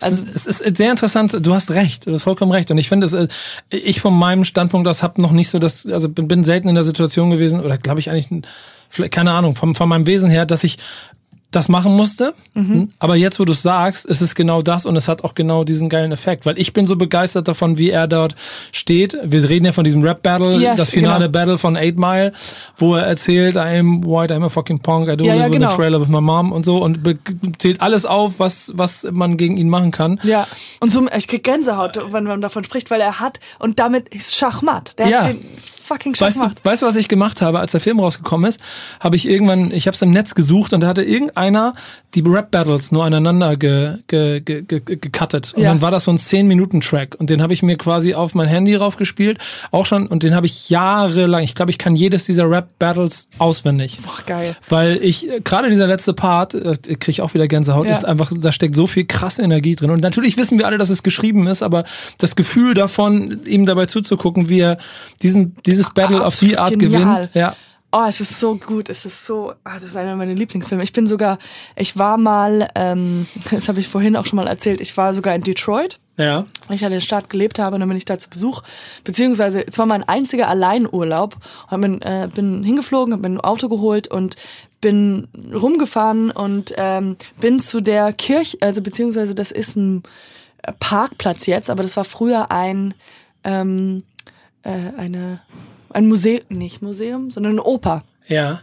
Also 0.00 0.26
es 0.26 0.46
ist, 0.46 0.46
es 0.46 0.60
ist 0.60 0.76
sehr 0.76 0.90
interessant, 0.90 1.34
du 1.40 1.54
hast 1.54 1.70
recht, 1.70 2.06
du 2.06 2.14
hast 2.14 2.22
vollkommen 2.22 2.52
recht. 2.52 2.70
Und 2.70 2.76
ich 2.76 2.88
finde, 2.88 3.06
es, 3.06 3.14
äh, 3.14 3.28
ich 3.70 4.00
von 4.00 4.14
meinem 4.14 4.44
Standpunkt 4.44 4.86
aus 4.88 5.02
habe 5.02 5.22
noch 5.22 5.32
nicht 5.32 5.48
so 5.48 5.58
das, 5.58 5.86
also 5.86 6.10
bin, 6.10 6.28
bin 6.28 6.44
selten 6.44 6.68
in 6.68 6.74
der 6.74 6.84
Situation 6.84 7.30
gewesen, 7.30 7.60
oder 7.60 7.78
glaube 7.78 8.00
ich 8.00 8.10
eigentlich, 8.10 8.28
keine 9.10 9.32
Ahnung, 9.32 9.54
von, 9.54 9.74
von 9.74 9.88
meinem 9.88 10.06
Wesen 10.06 10.28
her, 10.28 10.44
dass 10.44 10.64
ich 10.64 10.76
das 11.52 11.68
machen 11.68 11.96
musste. 11.96 12.34
Mhm. 12.54 12.90
Aber 12.98 13.16
jetzt, 13.16 13.38
wo 13.40 13.44
du 13.44 13.52
es 13.52 13.62
sagst, 13.62 14.04
ist 14.04 14.20
es 14.20 14.34
genau 14.34 14.62
das 14.62 14.84
und 14.84 14.96
es 14.96 15.08
hat 15.08 15.24
auch 15.24 15.34
genau 15.34 15.64
diesen 15.64 15.88
geilen 15.88 16.12
Effekt, 16.12 16.44
weil 16.44 16.58
ich 16.58 16.72
bin 16.72 16.86
so 16.86 16.96
begeistert 16.96 17.48
davon, 17.48 17.78
wie 17.78 17.90
er 17.90 18.08
dort 18.08 18.34
steht. 18.72 19.16
Wir 19.22 19.48
reden 19.48 19.64
ja 19.64 19.72
von 19.72 19.84
diesem 19.84 20.02
Rap-Battle, 20.02 20.58
Yes, 20.60 20.76
das 20.76 20.90
finale 20.90 21.26
genau. 21.26 21.32
Battle 21.32 21.58
von 21.58 21.76
Eight 21.76 21.98
Mile, 21.98 22.32
wo 22.76 22.94
er 22.96 23.06
erzählt, 23.06 23.56
I'm 23.56 24.04
white, 24.04 24.34
I'm 24.34 24.44
a 24.44 24.48
fucking 24.48 24.80
punk, 24.80 25.08
I 25.08 25.16
do 25.16 25.24
Ja, 25.24 25.32
live 25.34 25.40
ja, 25.40 25.46
in 25.46 25.52
genau. 25.52 25.70
the 25.70 25.76
trailer 25.76 26.00
with 26.00 26.08
my 26.08 26.20
mom 26.20 26.52
und 26.52 26.64
so 26.66 26.78
und 26.82 27.00
zählt 27.58 27.80
alles 27.80 28.04
auf, 28.04 28.34
was, 28.38 28.72
was 28.74 29.06
man 29.10 29.36
gegen 29.36 29.56
ihn 29.56 29.68
machen 29.68 29.92
kann. 29.92 30.20
Ja, 30.24 30.46
und 30.80 30.90
so, 30.90 31.06
ich 31.16 31.28
krieg 31.28 31.44
Gänsehaut, 31.44 31.98
wenn 32.12 32.24
man 32.24 32.40
davon 32.40 32.64
spricht, 32.64 32.90
weil 32.90 33.00
er 33.00 33.20
hat, 33.20 33.40
und 33.58 33.78
damit 33.78 34.08
ist 34.08 34.34
Schachmatt. 34.34 34.98
Der 34.98 35.08
Ja. 35.08 35.20
hat 35.22 35.28
den 35.34 35.44
fucking 35.86 36.12
Weißt 36.18 36.36
du, 36.36 36.40
Schachmatt. 36.42 36.64
weißt 36.64 36.82
du, 36.82 36.86
was 36.86 36.96
ich 36.96 37.08
gemacht 37.08 37.42
habe, 37.42 37.60
als 37.60 37.72
der 37.72 37.80
Film 37.80 38.00
rausgekommen 38.00 38.48
ist? 38.48 38.60
Habe 39.00 39.16
ich 39.16 39.28
irgendwann, 39.28 39.70
ich 39.70 39.86
habe 39.86 39.94
es 39.94 40.02
im 40.02 40.10
Netz 40.10 40.34
gesucht 40.34 40.72
und 40.72 40.80
da 40.80 40.88
hatte 40.88 41.02
irgendeiner 41.02 41.74
die 42.14 42.20
Rap-Battles 42.26 42.92
nur 42.92 43.04
aneinander 43.04 43.56
ge, 43.56 43.98
ge, 44.08 44.40
ge, 44.40 44.62
ge, 44.62 44.80
ge- 44.80 44.96
gecuttet. 44.96 45.52
Und 45.54 45.62
Ja. 45.62 45.70
dann 45.70 45.82
war 45.82 45.90
das 45.90 46.04
so 46.04 46.10
ein 46.10 46.18
10-Minuten-Track 46.18 47.14
und 47.18 47.30
den 47.30 47.42
habe 47.42 47.52
ich 47.52 47.62
mir 47.62 47.76
quasi 47.76 48.14
auf 48.14 48.34
mein 48.34 48.48
Handy 48.48 48.74
raufgespielt, 48.74 49.38
auch 49.70 49.86
schon, 49.86 50.06
und 50.06 50.22
den 50.22 50.34
habe 50.34 50.46
ich 50.46 50.70
jahrelang, 50.70 51.42
ich 51.44 51.54
glaube, 51.54 51.70
ich 51.70 51.78
kann 51.78 51.94
jedes 51.96 52.24
dieser 52.24 52.48
Rap-Battles 52.50 53.28
auswendig. 53.38 53.98
Boah, 54.02 54.18
geil. 54.26 54.56
Weil 54.68 54.96
ich, 55.02 55.28
äh, 55.28 55.40
gerade 55.42 55.68
dieser 55.68 55.86
letzte 55.86 56.14
Part, 56.14 56.54
äh, 56.54 56.74
kriege 56.76 57.10
ich 57.10 57.20
auch 57.22 57.34
wieder 57.34 57.46
Gänsehaut, 57.48 57.86
Ja. 57.86 57.92
ist 57.92 58.04
einfach, 58.04 58.32
da 58.34 58.50
steckt 58.52 58.74
so 58.74 58.86
viel 58.86 59.04
krasse 59.04 59.42
Energie 59.42 59.76
drin. 59.76 59.90
Und 59.90 60.00
natürlich 60.00 60.36
wissen 60.36 60.58
wir 60.58 60.66
alle, 60.66 60.78
dass 60.78 60.90
es 60.90 61.02
geschrieben 61.02 61.46
ist, 61.46 61.62
aber 61.62 61.84
das 62.18 62.34
Gefühl 62.36 62.74
davon, 62.74 63.40
ihm 63.46 63.66
dabei 63.66 63.86
zuzugucken, 63.86 64.48
wie 64.48 64.60
er 64.60 64.78
diesen, 65.22 65.56
dieses 65.76 65.92
Battle 65.92 66.18
die 66.18 66.24
absolut 66.24 66.58
Art 66.58 66.78
genial. 66.78 67.00
gewinnt. 67.00 67.34
Ja. 67.34 67.56
Oh, 67.92 68.04
es 68.08 68.20
ist 68.20 68.40
so 68.40 68.56
gut. 68.56 68.88
Es 68.88 69.04
ist 69.04 69.24
so, 69.24 69.52
ah, 69.64 69.74
das 69.74 69.84
ist 69.84 69.96
einer 69.96 70.16
meiner 70.16 70.34
Lieblingsfilme. 70.34 70.82
Ich 70.82 70.92
bin 70.92 71.06
sogar, 71.06 71.38
ich 71.76 71.96
war 71.96 72.18
mal, 72.18 72.68
ähm, 72.74 73.26
das 73.50 73.68
habe 73.68 73.80
ich 73.80 73.88
vorhin 73.88 74.16
auch 74.16 74.26
schon 74.26 74.36
mal 74.36 74.48
erzählt, 74.48 74.80
ich 74.80 74.96
war 74.96 75.14
sogar 75.14 75.34
in 75.34 75.42
Detroit. 75.42 75.98
Ja. 76.18 76.46
weil 76.66 76.76
ich 76.76 76.80
ja 76.80 76.86
in 76.86 76.94
der 76.94 77.00
Stadt 77.00 77.28
gelebt 77.28 77.58
habe 77.58 77.74
und 77.74 77.80
dann 77.80 77.90
bin 77.90 77.98
ich 77.98 78.06
da 78.06 78.18
zu 78.18 78.30
Besuch, 78.30 78.62
beziehungsweise 79.04 79.66
es 79.66 79.76
war 79.76 79.84
mein 79.84 80.02
einziger 80.02 80.48
Alleinurlaub 80.48 81.36
und 81.68 81.80
bin, 81.82 82.00
äh, 82.00 82.30
bin 82.34 82.64
hingeflogen, 82.64 83.12
habe 83.12 83.28
mir 83.28 83.36
ein 83.36 83.40
Auto 83.42 83.68
geholt 83.68 84.08
und 84.08 84.34
bin 84.80 85.28
rumgefahren 85.52 86.30
und 86.30 86.72
ähm, 86.78 87.18
bin 87.38 87.60
zu 87.60 87.82
der 87.82 88.14
Kirche, 88.14 88.56
also 88.62 88.80
beziehungsweise 88.80 89.34
das 89.34 89.50
ist 89.50 89.76
ein 89.76 90.04
Parkplatz 90.80 91.44
jetzt, 91.44 91.68
aber 91.68 91.82
das 91.82 91.98
war 91.98 92.04
früher 92.04 92.50
ein 92.50 92.94
ähm, 93.44 94.02
äh, 94.62 94.98
eine 94.98 95.40
ein 95.96 96.08
Museum, 96.08 96.42
nicht 96.50 96.82
Museum, 96.82 97.30
sondern 97.30 97.52
eine 97.52 97.64
Oper. 97.64 98.04
Ja. 98.28 98.60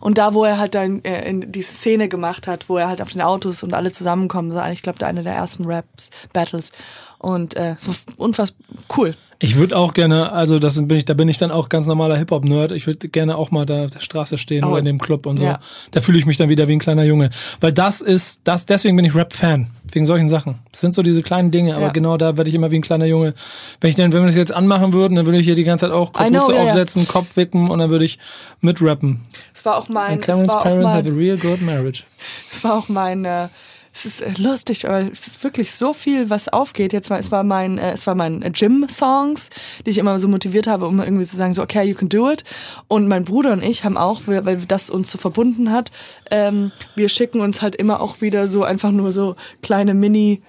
Und 0.00 0.16
da, 0.16 0.32
wo 0.32 0.44
er 0.44 0.58
halt 0.58 0.74
dann 0.74 1.04
äh, 1.04 1.28
in 1.28 1.52
die 1.52 1.62
Szene 1.62 2.08
gemacht 2.08 2.46
hat, 2.46 2.68
wo 2.68 2.78
er 2.78 2.88
halt 2.88 3.02
auf 3.02 3.12
den 3.12 3.20
Autos 3.20 3.62
und 3.62 3.74
alle 3.74 3.92
zusammenkommen, 3.92 4.50
so 4.50 4.60
ich 4.72 4.82
glaube, 4.82 4.98
da 4.98 5.06
eine 5.06 5.22
der 5.22 5.34
ersten 5.34 5.66
Raps, 5.66 6.10
Battles. 6.32 6.72
Und 7.18 7.54
äh, 7.54 7.76
so 7.78 7.92
unfassbar 8.16 8.66
cool. 8.96 9.14
Ich 9.42 9.56
würde 9.56 9.74
auch 9.76 9.94
gerne, 9.94 10.32
also 10.32 10.58
das 10.58 10.76
bin 10.86 10.98
ich, 10.98 11.06
da 11.06 11.14
bin 11.14 11.26
ich 11.26 11.38
dann 11.38 11.50
auch 11.50 11.70
ganz 11.70 11.86
normaler 11.86 12.14
Hip-Hop-Nerd. 12.18 12.72
Ich 12.72 12.86
würde 12.86 13.08
gerne 13.08 13.36
auch 13.36 13.50
mal 13.50 13.64
da 13.64 13.84
auf 13.86 13.90
der 13.90 14.00
Straße 14.00 14.36
stehen 14.36 14.64
Oh. 14.64 14.68
oder 14.68 14.80
in 14.80 14.84
dem 14.84 14.98
Club 14.98 15.24
und 15.24 15.38
so. 15.38 15.46
Ja. 15.46 15.60
Da 15.92 16.02
fühle 16.02 16.18
ich 16.18 16.26
mich 16.26 16.36
dann 16.36 16.50
wieder 16.50 16.68
wie 16.68 16.74
ein 16.74 16.78
kleiner 16.78 17.04
Junge. 17.04 17.30
Weil 17.58 17.72
das 17.72 18.02
ist, 18.02 18.42
das, 18.44 18.66
deswegen 18.66 18.96
bin 18.96 19.06
ich 19.06 19.14
Rap-Fan. 19.14 19.68
Wegen 19.92 20.04
solchen 20.04 20.28
Sachen. 20.28 20.58
Das 20.70 20.82
sind 20.82 20.94
so 20.94 21.02
diese 21.02 21.22
kleinen 21.22 21.50
Dinge, 21.50 21.74
aber 21.74 21.86
Ja. 21.86 21.90
genau 21.92 22.16
da 22.18 22.36
werde 22.36 22.48
ich 22.50 22.54
immer 22.54 22.70
wie 22.70 22.76
ein 22.76 22.82
kleiner 22.82 23.06
Junge. 23.06 23.32
Wenn 23.80 23.88
ich 23.90 23.96
denn, 23.96 24.12
wenn 24.12 24.20
wir 24.20 24.26
das 24.26 24.36
jetzt 24.36 24.52
anmachen 24.52 24.92
würden, 24.92 25.14
dann 25.16 25.24
würde 25.26 25.38
ich 25.38 25.46
hier 25.46 25.54
die 25.56 25.64
ganze 25.64 25.86
Zeit 25.86 25.92
auch 25.94 26.12
Kapuze 26.12 26.54
ja. 26.54 26.62
aufsetzen, 26.62 27.08
Kopf 27.08 27.34
wicken 27.36 27.70
und 27.70 27.78
dann 27.78 27.88
würde 27.90 28.04
ich 28.04 28.18
mitrappen. 28.60 29.22
Es 29.54 29.64
war 29.64 29.78
auch 29.78 29.88
mein, 29.88 30.12
And 30.12 30.20
es 30.20 30.26
Karen's 30.26 30.48
war 30.48 30.58
auch 30.58 30.62
parents 30.64 30.92
have 30.92 31.08
a 31.08 31.10
mein, 31.10 31.18
real 31.18 31.38
good 31.38 31.62
marriage. 31.62 32.04
es 32.50 32.62
war 32.62 32.74
auch 32.78 32.88
mein, 32.88 33.24
äh, 33.24 33.48
es 33.92 34.06
ist 34.06 34.20
äh, 34.20 34.32
lustig, 34.38 34.88
aber 34.88 35.10
es 35.12 35.26
ist 35.26 35.42
wirklich 35.42 35.72
so 35.72 35.92
viel, 35.92 36.30
was 36.30 36.48
aufgeht. 36.48 36.92
Jetzt 36.92 37.10
war, 37.10 37.18
es 37.18 37.32
war 37.32 37.42
mein, 37.42 37.78
äh, 37.78 37.92
es 37.92 38.06
war 38.06 38.14
mein 38.14 38.42
äh, 38.42 38.50
Gym-Songs, 38.50 39.50
die 39.84 39.90
ich 39.90 39.98
immer 39.98 40.18
so 40.18 40.28
motiviert 40.28 40.66
habe, 40.66 40.86
um 40.86 41.00
irgendwie 41.00 41.24
zu 41.24 41.36
sagen, 41.36 41.52
so, 41.54 41.62
okay, 41.62 41.84
you 41.84 41.94
can 41.94 42.08
do 42.08 42.30
it. 42.30 42.44
Und 42.88 43.08
mein 43.08 43.24
Bruder 43.24 43.52
und 43.52 43.62
ich 43.62 43.84
haben 43.84 43.96
auch, 43.96 44.22
weil 44.26 44.56
das 44.66 44.90
uns 44.90 45.10
so 45.10 45.18
verbunden 45.18 45.72
hat, 45.72 45.90
ähm, 46.30 46.70
wir 46.94 47.08
schicken 47.08 47.40
uns 47.40 47.62
halt 47.62 47.74
immer 47.74 48.00
auch 48.00 48.20
wieder 48.20 48.46
so 48.46 48.62
einfach 48.62 48.92
nur 48.92 49.10
so 49.12 49.34
kleine 49.62 49.94
Mini, 49.94 50.42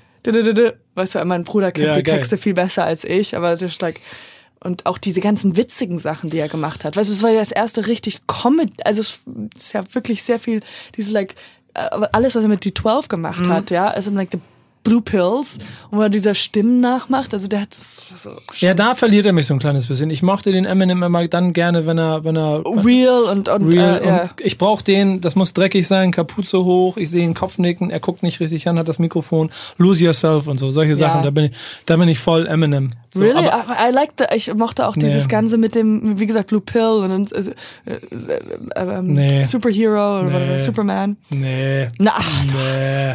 weißt 0.95 1.15
du, 1.15 1.25
mein 1.25 1.43
Bruder 1.43 1.71
kennt 1.71 1.87
Ja, 1.87 1.95
die 1.95 2.03
geil. 2.03 2.17
Texte 2.17 2.37
viel 2.37 2.53
besser 2.53 2.83
als 2.83 3.03
ich, 3.03 3.35
aber 3.35 3.55
das 3.55 3.71
ist 3.71 3.81
like, 3.81 3.99
und 4.63 4.85
auch 4.85 4.99
diese 4.99 5.21
ganzen 5.21 5.57
witzigen 5.57 5.97
Sachen, 5.97 6.29
die 6.29 6.37
er 6.37 6.47
gemacht 6.47 6.85
hat. 6.85 6.95
Weißt 6.95 7.09
du, 7.09 7.13
es 7.13 7.23
war 7.23 7.31
ja 7.31 7.39
das 7.39 7.51
erste 7.51 7.87
richtig 7.87 8.21
Comedy, 8.27 8.73
also 8.85 9.01
es 9.01 9.19
ist 9.55 9.73
ja 9.73 9.83
wirklich 9.93 10.21
sehr 10.21 10.37
viel, 10.37 10.61
diese 10.95 11.11
like, 11.11 11.35
alles, 11.73 12.35
was 12.35 12.43
er 12.43 12.49
mit 12.49 12.63
D12 12.65 13.07
gemacht 13.07 13.45
Mhm. 13.45 13.51
hat, 13.53 13.69
ja, 13.69 13.87
also 13.87 14.11
like 14.11 14.31
the 14.31 14.39
Blue 14.83 15.01
Pills, 15.01 15.59
und 15.89 15.99
wo 15.99 16.01
er 16.01 16.09
dieser 16.09 16.33
Stimmen 16.35 16.79
nachmacht, 16.79 17.33
also 17.33 17.47
der 17.47 17.61
hat 17.61 17.73
so 17.73 18.31
Ja, 18.59 18.73
da 18.73 18.95
verliert 18.95 19.25
er 19.25 19.33
mich 19.33 19.45
so 19.47 19.53
ein 19.53 19.59
kleines 19.59 19.87
bisschen. 19.87 20.09
Ich 20.09 20.23
mochte 20.23 20.51
den 20.51 20.65
Eminem 20.65 21.03
immer 21.03 21.27
dann 21.27 21.53
gerne, 21.53 21.85
wenn 21.85 21.97
er, 21.99 22.23
wenn 22.23 22.35
er 22.35 22.63
real 22.65 23.23
und, 23.23 23.47
und, 23.47 23.71
real 23.73 24.01
äh, 24.01 24.07
ja. 24.07 24.21
und 24.23 24.31
ich 24.39 24.57
brauche 24.57 24.83
den, 24.83 25.21
das 25.21 25.35
muss 25.35 25.53
dreckig 25.53 25.87
sein, 25.87 26.11
Kapuze 26.11 26.63
hoch, 26.63 26.97
ich 26.97 27.09
sehe 27.11 27.23
ihn 27.23 27.33
Kopf 27.33 27.57
nicken, 27.57 27.89
er 27.91 27.99
guckt 27.99 28.23
nicht 28.23 28.39
richtig 28.39 28.67
an, 28.67 28.79
hat 28.79 28.89
das 28.89 28.97
Mikrofon, 28.99 29.51
lose 29.77 30.03
yourself 30.03 30.47
und 30.47 30.57
so, 30.57 30.71
solche 30.71 30.95
Sachen, 30.95 31.23
da 31.23 31.29
bin 31.29 31.45
ich, 31.45 31.51
da 31.85 31.97
bin 31.97 32.07
ich 32.07 32.19
voll 32.19 32.47
Eminem. 32.47 32.91
So, 33.13 33.21
Really? 33.21 33.45
aber, 33.45 33.73
I, 33.73 33.89
I 33.89 33.93
like 33.93 34.11
the, 34.17 34.25
ich 34.35 34.53
mochte 34.53 34.87
auch 34.87 34.95
dieses 34.95 35.23
Nee. 35.25 35.29
Ganze 35.31 35.57
mit 35.57 35.75
dem, 35.75 36.19
wie 36.19 36.25
gesagt, 36.25 36.47
Blue 36.47 36.61
Pill 36.61 36.81
und, 36.81 37.31
äh, 37.31 37.39
äh, 37.39 37.93
äh, 37.93 37.99
ähm, 38.75 39.13
Nee. 39.13 39.43
Superhero 39.43 40.21
oder 40.21 40.23
Nee. 40.29 40.33
whatever, 40.33 40.59
Superman. 40.59 41.17
nee, 41.29 41.87
Na, 41.99 42.11
ach, 42.15 42.43
nee. 42.53 43.13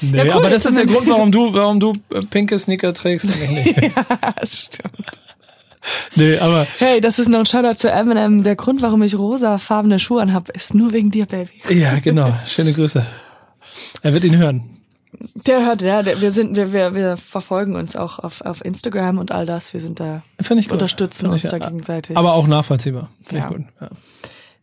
Nee, 0.00 0.18
Ja, 0.18 0.24
cool, 0.24 0.32
aber 0.32 0.50
das 0.50 0.64
ist 0.66 0.76
der 0.76 0.86
Grund, 0.92 1.08
warum 1.08 1.30
du, 1.32 1.52
warum 1.54 1.80
du 1.80 1.92
äh, 2.12 2.20
pinke 2.20 2.58
Sneaker 2.58 2.92
trägst. 2.94 3.26
nicht. 3.50 3.76
stimmt. 4.44 5.20
Nee, 6.14 6.38
aber 6.38 6.66
Hey, 6.78 7.00
das 7.00 7.18
ist 7.18 7.28
noch 7.28 7.40
ein 7.40 7.46
Shoutout 7.46 7.74
zu 7.74 7.90
Eminem. 7.90 8.42
Der 8.42 8.56
Grund, 8.56 8.80
warum 8.82 9.02
ich 9.02 9.16
rosafarbene 9.18 9.98
Schuhe 9.98 10.22
anhab, 10.22 10.48
ist 10.50 10.74
nur 10.74 10.92
wegen 10.92 11.10
dir, 11.10 11.26
Baby. 11.26 11.50
ja, 11.68 11.98
genau. 11.98 12.32
Schöne 12.46 12.72
Grüße. 12.72 13.04
Er 14.02 14.12
wird 14.14 14.24
ihn 14.24 14.36
hören. 14.36 14.70
Der 15.34 15.64
hört, 15.64 15.82
ja, 15.82 16.02
der, 16.02 16.20
wir 16.20 16.30
sind, 16.30 16.56
wir, 16.56 16.72
wir, 16.72 16.94
wir 16.94 17.16
verfolgen 17.16 17.76
uns 17.76 17.94
auch 17.96 18.18
auf, 18.18 18.40
auf 18.40 18.64
Instagram 18.64 19.18
und 19.18 19.30
all 19.30 19.46
das. 19.46 19.72
Wir 19.72 19.80
sind 19.80 20.00
da, 20.00 20.22
Finde 20.40 20.60
ich 20.60 20.68
gut. 20.68 20.74
unterstützen 20.74 21.20
Finde 21.20 21.34
uns 21.34 21.44
ich, 21.44 21.50
da 21.50 21.58
ja. 21.58 21.68
gegenseitig. 21.68 22.16
Aber 22.16 22.32
auch 22.32 22.46
nachvollziehbar. 22.48 23.10
Finde 23.24 23.42
Ja. 23.44 23.50
ich 23.50 23.56
gut. 23.56 23.66
Ja. 23.80 23.88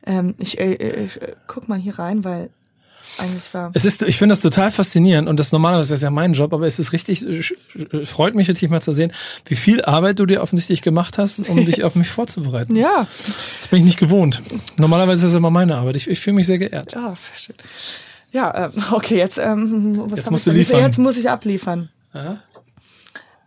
ähm, 0.07 0.35
ich, 0.39 0.59
äh, 0.59 0.73
äh, 0.73 1.05
ich 1.05 1.21
äh, 1.21 1.35
guck 1.47 1.69
mal 1.69 1.77
hier 1.79 1.99
rein, 1.99 2.23
weil 2.25 2.49
eigentlich 3.21 3.53
war. 3.53 3.71
Es 3.73 3.85
ist, 3.85 4.01
ich 4.01 4.17
finde 4.17 4.33
das 4.33 4.41
total 4.41 4.71
faszinierend 4.71 5.29
und 5.29 5.39
das 5.39 5.51
normalerweise 5.51 5.93
ist 5.93 6.03
ja 6.03 6.09
mein 6.11 6.33
Job, 6.33 6.53
aber 6.53 6.67
es 6.67 6.79
ist 6.79 6.91
richtig, 6.93 7.21
äh, 7.25 7.39
sch- 7.41 8.05
freut 8.05 8.35
mich 8.35 8.49
richtig 8.49 8.69
mal 8.69 8.81
zu 8.81 8.91
sehen, 8.93 9.11
wie 9.45 9.55
viel 9.55 9.81
Arbeit 9.83 10.19
du 10.19 10.25
dir 10.25 10.41
offensichtlich 10.41 10.81
gemacht 10.81 11.17
hast, 11.17 11.47
um 11.49 11.65
dich 11.65 11.83
auf 11.85 11.95
mich 11.95 12.09
vorzubereiten. 12.09 12.75
Ja, 12.75 13.07
Das 13.59 13.67
bin 13.69 13.79
ich 13.79 13.85
nicht 13.85 13.99
gewohnt. 13.99 14.41
Normalerweise 14.77 15.25
ist 15.25 15.31
es 15.31 15.37
immer 15.37 15.51
meine 15.51 15.75
Arbeit. 15.77 15.95
Ich, 15.95 16.07
ich 16.09 16.19
fühle 16.19 16.35
mich 16.35 16.47
sehr 16.47 16.57
geehrt. 16.59 16.93
ja, 16.93 17.13
sehr 17.15 17.37
schön. 17.37 17.55
Ja, 18.33 18.71
ähm, 18.75 18.83
okay, 18.91 19.17
jetzt, 19.17 19.37
ähm, 19.37 19.99
was 20.09 20.19
Jetzt 20.19 20.31
musst 20.31 20.47
du 20.47 20.51
liefern. 20.51 20.79
Jetzt 20.79 20.97
muss 20.97 21.17
ich 21.17 21.29
abliefern. 21.29 21.89
Ja? 22.13 22.39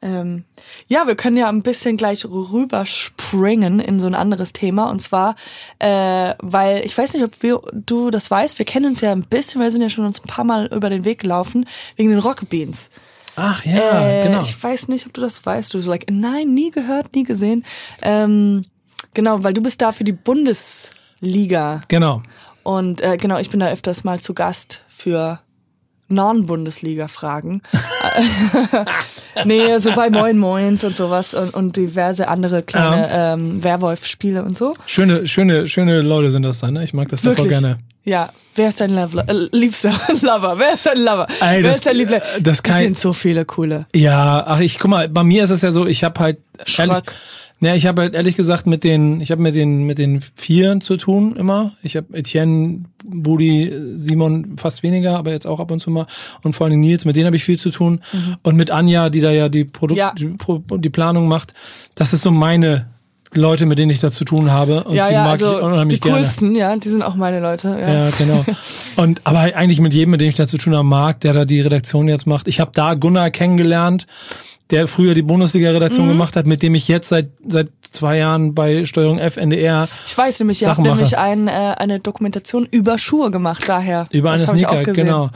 Ähm, 0.04 0.44
ja, 0.86 1.06
wir 1.06 1.16
können 1.16 1.38
ja 1.38 1.48
ein 1.48 1.62
bisschen 1.62 1.96
gleich 1.96 2.26
rüberspringen 2.26 3.80
in 3.80 3.98
so 3.98 4.06
ein 4.06 4.14
anderes 4.14 4.52
Thema. 4.52 4.90
Und 4.90 5.00
zwar, 5.00 5.34
äh, 5.78 6.34
weil 6.40 6.84
ich 6.84 6.96
weiß 6.96 7.14
nicht, 7.14 7.24
ob 7.24 7.42
wir, 7.42 7.60
du 7.72 8.10
das 8.10 8.30
weißt, 8.30 8.58
wir 8.58 8.66
kennen 8.66 8.86
uns 8.86 9.00
ja 9.00 9.12
ein 9.12 9.22
bisschen, 9.22 9.62
wir 9.62 9.70
sind 9.70 9.80
ja 9.80 9.88
schon 9.88 10.04
uns 10.04 10.20
ein 10.20 10.28
paar 10.28 10.44
Mal 10.44 10.66
über 10.66 10.90
den 10.90 11.06
Weg 11.06 11.20
gelaufen, 11.20 11.66
wegen 11.96 12.10
den 12.10 12.18
Rocket 12.18 12.50
Beans. 12.50 12.90
Ach 13.36 13.64
ja, 13.64 14.06
äh, 14.06 14.28
genau. 14.28 14.42
Ich 14.42 14.62
weiß 14.62 14.88
nicht, 14.88 15.06
ob 15.06 15.14
du 15.14 15.22
das 15.22 15.44
weißt. 15.44 15.72
Du 15.72 15.78
so 15.78 15.90
like, 15.90 16.04
nein, 16.10 16.52
nie 16.52 16.70
gehört, 16.70 17.14
nie 17.14 17.24
gesehen. 17.24 17.64
Ähm, 18.02 18.66
genau, 19.14 19.42
weil 19.42 19.54
du 19.54 19.62
bist 19.62 19.80
da 19.80 19.90
für 19.90 20.04
die 20.04 20.12
Bundesliga. 20.12 21.80
Genau. 21.88 22.22
Und 22.62 23.00
äh, 23.00 23.16
genau, 23.16 23.38
ich 23.38 23.50
bin 23.50 23.60
da 23.60 23.68
öfters 23.68 24.04
mal 24.04 24.20
zu 24.20 24.34
Gast 24.34 24.84
für 24.88 25.40
Non-Bundesliga-Fragen. 26.14 27.62
nee, 29.44 29.78
so 29.78 29.92
bei 29.92 30.10
Moin 30.10 30.38
Moins 30.38 30.84
und 30.84 30.96
sowas 30.96 31.34
und, 31.34 31.54
und 31.54 31.76
diverse 31.76 32.28
andere 32.28 32.62
kleine 32.62 33.08
ähm, 33.12 33.62
Werwolf-Spiele 33.62 34.44
und 34.44 34.56
so. 34.56 34.72
Schöne, 34.86 35.26
schöne, 35.26 35.68
schöne 35.68 36.00
Leute 36.00 36.30
sind 36.30 36.42
das 36.42 36.60
dann, 36.60 36.74
ne? 36.74 36.84
Ich 36.84 36.94
mag 36.94 37.08
das 37.08 37.22
davor 37.22 37.44
Wirklich. 37.44 37.60
gerne. 37.60 37.78
Ja, 38.04 38.30
wer 38.54 38.68
ist 38.68 38.80
dein 38.80 38.94
Lover? 38.94 39.24
Äh, 39.28 39.48
liebster 39.52 39.90
Lover? 40.22 40.54
Wer 40.58 40.74
ist 40.74 40.86
dein 40.86 40.98
Lover? 40.98 41.26
Ey, 41.40 41.56
wer 41.56 41.62
das- 41.62 41.76
ist 41.76 41.86
dein 41.86 41.96
Liebling? 41.96 42.20
das 42.40 42.62
das 42.62 42.78
sind 42.78 42.98
so 42.98 43.12
viele 43.12 43.44
coole. 43.44 43.86
Ja, 43.94 44.44
ach 44.46 44.60
ich 44.60 44.78
guck 44.78 44.90
mal, 44.90 45.08
bei 45.08 45.24
mir 45.24 45.44
ist 45.44 45.50
es 45.50 45.62
ja 45.62 45.72
so, 45.72 45.86
ich 45.86 46.04
habe 46.04 46.20
halt 46.20 46.38
ehrlich, 46.76 46.98
Ne, 47.64 47.76
ich 47.76 47.86
habe 47.86 48.02
halt 48.02 48.14
ehrlich 48.14 48.36
gesagt 48.36 48.66
mit 48.66 48.84
den, 48.84 49.22
ich 49.22 49.30
habe 49.30 49.40
mit 49.40 49.54
den 49.56 49.84
mit 49.84 49.96
den 49.96 50.20
Vieren 50.20 50.82
zu 50.82 50.98
tun 50.98 51.34
immer. 51.34 51.72
Ich 51.82 51.96
habe 51.96 52.14
Etienne, 52.14 52.84
Budi, 53.02 53.72
Simon 53.96 54.58
fast 54.58 54.82
weniger, 54.82 55.16
aber 55.16 55.30
jetzt 55.30 55.46
auch 55.46 55.60
ab 55.60 55.70
und 55.70 55.80
zu 55.80 55.90
mal 55.90 56.06
und 56.42 56.52
vor 56.54 56.66
allem 56.66 56.78
Nils, 56.78 57.06
mit 57.06 57.16
denen 57.16 57.24
habe 57.24 57.36
ich 57.36 57.44
viel 57.44 57.58
zu 57.58 57.70
tun 57.70 58.00
und 58.42 58.56
mit 58.56 58.70
Anja, 58.70 59.08
die 59.08 59.22
da 59.22 59.30
ja 59.30 59.48
die 59.48 59.64
Produkt, 59.64 59.94
Mhm. 59.96 59.98
Ja. 59.98 60.12
die, 60.14 60.78
die 60.80 60.90
Planung 60.90 61.26
macht. 61.26 61.54
Das 61.94 62.12
ist 62.12 62.20
so 62.20 62.30
meine 62.30 62.88
Leute, 63.32 63.64
mit 63.64 63.78
denen 63.78 63.90
ich 63.90 64.00
da 64.00 64.10
zu 64.10 64.26
tun 64.26 64.52
habe 64.52 64.84
und 64.84 64.94
ja, 64.94 65.08
die 65.08 65.14
ja, 65.14 65.22
mag 65.22 65.30
also 65.32 65.56
ich 65.56 65.62
unheimlich 65.62 66.00
die 66.00 66.06
gerne. 66.06 66.18
coolsten, 66.18 66.54
ja, 66.54 66.76
die 66.76 66.88
sind 66.90 67.02
auch 67.02 67.14
meine 67.14 67.40
Leute. 67.40 67.68
Ja. 67.80 68.04
Ja, 68.04 68.10
genau. 68.10 68.44
Und 68.96 69.22
aber 69.24 69.40
eigentlich 69.40 69.80
mit 69.80 69.92
jedem, 69.94 70.10
mit 70.10 70.20
dem 70.20 70.28
ich 70.28 70.34
da 70.34 70.46
zu 70.46 70.58
tun 70.58 70.74
habe, 70.74 70.84
mag, 70.84 71.20
der 71.20 71.32
da 71.32 71.44
die 71.46 71.62
Redaktion 71.62 72.08
jetzt 72.08 72.26
macht. 72.26 72.46
Ich 72.46 72.60
habe 72.60 72.72
da 72.74 72.92
Gunnar 72.94 73.30
kennengelernt, 73.30 74.06
der 74.70 74.88
früher 74.88 75.14
die 75.14 75.22
Bundesliga-Redaktion 75.22 76.06
Mhm. 76.06 76.10
gemacht 76.12 76.36
hat, 76.36 76.46
mit 76.46 76.62
dem 76.62 76.74
ich 76.74 76.88
jetzt 76.88 77.08
seit 77.10 77.28
seit 77.46 77.68
zwei 77.90 78.18
Jahren 78.18 78.54
bei 78.54 78.86
Steuerung 78.86 79.18
F 79.18 79.36
NDR 79.36 79.88
Ich 80.06 80.16
weiß 80.16 80.40
nämlich, 80.40 80.62
ihr 80.62 80.68
habt 80.68 80.80
nämlich 80.80 81.16
ein, 81.18 81.48
äh, 81.48 81.50
eine 81.78 82.00
Dokumentation 82.00 82.66
über 82.70 82.98
Schuhe 82.98 83.30
gemacht, 83.30 83.64
daher. 83.68 84.06
über 84.10 84.32
eine 84.32 84.46
Sneaker, 84.46 84.82
genau. 84.82 85.30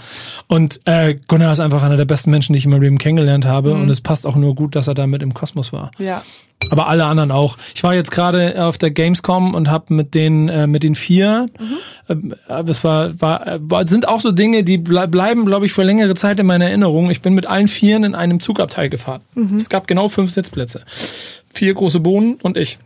Und 0.46 0.80
äh, 0.86 1.16
Gunnar 1.28 1.52
ist 1.52 1.60
einfach 1.60 1.82
einer 1.82 1.96
der 1.96 2.04
besten 2.06 2.30
Menschen, 2.30 2.52
die 2.54 2.58
ich 2.58 2.64
in 2.64 2.70
meinem 2.70 2.82
Leben 2.82 2.98
kennengelernt 2.98 3.44
habe. 3.44 3.74
Mhm. 3.74 3.82
Und 3.82 3.90
es 3.90 4.00
passt 4.00 4.26
auch 4.26 4.34
nur 4.36 4.54
gut, 4.54 4.74
dass 4.74 4.88
er 4.88 4.94
da 4.94 5.06
mit 5.06 5.22
im 5.22 5.34
Kosmos 5.34 5.72
war. 5.72 5.90
Ja. 5.98 6.22
Aber 6.70 6.88
alle 6.88 7.04
anderen 7.04 7.30
auch. 7.30 7.56
Ich 7.74 7.82
war 7.84 7.94
jetzt 7.94 8.10
gerade 8.10 8.62
auf 8.66 8.76
der 8.78 8.90
Gamescom 8.90 9.54
und 9.54 9.70
habe 9.70 9.94
mit 9.94 10.14
den 10.14 10.48
äh, 10.48 10.66
mit 10.66 10.82
den 10.82 10.96
vier, 10.96 11.48
Mhm. 12.08 12.34
äh, 12.48 12.62
es 12.70 12.82
war, 12.84 13.18
war 13.20 13.46
äh, 13.46 13.58
war- 13.62 13.86
sind 13.86 14.08
auch 14.08 14.20
so 14.20 14.32
Dinge, 14.32 14.64
die 14.64 14.76
ble 14.78 15.06
bleiben, 15.08 15.46
glaube 15.46 15.66
ich, 15.66 15.72
für 15.72 15.84
längere 15.84 16.14
Zeit 16.14 16.40
in 16.40 16.46
meiner 16.46 16.66
Erinnerung. 16.66 17.10
Ich 17.10 17.22
bin 17.22 17.34
mit 17.34 17.46
allen 17.46 17.68
vieren 17.68 18.02
in 18.04 18.14
einem 18.14 18.40
Zugabteil 18.40 18.88
gefahren. 18.90 19.20
Mhm. 19.34 19.56
Es 19.56 19.68
gab 19.68 19.86
genau 19.86 20.08
fünf 20.08 20.32
Sitzplätze, 20.32 20.82
vier 21.48 21.72
große 21.74 22.00
Bohnen 22.00 22.34
und 22.42 22.56
ich. 22.56 22.78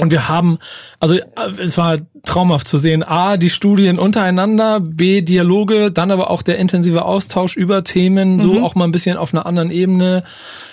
Und 0.00 0.10
wir 0.10 0.28
haben, 0.28 0.58
also 1.00 1.14
äh, 1.16 1.22
es 1.60 1.76
war 1.76 1.98
traumhaft 2.24 2.66
zu 2.66 2.78
sehen, 2.78 3.02
A, 3.02 3.36
die 3.36 3.50
Studien 3.50 3.98
untereinander, 3.98 4.80
B, 4.80 5.20
Dialoge, 5.22 5.90
dann 5.90 6.10
aber 6.10 6.30
auch 6.30 6.42
der 6.42 6.58
intensive 6.58 7.04
Austausch 7.04 7.56
über 7.56 7.84
Themen, 7.84 8.40
so 8.40 8.62
auch 8.62 8.74
mal 8.74 8.84
ein 8.84 8.92
bisschen 8.92 9.16
auf 9.16 9.34
einer 9.34 9.44
anderen 9.44 9.70
Ebene, 9.70 10.24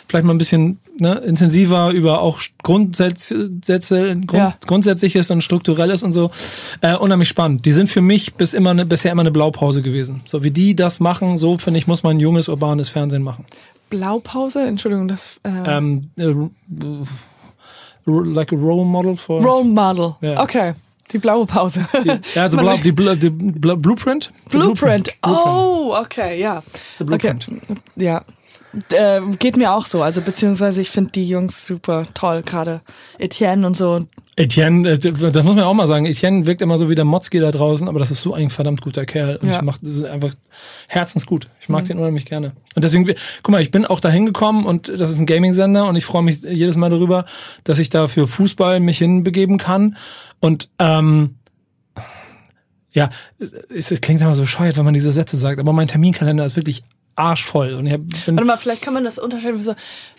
vielleicht 0.08 0.26
mal 0.26 0.34
ein 0.34 0.38
bisschen 0.38 0.80
ne, 1.00 1.16
intensiver 1.16 1.92
über 1.92 2.22
auch 2.22 2.40
Grundsätze, 2.64 3.50
Sätze, 3.64 4.16
Grund, 4.16 4.34
Ja. 4.34 4.56
Grundsätzliches 4.66 5.30
und 5.32 5.42
Strukturelles 5.42 6.04
und 6.04 6.12
so. 6.12 6.32
Äh, 6.82 6.96
unheimlich 6.96 7.30
spannend. 7.30 7.66
Die 7.66 7.72
sind 7.72 7.90
für 7.90 8.02
mich 8.02 8.36
bis 8.36 8.54
immer 8.54 8.72
eine, 8.72 8.86
bisher 8.86 9.12
immer 9.12 9.22
eine 9.22 9.32
Blaupause 9.32 9.82
gewesen. 9.82 10.22
So 10.26 10.44
wie 10.44 10.52
die 10.52 10.76
das 10.76 11.00
machen, 11.00 11.38
so 11.38 11.58
finde 11.58 11.80
ich, 11.80 11.88
muss 11.88 12.04
man 12.04 12.20
junges, 12.20 12.48
urbanes 12.48 12.90
Fernsehen 12.90 13.24
machen. 13.24 13.46
Blaupause, 13.90 14.62
Entschuldigung, 14.62 15.08
das 15.08 15.40
äh, 15.44 15.78
Ähm, 15.78 16.02
äh, 16.16 16.34
like 18.06 18.56
a 18.56 18.58
role 18.58 18.86
model 18.86 19.16
for 19.18 19.42
Role 19.42 19.64
Model. 19.64 20.16
Ja. 20.22 20.42
Okay, 20.42 20.74
die 21.12 21.20
blaue 21.20 21.46
Pause. 21.46 21.86
Ja, 22.04 22.20
also 22.44 22.58
blau, 22.58 22.78
die, 22.78 22.92
Blu- 22.92 23.16
die 23.16 23.30
Blu- 23.30 23.78
Blueprint? 23.78 24.32
Die 24.52 24.58
Blueprint. 24.58 25.16
Blueprint. 25.22 25.46
Oh, 25.48 25.96
okay, 26.00 26.40
ja. 26.40 26.64
It's 26.90 27.02
a 27.02 27.04
Blueprint. 27.04 27.48
Okay. 27.48 27.76
Ja. 27.96 28.22
Äh, 28.92 29.22
geht 29.40 29.58
mir 29.58 29.74
auch 29.74 29.86
so. 29.86 30.04
Also 30.04 30.22
beziehungsweise 30.22 30.82
ich 30.82 30.92
finde 30.92 31.12
die 31.12 31.28
Jungs 31.28 31.66
super 31.66 32.06
toll, 32.14 32.44
gerade 32.44 32.82
Etienne 33.18 33.66
und 33.66 33.76
so. 33.76 34.06
Etienne, 34.36 34.88
äh, 34.92 34.98
das 35.00 35.44
muss 35.44 35.56
man 35.56 35.62
auch 35.66 35.74
mal 35.74 35.88
sagen, 35.88 36.06
Etienne 36.06 36.46
wirkt 36.46 36.62
immer 36.62 36.78
so 36.78 36.88
wie 36.90 36.96
der 36.96 37.04
Motzki 37.04 37.40
da 37.40 37.52
draußen, 37.52 37.88
aber 37.88 38.00
das 38.00 38.12
ist 38.12 38.22
so 38.22 38.34
ein 38.34 38.50
verdammt 38.50 38.82
guter 38.82 39.06
Kerl. 39.06 39.38
Und 39.38 39.50
Ja. 39.50 39.56
ich 39.58 39.62
mach, 39.64 39.78
das 39.80 39.96
ist 39.96 40.04
einfach 40.06 40.34
herzensgut. 40.88 41.48
Ich 41.62 41.68
mag 41.68 41.86
den 41.86 41.98
unheimlich 41.98 42.26
gerne. 42.26 42.54
Und 42.76 42.84
deswegen, 42.84 43.06
guck 43.42 43.52
mal, 43.52 43.62
ich 43.62 43.72
bin 43.72 43.86
auch 43.86 44.00
da 44.00 44.10
hingekommen 44.10 44.66
und 44.66 44.88
das 44.88 45.10
ist 45.10 45.20
ein 45.20 45.26
Gaming-Sender 45.26 45.88
und 45.88 45.96
ich 45.96 46.06
freue 46.06 46.22
mich 46.24 46.42
jedes 46.42 46.78
Mal 46.78 46.90
darüber, 46.92 47.26
dass 47.64 47.80
ich 47.80 47.90
da 47.90 48.08
für 48.08 48.28
Fußball 48.28 48.80
mich 48.80 49.00
hinbegeben 49.00 49.58
kann. 49.58 49.98
Und 50.40 50.70
ähm, 50.78 51.36
ja, 52.92 53.10
es, 53.70 53.92
es 53.92 54.02
klingt 54.02 54.22
immer 54.22 54.36
so 54.36 54.44
bescheuert, 54.44 54.78
wenn 54.78 54.86
man 54.86 54.94
diese 54.94 55.12
Sätze 55.12 55.38
sagt, 55.38 55.60
aber 55.60 55.74
mein 55.74 55.88
Terminkalender 55.88 56.46
ist 56.46 56.56
wirklich 56.56 56.84
arschvoll. 57.16 57.74
Und 57.74 57.88
ich 57.88 57.94
hab- 57.94 58.08
bin 58.26 58.36
Warte 58.36 58.46
mal, 58.46 58.58
vielleicht 58.58 58.82
kann 58.82 58.94
man 58.94 59.04
das 59.04 59.20
unterscheiden, 59.20 59.62
so, 59.62 59.76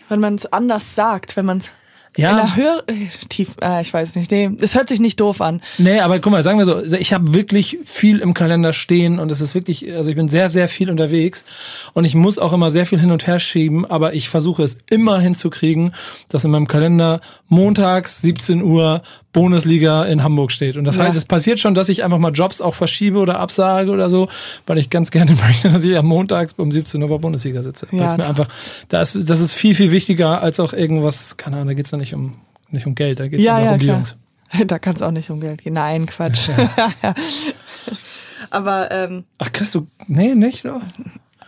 wenn 0.09 0.19
man 0.19 0.35
es 0.35 0.45
anders 0.51 0.95
sagt, 0.95 1.35
wenn 1.37 1.45
man 1.45 1.57
es 1.59 1.71
in 2.17 2.23
ja, 2.23 2.35
der 2.35 2.55
Höhe, 2.57 2.83
tief, 3.29 3.55
äh, 3.61 3.81
ich 3.81 3.93
weiß 3.93 4.17
nicht, 4.17 4.29
nee, 4.31 4.49
es 4.59 4.75
hört 4.75 4.89
sich 4.89 4.99
nicht 4.99 5.17
doof 5.21 5.39
an. 5.39 5.61
Nee, 5.77 6.01
aber 6.01 6.19
guck 6.19 6.33
mal, 6.33 6.43
sagen 6.43 6.57
wir 6.59 6.65
so, 6.65 6.83
ich 6.83 7.13
habe 7.13 7.33
wirklich 7.33 7.77
viel 7.85 8.19
im 8.19 8.33
Kalender 8.33 8.73
stehen 8.73 9.17
und 9.17 9.31
es 9.31 9.39
ist 9.39 9.55
wirklich, 9.55 9.89
also 9.93 10.09
ich 10.09 10.17
bin 10.17 10.27
sehr, 10.27 10.49
sehr 10.49 10.67
viel 10.67 10.89
unterwegs 10.89 11.45
und 11.93 12.03
ich 12.03 12.13
muss 12.13 12.37
auch 12.37 12.51
immer 12.51 12.69
sehr 12.69 12.85
viel 12.85 12.99
hin 12.99 13.11
und 13.11 13.27
her 13.27 13.39
schieben, 13.39 13.85
aber 13.89 14.13
ich 14.13 14.27
versuche 14.27 14.61
es 14.63 14.77
immer 14.89 15.21
hinzukriegen, 15.21 15.93
dass 16.27 16.43
in 16.43 16.51
meinem 16.51 16.67
Kalender 16.67 17.21
montags 17.47 18.21
17 18.21 18.61
Uhr 18.61 19.03
Bundesliga 19.33 20.03
in 20.05 20.23
Hamburg 20.23 20.51
steht. 20.51 20.75
Und 20.77 20.83
das 20.83 20.97
Ja. 20.97 21.03
heißt, 21.03 21.15
es 21.15 21.25
passiert 21.25 21.59
schon, 21.59 21.73
dass 21.73 21.87
ich 21.89 22.03
einfach 22.03 22.17
mal 22.17 22.31
Jobs 22.31 22.59
auch 22.61 22.75
verschiebe 22.75 23.17
oder 23.19 23.39
absage 23.39 23.91
oder 23.91 24.09
so, 24.09 24.27
weil 24.67 24.77
ich 24.77 24.89
ganz 24.89 25.09
gerne 25.11 25.31
möchte, 25.47 25.69
dass 25.69 25.83
ich 25.85 25.95
am 25.97 26.05
montags 26.05 26.53
um 26.57 26.71
17 26.71 27.01
Uhr 27.01 27.09
bei 27.09 27.17
Bundesliga 27.17 27.63
sitze. 27.63 27.87
Ja, 27.91 28.07
es 28.07 28.17
mir 28.17 28.25
einfach, 28.27 28.47
das, 28.89 29.17
das 29.19 29.39
ist 29.39 29.53
viel, 29.53 29.73
viel 29.75 29.91
wichtiger 29.91 30.41
als 30.41 30.59
auch 30.59 30.73
irgendwas, 30.73 31.37
keine 31.37 31.55
Ahnung, 31.57 31.69
da 31.69 31.73
geht's 31.75 31.91
ja 31.91 31.97
nicht 31.97 32.13
um, 32.13 32.33
nicht 32.69 32.85
um 32.85 32.95
Geld, 32.95 33.19
da 33.19 33.27
geht's 33.27 33.43
Ja, 33.43 33.55
einfach 33.55 33.65
ja, 33.67 33.73
um 33.73 33.79
die. 33.79 33.87
Jungs. 33.87 34.15
Da 34.67 34.79
kann 34.79 34.95
es 34.97 35.01
auch 35.01 35.11
nicht 35.11 35.29
um 35.29 35.39
Geld 35.39 35.63
gehen. 35.63 35.71
Nein, 35.75 36.07
Quatsch. 36.07 36.49
Aber 38.49 38.91
ähm, 38.91 39.23
Ach, 39.37 39.51
kriegst 39.51 39.73
du, 39.75 39.87
nee, 40.07 40.35
nicht 40.35 40.61
so? 40.61 40.81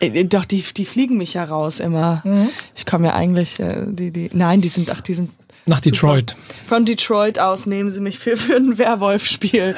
äh, 0.00 0.24
doch, 0.24 0.44
die, 0.44 0.64
die 0.76 0.84
fliegen 0.84 1.16
mich 1.16 1.34
ja 1.34 1.44
raus 1.44 1.80
immer. 1.80 2.22
Mhm. 2.24 2.48
Ich 2.74 2.86
komme 2.86 3.08
ja 3.08 3.14
eigentlich, 3.14 3.60
äh, 3.60 3.84
die, 3.86 4.10
die, 4.10 4.30
nein, 4.32 4.60
die 4.60 4.68
sind, 4.68 4.90
ach, 4.90 5.00
die 5.00 5.14
sind 5.14 5.30
Nach 5.66 5.80
Detroit. 5.80 6.36
Von 6.66 6.84
Detroit 6.84 7.38
aus 7.38 7.64
nehmen 7.66 7.90
sie 7.90 8.00
mich 8.00 8.18
für, 8.18 8.36
für 8.36 8.56
ein 8.56 8.76
Werwolf-Spiel. 8.78 9.74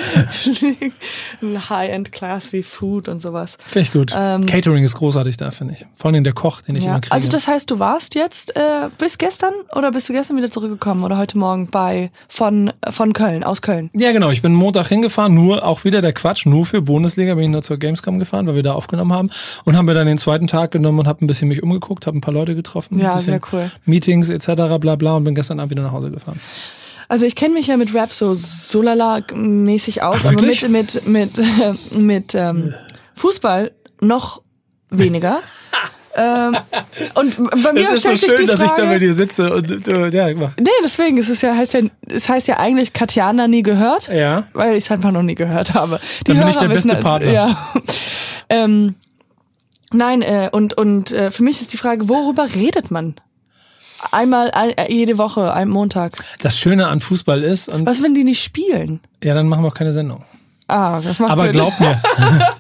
ein 1.42 1.68
High-End 1.70 2.12
classy 2.12 2.62
Food 2.62 3.08
und 3.08 3.20
sowas. 3.20 3.56
Finde 3.66 3.80
ich 3.86 3.92
gut. 3.92 4.12
Ähm, 4.16 4.46
Catering 4.46 4.84
ist 4.84 4.94
großartig 4.96 5.36
da, 5.36 5.50
finde 5.50 5.74
ich. 5.74 5.86
Vor 5.96 6.10
allem 6.10 6.24
der 6.24 6.32
Koch, 6.32 6.60
den 6.62 6.76
ich 6.76 6.82
Ja. 6.82 6.90
immer 6.90 7.00
kriege. 7.00 7.12
Also 7.14 7.28
das 7.28 7.46
heißt, 7.46 7.70
du 7.70 7.78
warst 7.78 8.14
jetzt 8.14 8.56
äh, 8.56 8.88
bis 8.98 9.18
gestern 9.18 9.52
oder 9.74 9.92
bist 9.92 10.08
du 10.08 10.12
gestern 10.12 10.36
wieder 10.36 10.50
zurückgekommen 10.50 11.04
oder 11.04 11.18
heute 11.18 11.38
Morgen 11.38 11.68
bei 11.70 12.10
von 12.28 12.72
von 12.90 13.12
Köln 13.12 13.44
aus 13.44 13.62
Köln? 13.62 13.90
ja, 13.94 14.12
genau. 14.12 14.30
Ich 14.30 14.42
bin 14.42 14.54
Montag 14.54 14.88
hingefahren, 14.88 15.34
nur 15.34 15.64
auch 15.64 15.84
wieder 15.84 16.00
der 16.00 16.12
Quatsch, 16.12 16.46
nur 16.46 16.66
für 16.66 16.82
Bundesliga 16.82 17.34
bin 17.34 17.44
ich 17.44 17.50
nur 17.50 17.62
zur 17.62 17.76
Gamescom 17.78 18.18
gefahren, 18.18 18.46
weil 18.46 18.54
wir 18.56 18.62
da 18.62 18.72
aufgenommen 18.72 19.12
haben 19.12 19.30
und 19.64 19.76
haben 19.76 19.86
wir 19.86 19.94
dann 19.94 20.06
den 20.06 20.18
zweiten 20.18 20.46
Tag 20.46 20.70
genommen 20.72 20.98
und 21.00 21.06
habe 21.06 21.24
ein 21.24 21.28
bisschen 21.28 21.48
mich 21.48 21.62
umgeguckt, 21.62 22.06
habe 22.06 22.16
ein 22.18 22.20
paar 22.20 22.34
Leute 22.34 22.54
getroffen, 22.54 22.98
Ja, 22.98 23.18
sehr 23.20 23.40
cool. 23.52 23.70
Meetings 23.84 24.30
etc. 24.30 24.78
bla 24.80 24.96
bla 24.96 25.14
und 25.16 25.24
bin 25.24 25.34
gestern 25.34 25.60
Abend 25.60 25.75
wieder 25.76 25.84
nach 25.84 25.92
Hause 25.92 26.10
gefahren. 26.10 26.40
Also 27.08 27.24
ich 27.24 27.36
kenne 27.36 27.54
mich 27.54 27.68
ja 27.68 27.76
mit 27.76 27.94
Rap 27.94 28.12
so 28.12 28.34
solala 28.34 29.22
mäßig 29.32 30.02
aus, 30.02 30.20
Ach, 30.24 30.32
aber 30.32 30.42
mit 30.42 30.68
mit 30.68 31.06
mit 31.06 31.30
mit 31.96 32.34
ähm, 32.34 32.74
Fußball 33.14 33.70
noch 34.00 34.42
weniger. 34.90 35.38
ähm, 36.16 36.56
und 37.14 37.36
bei 37.62 37.72
mir 37.72 37.96
stellt 37.96 38.18
sich 38.18 38.34
die 38.34 38.46
Frage, 38.46 38.98
dir 38.98 39.14
sitze 39.14 39.54
und 39.54 39.88
äh, 39.88 40.08
ja, 40.08 40.34
mach. 40.34 40.50
Nee, 40.58 40.68
deswegen, 40.82 41.18
es 41.18 41.28
ist 41.28 41.42
ja, 41.42 41.54
heißt 41.54 41.74
ja, 41.74 41.80
es 42.08 42.28
heißt 42.28 42.48
ja 42.48 42.58
eigentlich 42.58 42.92
Katjana 42.92 43.46
nie 43.46 43.62
gehört, 43.62 44.08
Ja. 44.08 44.44
weil 44.52 44.76
ich 44.76 44.84
es 44.84 44.90
einfach 44.90 45.12
noch 45.12 45.22
nie 45.22 45.34
gehört 45.34 45.74
habe. 45.74 46.00
Die 46.26 46.32
Dann 46.32 46.40
bin 46.40 46.48
ich 46.48 46.56
der 46.56 46.70
wissen 46.70 46.88
beste 46.88 47.02
Partner. 47.02 47.32
Ja. 47.32 47.72
ähm, 48.48 48.94
nein, 49.92 50.22
äh, 50.22 50.48
und, 50.50 50.76
und 50.76 51.12
äh, 51.12 51.30
für 51.30 51.42
mich 51.42 51.60
ist 51.60 51.72
die 51.72 51.76
Frage, 51.76 52.08
worüber 52.08 52.48
redet 52.54 52.90
man? 52.90 53.16
Einmal 54.12 54.50
ein, 54.52 54.70
äh, 54.76 54.92
jede 54.92 55.18
Woche, 55.18 55.52
am 55.54 55.68
Montag. 55.70 56.12
Das 56.40 56.58
Schöne 56.58 56.88
an 56.88 57.00
Fußball 57.00 57.42
ist 57.42 57.68
und 57.68 57.86
Was, 57.86 58.02
wenn 58.02 58.14
die 58.14 58.24
nicht 58.24 58.42
spielen? 58.42 59.00
ja, 59.22 59.34
dann 59.34 59.48
machen 59.48 59.64
wir 59.64 59.68
auch 59.68 59.74
keine 59.74 59.92
Sendung. 59.92 60.22
Ah, 60.68 61.00
das 61.00 61.18
macht 61.20 61.30
Aber 61.32 61.44
Sinn. 61.44 61.52
glaub 61.52 61.78
mir, 61.80 62.00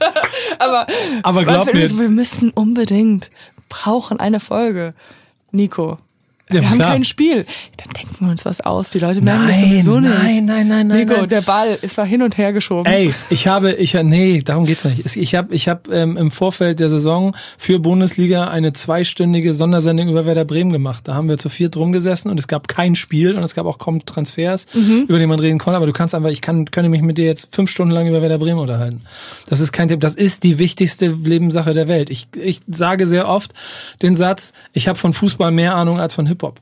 aber, 0.58 0.86
aber 1.22 1.44
glaub 1.44 1.66
mir, 1.66 1.74
wir, 1.90 1.98
wir 1.98 2.08
müssen 2.08 2.50
unbedingt, 2.50 3.30
brauchen 3.68 4.20
eine 4.20 4.38
Folge. 4.40 4.92
Nico. 5.50 5.98
Ja, 6.52 6.60
wir 6.60 6.70
haben 6.70 6.76
klar. 6.76 6.92
kein 6.92 7.02
Spiel. 7.02 7.44
Dann 7.76 7.92
denken 7.92 8.24
wir 8.24 8.30
uns 8.30 8.44
was 8.44 8.60
aus. 8.60 8.90
Die 8.90 9.00
Leute 9.00 9.20
merken 9.20 9.48
das 9.48 9.56
Nein, 9.56 9.68
sowieso 9.68 9.98
nicht. 9.98 10.14
nein, 10.14 10.44
nein, 10.44 10.68
nein, 10.68 10.86
nein, 10.86 10.98
Nico, 11.00 11.18
nein. 11.18 11.28
der 11.28 11.40
Ball 11.40 11.76
ist 11.82 11.96
war 11.98 12.06
hin 12.06 12.22
und 12.22 12.38
her 12.38 12.52
geschoben. 12.52 12.86
Ey, 12.86 13.12
ich 13.30 13.48
habe, 13.48 13.72
ich 13.72 13.94
nee, 13.94 14.42
darum 14.44 14.64
geht's 14.64 14.84
nicht. 14.84 15.16
Ich 15.16 15.34
habe, 15.34 15.52
ich 15.52 15.68
habe 15.68 15.92
ähm, 15.92 16.16
im 16.16 16.30
Vorfeld 16.30 16.78
der 16.78 16.88
Saison 16.88 17.34
für 17.58 17.80
Bundesliga 17.80 18.46
eine 18.46 18.72
zweistündige 18.72 19.54
Sondersendung 19.54 20.08
über 20.08 20.24
Werder 20.24 20.44
Bremen 20.44 20.70
gemacht. 20.70 21.08
Da 21.08 21.14
haben 21.14 21.28
wir 21.28 21.36
zu 21.36 21.48
viert 21.48 21.76
rumgesessen 21.76 22.30
und 22.30 22.38
es 22.38 22.46
gab 22.46 22.68
kein 22.68 22.94
Spiel 22.94 23.36
und 23.36 23.42
es 23.42 23.56
gab 23.56 23.66
auch 23.66 23.78
kaum 23.78 24.06
Transfers, 24.06 24.66
über 24.72 25.18
die 25.18 25.26
man 25.26 25.40
reden 25.40 25.58
konnte. 25.58 25.78
Aber 25.78 25.86
du 25.86 25.92
kannst 25.92 26.14
einfach, 26.14 26.30
ich 26.30 26.42
kann, 26.42 26.70
könnte 26.70 26.90
mich 26.90 27.02
mit 27.02 27.18
dir 27.18 27.24
jetzt 27.24 27.48
fünf 27.52 27.72
Stunden 27.72 27.92
lang 27.92 28.06
über 28.06 28.22
Werder 28.22 28.38
Bremen 28.38 28.60
unterhalten. 28.60 29.02
Das 29.48 29.58
ist 29.58 29.72
kein 29.72 29.88
Thema. 29.88 29.98
Das 29.98 30.14
ist 30.14 30.44
die 30.44 30.60
wichtigste 30.60 31.08
Lebenssache 31.08 31.74
der 31.74 31.88
Welt. 31.88 32.08
Ich, 32.08 32.28
ich 32.40 32.60
sage 32.68 33.08
sehr 33.08 33.28
oft 33.28 33.52
den 34.00 34.14
Satz: 34.14 34.52
Ich 34.72 34.86
habe 34.86 34.96
von 34.96 35.12
Fußball 35.12 35.50
mehr 35.50 35.74
Ahnung 35.74 35.98
als 35.98 36.14
von 36.14 36.26
Hip 36.26 36.35
Hop. 36.42 36.60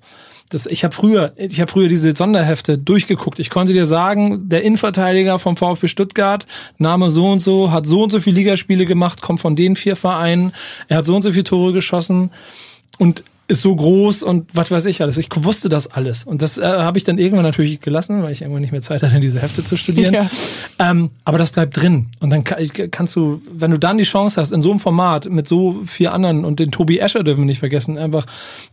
Das, 0.51 0.67
ich 0.67 0.85
habe 0.85 0.95
früher, 0.95 1.33
ich 1.37 1.61
habe 1.61 1.71
früher 1.71 1.89
diese 1.89 2.15
Sonderhefte 2.15 2.79
durchgeguckt. 2.79 3.39
Ich 3.39 3.51
konnte 3.51 3.73
dir 3.73 3.87
sagen, 3.87 4.49
der 4.49 4.63
Innenverteidiger 4.63 5.39
vom 5.39 5.57
VfB 5.57 5.89
Stuttgart, 5.89 6.47
Name 6.79 7.11
so 7.11 7.31
und 7.31 7.41
so, 7.41 7.73
hat 7.73 7.87
so 7.87 8.03
und 8.03 8.11
so 8.11 8.21
viele 8.21 8.37
Ligaspiele 8.37 8.87
gemacht, 8.87 9.23
kommt 9.23 9.41
von 9.41 9.57
den 9.57 9.75
vier 9.75 9.97
Vereinen, 9.97 10.53
er 10.89 10.99
hat 10.99 11.07
so 11.07 11.17
und 11.17 11.23
so 11.23 11.33
viele 11.33 11.45
Tore 11.45 11.73
geschossen 11.73 12.31
und 12.99 13.25
ist 13.47 13.61
so 13.61 13.77
groß 13.77 14.23
und 14.23 14.49
was 14.55 14.71
weiß 14.71 14.87
ich 14.87 15.03
alles. 15.03 15.19
Ich 15.19 15.29
wusste 15.37 15.69
das 15.69 15.87
alles. 15.87 16.25
Und 16.25 16.41
das 16.41 16.57
äh, 16.57 16.65
habe 16.65 16.97
ich 16.97 17.05
dann 17.05 17.19
irgendwann 17.19 17.45
natürlich 17.45 17.81
gelassen, 17.81 18.23
weil 18.23 18.33
ich 18.33 18.41
irgendwann 18.41 18.63
nicht 18.63 18.73
mehr 18.73 18.81
Zeit 18.81 19.03
hatte, 19.03 19.21
diese 19.21 19.41
Hefte 19.41 19.65
zu 19.65 19.77
studieren. 19.77 20.15
Ja. 20.15 20.31
Ähm, 20.79 21.11
aber 21.25 21.39
das 21.39 21.51
bleibt 21.51 21.77
drin. 21.77 22.07
Und 22.21 22.33
dann 22.33 22.45
kann, 22.45 22.59
kannst 22.91 23.17
du, 23.17 23.41
wenn 23.51 23.73
du 23.73 23.79
dann 23.79 23.99
die 23.99 24.05
Chance 24.05 24.41
hast, 24.41 24.53
in 24.53 24.63
so 24.63 24.71
einem 24.71 24.79
Format 24.79 25.29
mit 25.29 25.49
so 25.49 25.83
vier 25.85 26.13
anderen 26.13 26.45
und 26.45 26.61
den 26.61 26.71
Tobi 26.71 26.99
Escher 26.99 27.25
dürfen 27.25 27.41
wir 27.41 27.47
nicht 27.47 27.59
vergessen, 27.59 27.99
einfach 27.99 28.27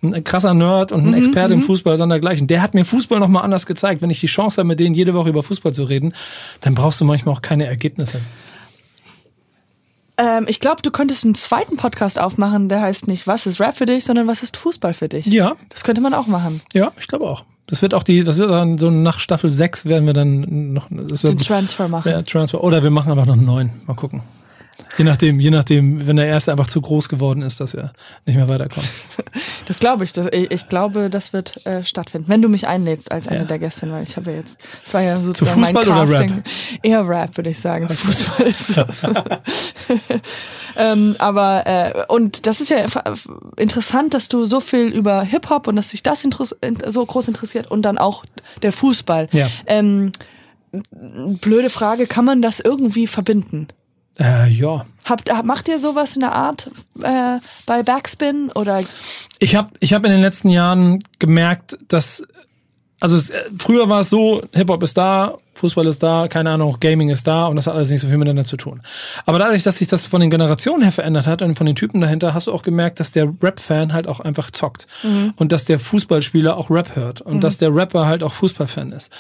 ein 0.04 0.24
krasser 0.24 0.54
Nerd 0.54 0.92
und 0.92 1.08
ein 1.08 1.14
Experte 1.16 1.54
im 1.54 1.64
Fußball 1.64 1.98
sondergleichen. 1.98 2.48
Der 2.48 2.62
hat 2.62 2.76
mir 2.76 2.86
Fußball 2.86 3.20
nochmal 3.20 3.44
anders 3.44 3.66
gezeigt. 3.66 4.02
Wenn 4.02 4.12
ich 4.12 4.20
die 4.20 4.28
Chance 4.28 4.58
habe, 4.58 4.68
mit 4.68 4.80
denen 4.80 4.94
jede 4.94 5.16
Woche 5.16 5.30
über 5.30 5.42
Fußball 5.42 5.74
zu 5.74 5.84
reden, 5.84 6.14
dann 6.60 6.76
brauchst 6.76 7.02
du 7.02 7.06
manchmal 7.06 7.34
auch 7.34 7.42
keine 7.42 7.66
Ergebnisse. 7.66 8.22
Ähm, 10.22 10.46
ich 10.48 10.60
glaube, 10.60 10.82
du 10.84 10.92
könntest 10.92 11.26
einen 11.26 11.34
zweiten 11.36 11.78
Podcast 11.78 12.20
aufmachen, 12.20 12.70
der 12.70 12.82
heißt 12.82 13.08
nicht 13.08 13.26
Was 13.26 13.46
ist 13.48 13.60
Rap 13.60 13.76
für 13.76 13.86
dich, 13.88 14.06
sondern 14.06 14.28
Was 14.28 14.44
ist 14.44 14.56
Fußball 14.56 14.94
für 14.94 15.10
dich? 15.10 15.26
Ja. 15.26 15.56
Das 15.70 15.84
könnte 15.84 16.02
man 16.02 16.14
auch 16.14 16.28
machen. 16.28 16.62
Ja, 16.74 16.92
ich 17.00 17.08
glaube 17.08 17.26
auch. 17.28 17.44
Das 17.68 17.82
wird 17.82 17.94
auch 17.94 18.04
die, 18.04 18.24
das 18.24 18.38
wird 18.38 18.52
dann 18.52 18.78
so 18.78 18.92
nach 18.92 19.20
Staffel 19.20 19.50
6 19.50 19.86
werden 19.86 20.06
wir 20.06 20.14
dann 20.14 20.74
noch 20.74 20.90
Den 20.90 21.38
Transfer 21.38 21.88
machen. 21.88 22.10
ja, 22.10 22.22
Transfer. 22.22 22.64
Oder 22.64 22.84
wir 22.84 22.92
machen 22.92 23.12
einfach 23.12 23.26
noch 23.26 23.34
einen 23.34 23.46
neuen. 23.46 23.72
Mal 23.88 23.96
gucken. 23.96 24.22
Je 24.98 25.06
nachdem, 25.06 25.40
je 25.40 25.50
nachdem, 25.52 26.06
wenn 26.08 26.16
der 26.16 26.28
erste 26.28 26.52
einfach 26.52 26.68
zu 26.68 26.82
groß 26.82 27.10
geworden 27.10 27.42
ist, 27.42 27.60
dass 27.60 27.74
wir 27.74 27.94
nicht 28.26 28.36
mehr 28.36 28.48
weiterkommen. 28.48 28.90
Das 29.68 29.80
glaube 29.80 30.04
ich. 30.04 30.12
Das, 30.12 30.28
ich. 30.34 30.52
Ich 30.52 30.68
glaube, 30.68 31.10
das 31.10 31.32
wird 31.32 31.66
äh, 31.66 31.86
stattfinden. 31.86 32.28
Wenn 32.28 32.42
du 32.42 32.50
mich 32.50 32.68
einlädst 32.68 33.10
als 33.10 33.30
eine 33.30 33.40
Ja. 33.42 33.46
der 33.46 33.60
Gäste, 33.60 33.90
weil 33.90 34.04
ich 34.04 34.18
habe 34.18 34.32
ja 34.32 34.38
jetzt, 34.38 34.60
das 34.84 34.94
war 34.94 35.02
ja 35.02 35.18
sozusagen 35.22 35.64
Fußball 35.64 35.86
mein 35.86 35.94
oder 36.06 36.12
Casting. 36.12 36.44
Eher 36.84 37.08
Rap, 37.08 37.38
würde 37.38 37.52
ich 37.52 37.60
sagen. 37.60 37.88
Zu 37.88 37.96
Fußball 37.96 38.48
ist 38.48 38.68
so. 38.68 38.82
ähm, 40.78 41.16
aber 41.20 41.66
äh, 41.66 41.94
und 42.10 42.48
das 42.48 42.60
ist 42.60 42.70
ja 42.70 42.80
interessant, 43.56 44.14
dass 44.14 44.28
du 44.28 44.46
so 44.46 44.60
viel 44.60 44.88
über 44.88 45.22
Hip 45.22 45.50
Hop 45.50 45.68
und 45.68 45.78
dass 45.78 45.90
sich 45.92 46.04
das 46.04 46.22
so 46.88 47.06
groß 47.06 47.28
interessiert 47.30 47.70
und 47.72 47.84
dann 47.84 47.98
auch 47.98 48.26
der 48.62 48.74
Fußball. 48.74 49.28
Ja. 49.32 49.48
Ähm, 49.68 50.12
blöde 51.02 51.70
Frage, 51.70 52.08
kann 52.08 52.26
man 52.26 52.42
das 52.42 52.60
irgendwie 52.60 53.08
verbinden? 53.08 53.68
Äh, 54.22 54.50
ja. 54.50 54.86
Habt, 55.06 55.32
hab- 55.34 55.46
macht 55.46 55.68
ihr 55.68 55.80
sowas 55.80 56.14
in 56.16 56.22
der 56.22 56.34
Art 56.34 56.70
äh, 57.02 57.40
bei 57.66 57.82
Backspin 57.82 58.52
oder 58.54 58.82
Ich 59.40 59.56
habe 59.56 59.72
ich 59.80 59.94
hab 59.94 60.06
in 60.06 60.12
den 60.12 60.22
letzten 60.22 60.50
Jahren 60.50 61.04
gemerkt, 61.20 61.78
dass 61.88 62.24
also 63.00 63.18
es, 63.18 63.32
äh, 63.32 63.50
früher 63.58 63.90
war 63.90 64.02
es 64.02 64.10
so, 64.12 64.44
Hip-Hop 64.54 64.84
ist 64.84 64.96
da, 64.96 65.40
Fußball 65.62 65.86
ist 65.86 66.02
da, 66.02 66.28
keine 66.28 66.50
Ahnung, 66.50 66.78
Gaming 66.80 67.10
ist 67.10 67.28
da 67.28 67.46
und 67.46 67.56
das 67.56 67.68
hat 67.68 67.76
alles 67.76 67.92
nicht 67.92 68.02
so 68.02 68.08
viel 68.08 68.18
miteinander 68.18 68.46
zu 68.46 68.58
tun. 68.58 68.82
Aber 69.28 69.38
dadurch, 69.38 69.62
dass 69.62 69.78
sich 69.78 69.88
das 69.88 70.08
von 70.08 70.20
den 70.20 70.32
Generationen 70.32 70.82
her 70.82 70.92
verändert 70.92 71.28
hat 71.28 71.44
und 71.44 71.56
von 71.56 71.68
den 71.68 71.76
Typen 71.76 72.02
dahinter, 72.02 72.34
hast 72.34 72.48
du 72.48 72.52
auch 72.52 72.64
gemerkt, 72.64 73.00
dass 73.00 73.12
der 73.12 73.32
Rap-Fan 73.42 73.94
halt 73.94 74.08
auch 74.08 74.20
einfach 74.20 74.50
zockt. 74.50 74.88
Und 75.36 75.52
dass 75.52 75.66
der 75.66 75.78
Fußballspieler 75.78 76.58
auch 76.58 76.72
Rap 76.72 76.96
hört. 76.96 77.22
Und 77.22 77.44
dass 77.44 77.60
der 77.60 77.76
Rapper 77.76 78.08
halt 78.08 78.24
auch 78.24 78.34
Fußballfan 78.34 78.92
ist. 78.92 79.12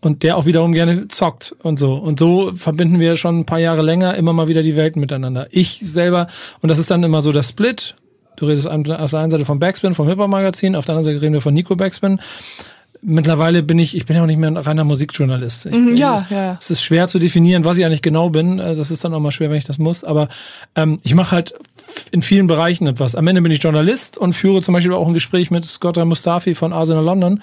Und 0.00 0.22
der 0.22 0.36
auch 0.36 0.46
wiederum 0.46 0.72
gerne 0.72 1.08
zockt 1.08 1.56
und 1.62 1.80
so. 1.80 1.94
Und 1.94 2.20
so 2.20 2.52
verbinden 2.54 3.00
wir 3.00 3.16
schon 3.16 3.40
ein 3.40 3.44
paar 3.44 3.58
Jahre 3.58 3.82
länger 3.82 4.14
immer 4.14 4.32
mal 4.32 4.46
wieder 4.46 4.62
die 4.62 4.76
Welten 4.76 5.00
miteinander. 5.00 5.48
Ich 5.50 5.80
selber, 5.82 6.28
und 6.60 6.68
das 6.68 6.78
ist 6.78 6.92
dann 6.92 7.02
immer 7.02 7.22
so 7.22 7.32
der 7.32 7.42
Split, 7.42 7.96
Du 8.36 8.46
redest 8.46 8.68
auf 8.68 8.84
der 8.84 9.20
einen 9.20 9.30
Seite 9.32 9.44
von 9.44 9.58
Backspin, 9.58 9.96
vom 9.96 10.06
Hip-Hop-Magazin, 10.06 10.76
auf 10.76 10.84
der 10.84 10.94
anderen 10.94 11.12
Seite 11.12 11.20
reden 11.20 11.32
wir 11.32 11.40
von 11.40 11.52
Nico 11.52 11.74
Backspin. 11.74 12.20
Mittlerweile 13.02 13.62
bin 13.62 13.78
ich, 13.78 13.96
ich 13.96 14.06
bin 14.06 14.16
ja 14.16 14.22
auch 14.22 14.26
nicht 14.26 14.38
mehr 14.38 14.50
ein 14.50 14.56
reiner 14.56 14.84
Musikjournalist. 14.84 15.66
Ich, 15.66 15.72
Mhm, 15.74 15.94
ja, 15.96 16.26
ja. 16.30 16.56
Es 16.60 16.70
ist 16.70 16.82
schwer 16.82 17.06
zu 17.08 17.18
definieren, 17.18 17.64
was 17.64 17.78
ich 17.78 17.84
eigentlich 17.84 18.02
genau 18.02 18.30
bin. 18.30 18.58
Äh, 18.58 18.74
Das 18.74 18.90
ist 18.90 19.04
dann 19.04 19.14
auch 19.14 19.20
mal 19.20 19.30
schwer, 19.30 19.50
wenn 19.50 19.58
ich 19.58 19.64
das 19.64 19.78
muss. 19.78 20.04
Aber 20.04 20.28
ähm, 20.74 20.98
ich 21.04 21.14
mache 21.14 21.32
halt 21.32 21.54
in 22.10 22.22
vielen 22.22 22.46
Bereichen 22.46 22.86
etwas. 22.86 23.14
Am 23.14 23.26
Ende 23.26 23.40
bin 23.40 23.50
ich 23.52 23.62
Journalist 23.62 24.18
und 24.18 24.34
führe 24.34 24.60
zum 24.62 24.74
Beispiel 24.74 24.92
auch 24.92 25.06
ein 25.06 25.14
Gespräch 25.14 25.50
mit 25.50 25.64
Scott 25.64 25.96
Mustafi 25.96 26.54
von 26.54 26.72
Arsenal 26.72 27.04
London, 27.04 27.42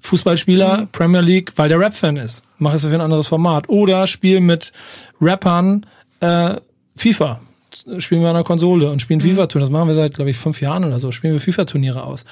Fußballspieler, 0.00 0.88
Premier 0.92 1.20
League, 1.20 1.52
weil 1.56 1.68
der 1.68 1.78
Rap-Fan 1.78 2.16
ist. 2.16 2.42
Mache 2.58 2.76
es 2.76 2.82
für 2.84 2.92
ein 2.94 3.00
anderes 3.00 3.26
Format. 3.26 3.68
Oder 3.68 4.06
spiele 4.06 4.40
mit 4.40 4.72
Rappern 5.20 5.86
äh, 6.20 6.56
FIFA. 6.96 7.40
Spielen 7.98 8.20
wir 8.20 8.28
an 8.28 8.34
der 8.34 8.44
Konsole 8.44 8.90
und 8.90 9.00
spielen 9.00 9.20
FIFA-Turniere. 9.20 9.60
Das 9.60 9.70
machen 9.70 9.88
wir 9.88 9.94
seit, 9.94 10.14
glaube 10.14 10.30
ich, 10.30 10.36
fünf 10.38 10.60
Jahren 10.60 10.84
oder 10.84 11.00
so. 11.00 11.10
Spielen 11.10 11.32
wir 11.32 11.40
FIFA-Turniere 11.40 12.02
aus. 12.04 12.24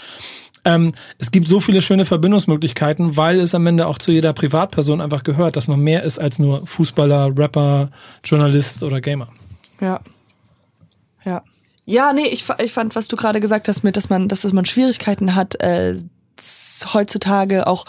Ähm, 0.65 0.93
es 1.19 1.31
gibt 1.31 1.49
so 1.49 1.61
viele 1.61 1.83
schöne 1.83 2.05
Verbindungsmöglichkeiten, 2.05 3.17
weil 3.17 3.41
es 3.41 3.55
am 3.55 3.67
Ende 3.67 3.87
auch 3.87 3.99
zu 3.99 4.13
jeder 4.13 4.33
Privatperson 4.33 5.01
einfach 5.01 5.23
gehört, 5.23 5.57
dass 5.57 5.69
man 5.69 5.81
mehr 5.81 6.03
ist 6.03 6.19
als 6.19 6.39
nur 6.39 6.67
Fußballer, 6.67 7.33
Rapper, 7.37 7.91
Journalist 8.25 8.83
oder 8.83 9.01
Gamer. 9.01 9.29
Ja. 9.81 10.01
Ja. 11.25 11.43
Ja, 11.87 12.13
nee, 12.13 12.29
ich, 12.29 12.45
ich 12.63 12.73
fand, 12.73 12.95
was 12.95 13.09
du 13.09 13.17
gerade 13.17 13.41
gesagt 13.41 13.67
hast, 13.67 13.83
mit, 13.83 13.97
dass 13.97 14.11
man, 14.11 14.29
dass 14.29 14.45
man 14.45 14.65
Schwierigkeiten 14.65 15.35
hat, 15.35 15.61
äh, 15.61 15.97
heutzutage 16.93 17.67
auch 17.67 17.85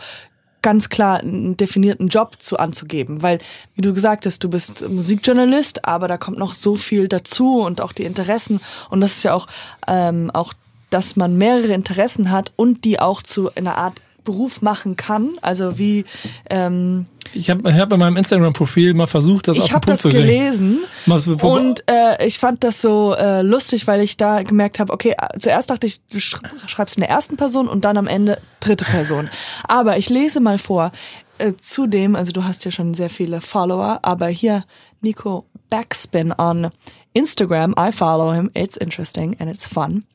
ganz 0.61 0.89
klar 0.89 1.19
einen 1.19 1.57
definierten 1.57 2.07
Job 2.07 2.35
zu 2.39 2.57
anzugeben, 2.57 3.21
weil 3.21 3.39
wie 3.75 3.81
du 3.81 3.93
gesagt 3.93 4.25
hast, 4.25 4.43
du 4.43 4.49
bist 4.49 4.87
Musikjournalist, 4.87 5.85
aber 5.85 6.07
da 6.07 6.17
kommt 6.17 6.37
noch 6.37 6.53
so 6.53 6.75
viel 6.75 7.07
dazu 7.07 7.61
und 7.61 7.81
auch 7.81 7.93
die 7.93 8.03
Interessen 8.03 8.59
und 8.89 9.01
das 9.01 9.17
ist 9.17 9.23
ja 9.23 9.33
auch 9.33 9.47
ähm, 9.87 10.29
auch, 10.31 10.53
dass 10.91 11.15
man 11.15 11.37
mehrere 11.37 11.73
Interessen 11.73 12.29
hat 12.29 12.51
und 12.55 12.85
die 12.85 12.99
auch 12.99 13.23
zu 13.23 13.49
einer 13.55 13.77
Art 13.77 13.99
Beruf 14.23 14.61
machen 14.61 14.97
kann, 14.97 15.31
also 15.41 15.79
wie 15.79 16.05
ähm, 16.51 17.07
Ich 17.33 17.49
habe 17.49 17.67
ich 17.71 17.75
hab 17.79 17.91
in 17.91 17.97
meinem 17.97 18.17
Instagram-Profil 18.17 18.93
mal 18.93 19.07
versucht, 19.07 19.47
das 19.47 19.57
auf 19.57 19.63
ich 19.63 19.69
den 19.71 19.75
habe 19.75 19.85
Punkt 19.87 19.93
das 19.93 20.01
zu 20.03 20.09
bringen. 20.09 20.27
gelesen 20.27 20.79
Mal 21.07 21.17
so- 21.19 21.31
und 21.33 21.83
äh, 21.89 22.27
ich 22.27 22.37
fand 22.37 22.63
das 22.63 22.81
so 22.81 23.15
äh, 23.15 23.41
lustig, 23.41 23.87
weil 23.87 23.99
ich 24.01 24.17
da 24.17 24.43
gemerkt 24.43 24.77
habe, 24.77 24.93
okay, 24.93 25.15
äh, 25.19 25.39
zuerst 25.39 25.71
dachte 25.71 25.87
ich, 25.87 26.01
du 26.11 26.19
sch- 26.19 26.39
schreibst 26.67 26.97
in 26.97 27.01
der 27.01 27.09
ersten 27.09 27.35
Person 27.35 27.67
und 27.67 27.83
dann 27.83 27.97
am 27.97 28.05
Ende 28.05 28.37
dritte 28.59 28.85
Person. 28.85 29.27
Aber 29.67 29.97
ich 29.97 30.09
lese 30.11 30.39
mal 30.39 30.59
vor. 30.59 30.91
Äh, 31.39 31.53
zudem, 31.59 32.15
also 32.15 32.31
du 32.31 32.43
hast 32.43 32.63
ja 32.63 32.69
schon 32.69 32.93
sehr 32.93 33.09
viele 33.09 33.41
Follower, 33.41 33.97
aber 34.03 34.27
hier 34.27 34.63
Nico 35.01 35.45
Backspin 35.71 36.31
on 36.37 36.69
Instagram. 37.13 37.73
I 37.79 37.91
follow 37.91 38.31
him. 38.33 38.51
It's 38.53 38.77
interesting 38.77 39.35
and 39.39 39.49
it's 39.49 39.65
fun. 39.65 40.05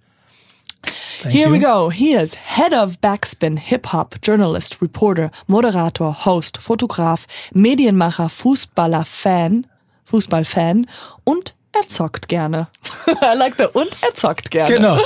Thank 1.23 1.35
Here 1.35 1.51
we 1.51 1.59
you. 1.59 1.63
go. 1.63 1.89
He 1.91 2.15
is 2.15 2.35
Head 2.35 2.73
of 2.73 3.01
Backspin, 3.01 3.59
Hip-Hop, 3.59 4.17
Journalist, 4.23 4.81
Reporter, 4.81 5.31
Moderator, 5.47 6.13
Host, 6.25 6.59
Fotograf, 6.59 7.27
Medienmacher, 7.53 8.29
Fußballer, 8.29 9.05
Fan, 9.05 9.67
Fußballfan 10.05 10.87
und 11.25 11.55
er 11.73 11.89
zockt 11.89 12.29
gerne. 12.29 12.69
I 13.09 13.37
like 13.37 13.57
that. 13.57 13.75
Und 13.75 13.97
er 14.03 14.15
zockt 14.15 14.51
gerne. 14.51 14.75
Genau, 14.75 14.99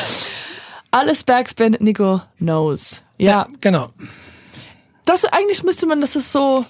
Alles 0.90 1.24
Backspin, 1.24 1.76
Nico 1.80 2.20
knows. 2.38 3.02
Ja, 3.18 3.46
genau. 3.60 3.90
das 5.04 5.24
eigentlich 5.24 5.62
müsste 5.62 5.86
man, 5.86 6.00
das 6.00 6.16
ist 6.16 6.32
so, 6.32 6.64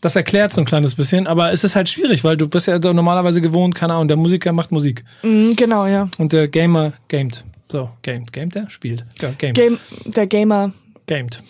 Das 0.00 0.14
erklärt 0.14 0.52
so 0.52 0.60
ein 0.60 0.64
kleines 0.66 0.94
bisschen, 0.94 1.26
aber 1.26 1.52
es 1.52 1.64
ist 1.64 1.74
halt 1.74 1.88
schwierig, 1.88 2.22
weil 2.22 2.36
du 2.36 2.48
bist 2.48 2.66
ja 2.66 2.78
normalerweise 2.78 3.40
gewohnt, 3.40 3.74
keine 3.74 3.94
Ahnung, 3.94 4.08
der 4.08 4.16
Musiker 4.16 4.52
macht 4.52 4.70
Musik 4.70 5.04
mm, 5.22 5.52
genau, 5.56 5.86
ja. 5.86 6.08
und 6.18 6.32
der 6.32 6.48
Gamer 6.48 6.92
gamet. 7.08 7.44
So, 7.70 7.90
gamet. 8.02 8.32
Gamet 8.32 8.54
der? 8.54 8.70
Spielt. 8.70 9.04
Ja, 9.20 9.30
gamet. 9.30 9.54
Game, 9.54 9.78
der 10.04 10.26
Gamer 10.26 10.72
gamet. 11.06 11.42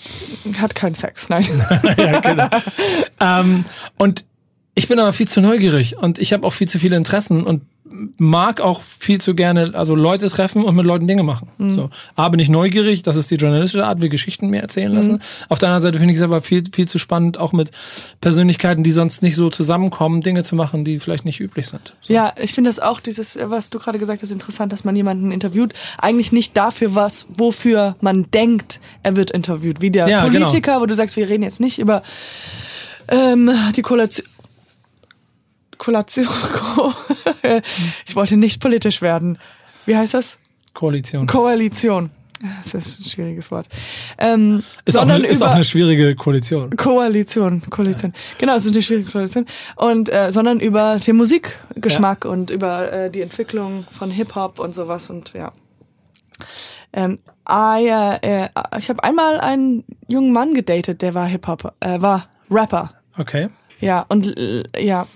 hat 0.58 0.74
keinen 0.74 0.94
Sex, 0.94 1.28
nein. 1.28 1.44
ja, 1.98 2.20
genau. 2.20 2.48
ähm, 3.20 3.64
und 3.96 4.24
ich 4.74 4.88
bin 4.88 4.98
aber 4.98 5.12
viel 5.12 5.28
zu 5.28 5.40
neugierig 5.40 5.96
und 5.96 6.18
ich 6.18 6.32
habe 6.32 6.46
auch 6.46 6.52
viel 6.52 6.68
zu 6.68 6.78
viele 6.78 6.96
Interessen 6.96 7.44
und 7.44 7.62
mag 8.18 8.60
auch 8.60 8.82
viel 8.82 9.20
zu 9.20 9.34
gerne, 9.34 9.72
also 9.74 9.94
Leute 9.94 10.28
treffen 10.28 10.64
und 10.64 10.74
mit 10.74 10.84
Leuten 10.86 11.06
Dinge 11.06 11.22
machen. 11.22 11.48
So. 11.58 11.90
A, 12.14 12.28
bin 12.28 12.40
ich 12.40 12.48
neugierig, 12.48 13.02
das 13.02 13.16
ist 13.16 13.30
die 13.30 13.36
journalistische 13.36 13.84
Art, 13.84 14.02
wie 14.02 14.08
Geschichten 14.08 14.48
mir 14.48 14.60
erzählen 14.60 14.92
lassen. 14.92 15.22
Auf 15.48 15.58
der 15.58 15.68
anderen 15.68 15.82
Seite 15.82 15.98
finde 15.98 16.12
ich 16.12 16.18
es 16.18 16.24
aber 16.24 16.42
viel, 16.42 16.64
viel 16.72 16.88
zu 16.88 16.98
spannend, 16.98 17.38
auch 17.38 17.52
mit 17.52 17.70
Persönlichkeiten, 18.20 18.82
die 18.82 18.92
sonst 18.92 19.22
nicht 19.22 19.36
so 19.36 19.50
zusammenkommen, 19.50 20.20
Dinge 20.20 20.42
zu 20.42 20.56
machen, 20.56 20.84
die 20.84 21.00
vielleicht 21.00 21.24
nicht 21.24 21.40
üblich 21.40 21.68
sind. 21.68 21.94
So. 22.00 22.12
Ja, 22.12 22.32
ich 22.40 22.52
finde 22.52 22.70
das 22.70 22.80
auch, 22.80 23.00
dieses, 23.00 23.38
was 23.42 23.70
du 23.70 23.78
gerade 23.78 23.98
gesagt 23.98 24.22
hast, 24.22 24.30
interessant, 24.30 24.72
dass 24.72 24.84
man 24.84 24.96
jemanden 24.96 25.30
interviewt. 25.30 25.72
Eigentlich 25.98 26.32
nicht 26.32 26.56
dafür, 26.56 26.94
was, 26.94 27.26
wofür 27.28 27.96
man 28.00 28.30
denkt, 28.30 28.80
er 29.02 29.16
wird 29.16 29.30
interviewt. 29.30 29.80
Wie 29.80 29.90
der 29.90 30.08
Ja, 30.08 30.22
Politiker, 30.22 30.80
wo 30.80 30.86
du 30.86 30.94
sagst, 30.94 31.16
wir 31.16 31.28
reden 31.28 31.42
jetzt 31.42 31.60
nicht 31.60 31.78
über 31.78 32.02
ähm, 33.08 33.50
die 33.74 33.82
Kollation. 33.82 34.26
Kollation. 35.78 36.26
ich 38.06 38.16
wollte 38.16 38.36
nicht 38.36 38.60
politisch 38.60 39.02
werden. 39.02 39.38
Wie 39.84 39.96
heißt 39.96 40.14
das? 40.14 40.38
Koalition. 40.74 41.26
Koalition. 41.26 42.10
Das 42.62 42.74
ist 42.74 43.00
ein 43.00 43.04
schwieriges 43.04 43.50
Wort. 43.50 43.66
Ähm, 44.18 44.62
ist, 44.84 44.98
auch 44.98 45.08
eine, 45.08 45.26
ist 45.26 45.42
auch 45.42 45.54
eine 45.54 45.64
schwierige 45.64 46.14
Koalition. 46.14 46.70
Koalition, 46.76 47.62
Koalition. 47.70 48.12
Genau, 48.38 48.56
es 48.56 48.66
ist 48.66 48.74
eine 48.74 48.82
schwierige 48.82 49.10
Koalition. 49.10 49.46
Und 49.76 50.12
äh, 50.12 50.30
sondern 50.30 50.60
über 50.60 50.98
den 50.98 51.16
Musikgeschmack 51.16 52.26
und 52.26 52.50
über 52.50 52.92
äh, 52.92 53.10
die 53.10 53.22
Entwicklung 53.22 53.86
von 53.90 54.10
Hip 54.10 54.34
Hop 54.34 54.58
und 54.58 54.74
sowas 54.74 55.08
und 55.08 55.32
ja. 55.32 55.52
Ähm, 56.92 57.18
ah, 57.44 57.78
ja, 57.78 58.16
äh, 58.16 58.48
ich 58.78 58.90
habe 58.90 59.02
einmal 59.02 59.40
einen 59.40 59.84
jungen 60.06 60.32
Mann 60.32 60.52
gedatet, 60.52 61.00
der 61.00 61.14
war 61.14 61.26
Hip 61.26 61.46
Hop, 61.46 61.72
äh, 61.80 62.00
war 62.00 62.28
Rapper. 62.50 62.92
Okay. 63.16 63.48
Ja 63.80 64.04
und 64.08 64.36
äh, 64.38 64.62
ja. 64.78 65.06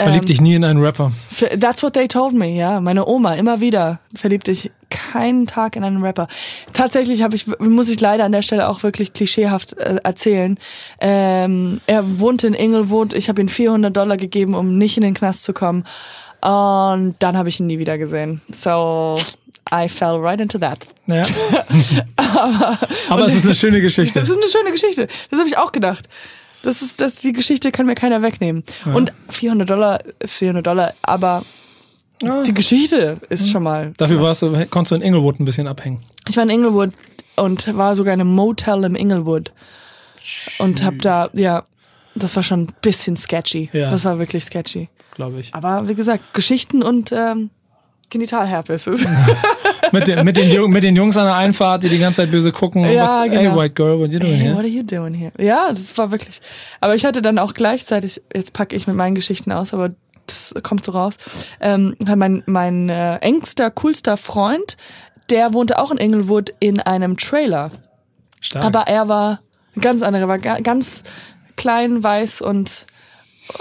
Verlieb 0.00 0.22
Ähm, 0.22 0.26
dich 0.26 0.40
nie 0.40 0.54
in 0.54 0.64
einen 0.64 0.80
Rapper. 0.80 1.12
That's 1.58 1.82
what 1.82 1.92
they 1.92 2.08
told 2.08 2.32
me, 2.32 2.56
ja. 2.56 2.80
Meine 2.80 3.06
Oma, 3.06 3.34
immer 3.34 3.60
wieder 3.60 4.00
verliebt 4.14 4.46
dich 4.46 4.70
keinen 4.88 5.46
Tag 5.46 5.76
in 5.76 5.84
einen 5.84 6.02
Rapper. 6.02 6.26
Tatsächlich 6.72 7.22
habe 7.22 7.36
ich, 7.36 7.46
muss 7.58 7.90
ich 7.90 8.00
leider 8.00 8.24
an 8.24 8.32
der 8.32 8.42
Stelle 8.42 8.68
auch 8.68 8.82
wirklich 8.82 9.12
klischeehaft 9.12 9.76
äh, 9.78 9.96
erzählen. 10.02 10.58
Ähm, 11.00 11.80
er 11.86 12.18
wohnte 12.18 12.46
in 12.46 12.54
Inglewood, 12.54 13.12
ich 13.12 13.28
habe 13.28 13.42
ihm 13.42 13.48
400 13.48 13.94
Dollar 13.94 14.16
gegeben, 14.16 14.54
um 14.54 14.78
nicht 14.78 14.96
in 14.96 15.02
den 15.02 15.14
Knast 15.14 15.44
zu 15.44 15.52
kommen. 15.52 15.84
Und 16.40 17.16
dann 17.18 17.36
habe 17.36 17.50
ich 17.50 17.60
ihn 17.60 17.66
nie 17.66 17.78
wieder 17.78 17.98
gesehen. 17.98 18.40
So, 18.50 19.20
I 19.72 19.88
fell 19.88 20.16
right 20.16 20.40
into 20.40 20.58
that. 20.58 20.78
Ja. 21.06 21.22
aber 23.10 23.26
es 23.26 23.34
ist 23.34 23.44
eine 23.44 23.54
schöne 23.54 23.82
Geschichte. 23.82 24.18
Das 24.18 24.30
ist 24.30 24.38
eine 24.38 24.48
schöne 24.48 24.72
Geschichte. 24.72 25.08
Das 25.30 25.38
habe 25.38 25.48
ich 25.48 25.58
auch 25.58 25.72
gedacht. 25.72 26.08
Das 26.62 26.82
ist, 26.82 27.00
das, 27.00 27.16
die 27.16 27.32
Geschichte 27.32 27.72
kann 27.72 27.86
mir 27.86 27.94
keiner 27.94 28.20
wegnehmen. 28.22 28.64
Und 28.92 29.12
400 29.30 29.68
Dollar, 29.68 29.98
400 30.24 30.66
Dollar, 30.66 30.92
aber 31.02 31.42
Ja. 32.22 32.42
die 32.42 32.52
Geschichte 32.54 33.18
ist 33.30 33.50
schon 33.50 33.62
mal. 33.62 33.92
Dafür 33.96 34.20
warst 34.20 34.42
du, 34.42 34.66
konntest 34.66 34.90
du 34.90 34.94
in 34.96 35.02
Inglewood 35.02 35.40
ein 35.40 35.44
bisschen 35.46 35.66
abhängen. 35.66 36.02
Ich 36.28 36.36
war 36.36 36.44
in 36.44 36.50
Inglewood 36.50 36.92
und 37.36 37.74
war 37.76 37.96
sogar 37.96 38.12
in 38.12 38.20
einem 38.20 38.34
Motel 38.34 38.84
im 38.84 38.94
Inglewood 38.94 39.52
und 40.58 40.84
hab 40.84 40.98
da, 41.00 41.30
ja, 41.32 41.64
das 42.14 42.36
war 42.36 42.42
schon 42.42 42.62
ein 42.64 42.72
bisschen 42.82 43.16
sketchy. 43.16 43.70
Ja. 43.72 43.90
Das 43.90 44.04
war 44.04 44.18
wirklich 44.18 44.44
sketchy. 44.44 44.88
glaube 45.14 45.40
ich. 45.40 45.54
Aber 45.54 45.88
wie 45.88 45.94
gesagt, 45.94 46.34
Geschichten 46.34 46.82
und 46.82 47.10
ähm, 47.12 47.48
Genitalherpes 48.10 48.86
ist. 48.86 49.06
mit, 49.92 50.06
den, 50.06 50.24
mit, 50.24 50.36
den, 50.36 50.50
Jung- 50.50 50.70
mit 50.70 50.82
den 50.84 50.96
Jungs 50.96 51.16
an 51.16 51.24
der 51.26 51.34
Einfahrt, 51.34 51.82
die 51.82 51.88
die 51.88 51.98
ganze 51.98 52.18
Zeit 52.22 52.30
böse 52.30 52.52
gucken. 52.52 52.82
und 52.84 52.90
Ja, 52.92 53.04
was, 53.04 53.20
Hey, 53.20 53.30
genau. 53.30 53.56
white 53.56 53.74
girl, 53.74 53.98
what 53.98 54.12
you 54.12 54.18
doing 54.18 54.32
Hey, 54.34 54.42
here? 54.44 54.54
what 54.54 54.60
are 54.60 54.68
you 54.68 54.82
doing 54.82 55.14
here? 55.14 55.32
Ja, 55.38 55.68
das 55.70 55.96
war 55.98 56.10
wirklich. 56.10 56.40
Aber 56.80 56.94
ich 56.94 57.04
hatte 57.04 57.22
dann 57.22 57.38
auch 57.38 57.54
gleichzeitig, 57.54 58.20
jetzt 58.34 58.52
packe 58.52 58.74
ich 58.76 58.86
mit 58.86 58.96
meinen 58.96 59.14
Geschichten 59.14 59.52
aus, 59.52 59.72
aber 59.74 59.90
das 60.26 60.54
kommt 60.62 60.84
so 60.84 60.92
raus. 60.92 61.14
Ähm, 61.60 61.96
mein 62.14 62.42
mein 62.46 62.88
äh, 62.88 63.16
engster, 63.16 63.70
coolster 63.70 64.16
Freund, 64.16 64.76
der 65.28 65.52
wohnte 65.54 65.78
auch 65.78 65.90
in 65.90 65.98
Inglewood 65.98 66.50
in 66.60 66.78
einem 66.80 67.16
Trailer. 67.16 67.70
Stark. 68.40 68.64
Aber 68.64 68.80
er 68.86 69.08
war 69.08 69.40
ganz 69.80 70.02
anderer, 70.02 70.28
war 70.28 70.38
ga, 70.38 70.60
ganz 70.60 71.02
klein, 71.56 72.02
weiß 72.02 72.42
und 72.42 72.86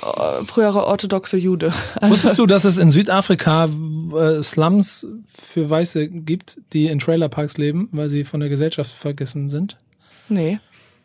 äh, 0.01 0.43
frühere 0.45 0.85
orthodoxe 0.85 1.37
Jude. 1.37 1.71
Also, 1.95 2.13
Wusstest 2.13 2.39
du, 2.39 2.45
dass 2.45 2.63
es 2.63 2.77
in 2.77 2.89
Südafrika 2.89 3.65
äh, 3.65 4.41
Slums 4.41 5.05
für 5.33 5.69
Weiße 5.69 6.07
gibt, 6.07 6.57
die 6.73 6.87
in 6.87 6.99
Trailerparks 6.99 7.57
leben, 7.57 7.89
weil 7.91 8.09
sie 8.09 8.23
von 8.23 8.39
der 8.39 8.49
Gesellschaft 8.49 8.91
vergessen 8.91 9.49
sind? 9.49 9.77
nee. 10.29 10.59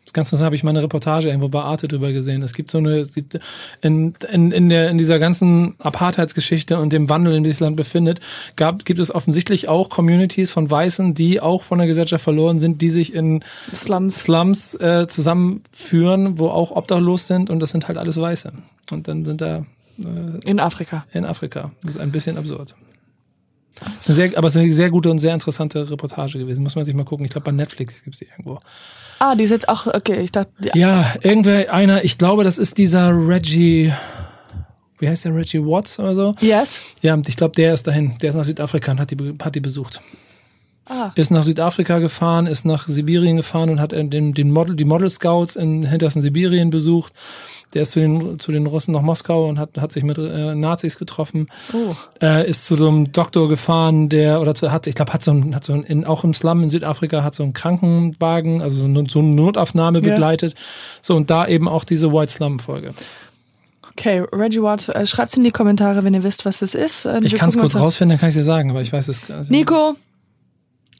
Das 0.05 0.13
Ganze 0.13 0.37
habe 0.39 0.55
ich 0.55 0.63
mal 0.63 0.69
eine 0.69 0.83
Reportage 0.83 1.29
irgendwo 1.29 1.47
bei 1.49 1.61
Arte 1.61 1.87
drüber 1.87 2.11
gesehen. 2.13 2.43
Es 2.43 2.53
gibt 2.53 2.69
so 2.69 2.77
eine, 2.77 2.99
es 2.99 3.13
gibt 3.13 3.39
in, 3.81 4.13
in, 4.31 4.51
in, 4.51 4.69
der, 4.69 4.89
in 4.89 4.99
dieser 4.99 5.17
ganzen 5.17 5.75
Apartheidsgeschichte 5.79 6.79
und 6.79 6.93
dem 6.93 7.09
Wandel, 7.09 7.35
in 7.35 7.43
dem 7.43 7.49
sich 7.49 7.57
das 7.57 7.61
Land 7.61 7.75
befindet, 7.75 8.19
gab, 8.55 8.85
gibt 8.85 8.99
es 8.99 9.13
offensichtlich 9.13 9.67
auch 9.67 9.89
Communities 9.89 10.51
von 10.51 10.69
Weißen, 10.69 11.15
die 11.15 11.41
auch 11.41 11.63
von 11.63 11.79
der 11.79 11.87
Gesellschaft 11.87 12.23
verloren 12.23 12.59
sind, 12.59 12.81
die 12.81 12.89
sich 12.89 13.15
in 13.15 13.43
Slums. 13.73 14.21
Slums 14.21 14.75
äh, 14.75 15.07
zusammenführen, 15.07 16.37
wo 16.37 16.49
auch 16.49 16.71
obdachlos 16.71 17.25
sind 17.25 17.49
und 17.49 17.59
das 17.59 17.71
sind 17.71 17.87
halt 17.87 17.97
alles 17.97 18.17
Weiße. 18.21 18.53
Und 18.91 19.07
dann 19.07 19.25
sind 19.25 19.41
da 19.41 19.65
äh, 19.97 20.49
In 20.49 20.59
Afrika. 20.59 21.05
in 21.13 21.25
Afrika. 21.25 21.71
Das 21.81 21.95
ist 21.95 22.01
ein 22.01 22.11
bisschen 22.11 22.37
absurd. 22.37 22.75
Ist 23.99 24.07
eine 24.07 24.15
sehr, 24.15 24.37
aber 24.37 24.47
es 24.47 24.55
ist 24.55 24.61
eine 24.61 24.71
sehr 24.71 24.89
gute 24.89 25.09
und 25.09 25.17
sehr 25.19 25.33
interessante 25.33 25.89
Reportage 25.89 26.37
gewesen. 26.39 26.63
Muss 26.63 26.75
man 26.75 26.85
sich 26.85 26.93
mal 26.93 27.03
gucken. 27.05 27.25
Ich 27.25 27.31
glaube, 27.31 27.45
bei 27.45 27.51
Netflix 27.51 28.03
gibt's 28.03 28.19
die 28.19 28.25
irgendwo. 28.25 28.59
Ah, 29.19 29.35
die 29.35 29.43
ist 29.43 29.51
jetzt 29.51 29.69
auch, 29.69 29.87
okay, 29.87 30.21
ich 30.21 30.31
dachte, 30.31 30.51
ja. 30.61 30.71
Ja, 30.75 31.13
irgendwer, 31.21 31.73
einer, 31.73 32.03
ich 32.03 32.17
glaube, 32.17 32.43
das 32.43 32.57
ist 32.57 32.77
dieser 32.77 33.09
Reggie, 33.11 33.93
wie 34.99 35.07
heißt 35.07 35.25
der, 35.25 35.35
Reggie 35.35 35.63
Watts 35.63 35.99
oder 35.99 36.15
so? 36.15 36.35
Yes. 36.41 36.79
Ja, 37.01 37.17
ich 37.25 37.35
glaube, 37.35 37.55
der 37.55 37.73
ist 37.73 37.87
dahin. 37.87 38.17
Der 38.21 38.29
ist 38.29 38.35
nach 38.35 38.43
Südafrika 38.43 38.91
und 38.91 38.99
hat 38.99 39.11
die, 39.11 39.35
hat 39.41 39.55
die 39.55 39.61
besucht. 39.61 40.01
Ah. 40.87 41.11
Ist 41.15 41.31
nach 41.31 41.41
Südafrika 41.43 41.97
gefahren, 41.99 42.45
ist 42.45 42.63
nach 42.65 42.87
Sibirien 42.87 43.37
gefahren 43.37 43.69
und 43.71 43.79
hat 43.79 43.91
den, 43.91 44.33
den 44.33 44.51
Model, 44.51 44.75
die 44.75 44.85
Model 44.85 45.09
Scouts 45.09 45.55
in 45.55 45.83
hintersten 45.83 46.21
Sibirien 46.21 46.69
besucht. 46.69 47.11
Der 47.73 47.81
ist 47.81 47.91
zu 47.91 47.99
den, 47.99 48.39
zu 48.39 48.51
den 48.51 48.67
Russen 48.67 48.93
nach 48.93 49.01
Moskau 49.01 49.47
und 49.49 49.57
hat, 49.59 49.71
hat 49.79 49.91
sich 49.91 50.03
mit 50.03 50.17
äh, 50.19 50.53
Nazis 50.55 50.97
getroffen. 50.97 51.47
Oh. 51.73 51.93
Äh, 52.21 52.47
ist 52.47 52.65
zu 52.67 52.75
so 52.75 52.87
einem 52.87 53.11
Doktor 53.11 53.49
gefahren, 53.49 54.09
der, 54.09 54.39
oder 54.41 54.53
zu, 54.55 54.71
hat, 54.71 54.85
ich 54.87 54.95
glaube, 54.95 55.11
hat 55.11 55.23
so 55.23 55.31
ein, 55.31 55.55
hat 55.55 55.63
so 55.63 55.73
ein, 55.73 55.83
in, 55.83 56.05
auch 56.05 56.23
im 56.23 56.33
Slum 56.35 56.61
in 56.63 56.69
Südafrika, 56.69 57.23
hat 57.23 57.33
so 57.35 57.41
einen 57.43 57.53
Krankenwagen, 57.53 58.61
also 58.61 58.79
so, 58.81 58.85
eine- 58.87 59.09
so 59.09 59.19
eine 59.19 59.29
Notaufnahme 59.29 59.99
Ja. 60.01 60.11
begleitet. 60.13 60.53
So, 61.01 61.15
und 61.15 61.29
da 61.31 61.47
eben 61.47 61.67
auch 61.67 61.83
diese 61.83 62.13
White 62.13 62.31
Slum-Folge. 62.31 62.93
Okay, 63.91 64.23
Reggie 64.31 64.61
Watts, 64.61 64.89
äh, 64.89 65.05
schreibt's 65.05 65.35
in 65.37 65.43
die 65.43 65.51
Kommentare, 65.51 66.03
wenn 66.03 66.13
ihr 66.13 66.23
wisst, 66.23 66.45
was 66.45 66.61
es 66.61 66.75
ist. 66.75 67.05
Äh, 67.05 67.19
Ich 67.23 67.35
kann 67.35 67.49
es 67.49 67.57
kurz 67.57 67.73
das- 67.73 67.81
rausfinden, 67.81 68.11
dann 68.15 68.19
kann 68.19 68.29
ich 68.29 68.35
dir 68.35 68.43
sagen, 68.43 68.69
aber 68.69 68.81
ich 68.81 68.91
weiß 68.93 69.07
es. 69.07 69.21
Also, 69.29 69.51
Nico 69.53 69.95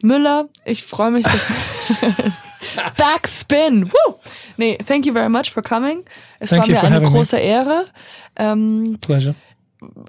Müller, 0.01 0.49
ich 0.65 0.83
freue 0.83 1.11
mich, 1.11 1.25
dass. 1.25 1.41
Backspin! 2.97 3.91
Woo! 3.91 4.15
Nee, 4.57 4.77
thank 4.87 5.05
you 5.05 5.13
very 5.13 5.29
much 5.29 5.51
for 5.51 5.61
coming. 5.63 6.03
Es 6.39 6.49
Thank 6.49 6.63
war 6.63 6.69
mir 6.69 6.83
eine 6.83 6.95
having 6.95 7.11
me. 7.11 7.17
große 7.17 7.37
Ehre. 7.37 7.85
Ähm, 8.35 8.97
Pleasure. 9.01 9.35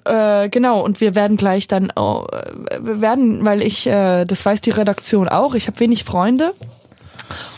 äh, 0.05 0.49
genau, 0.49 0.81
und 0.83 0.99
wir 1.01 1.15
werden 1.15 1.37
gleich 1.37 1.67
dann, 1.67 1.91
oh, 1.95 2.25
äh, 2.31 2.79
wir 2.81 3.01
werden, 3.01 3.45
weil 3.45 3.61
ich, 3.61 3.87
äh, 3.87 4.25
das 4.25 4.45
weiß 4.45 4.61
die 4.61 4.71
Redaktion 4.71 5.29
auch, 5.29 5.53
ich 5.55 5.67
habe 5.67 5.79
wenig 5.79 6.03
Freunde. 6.03 6.53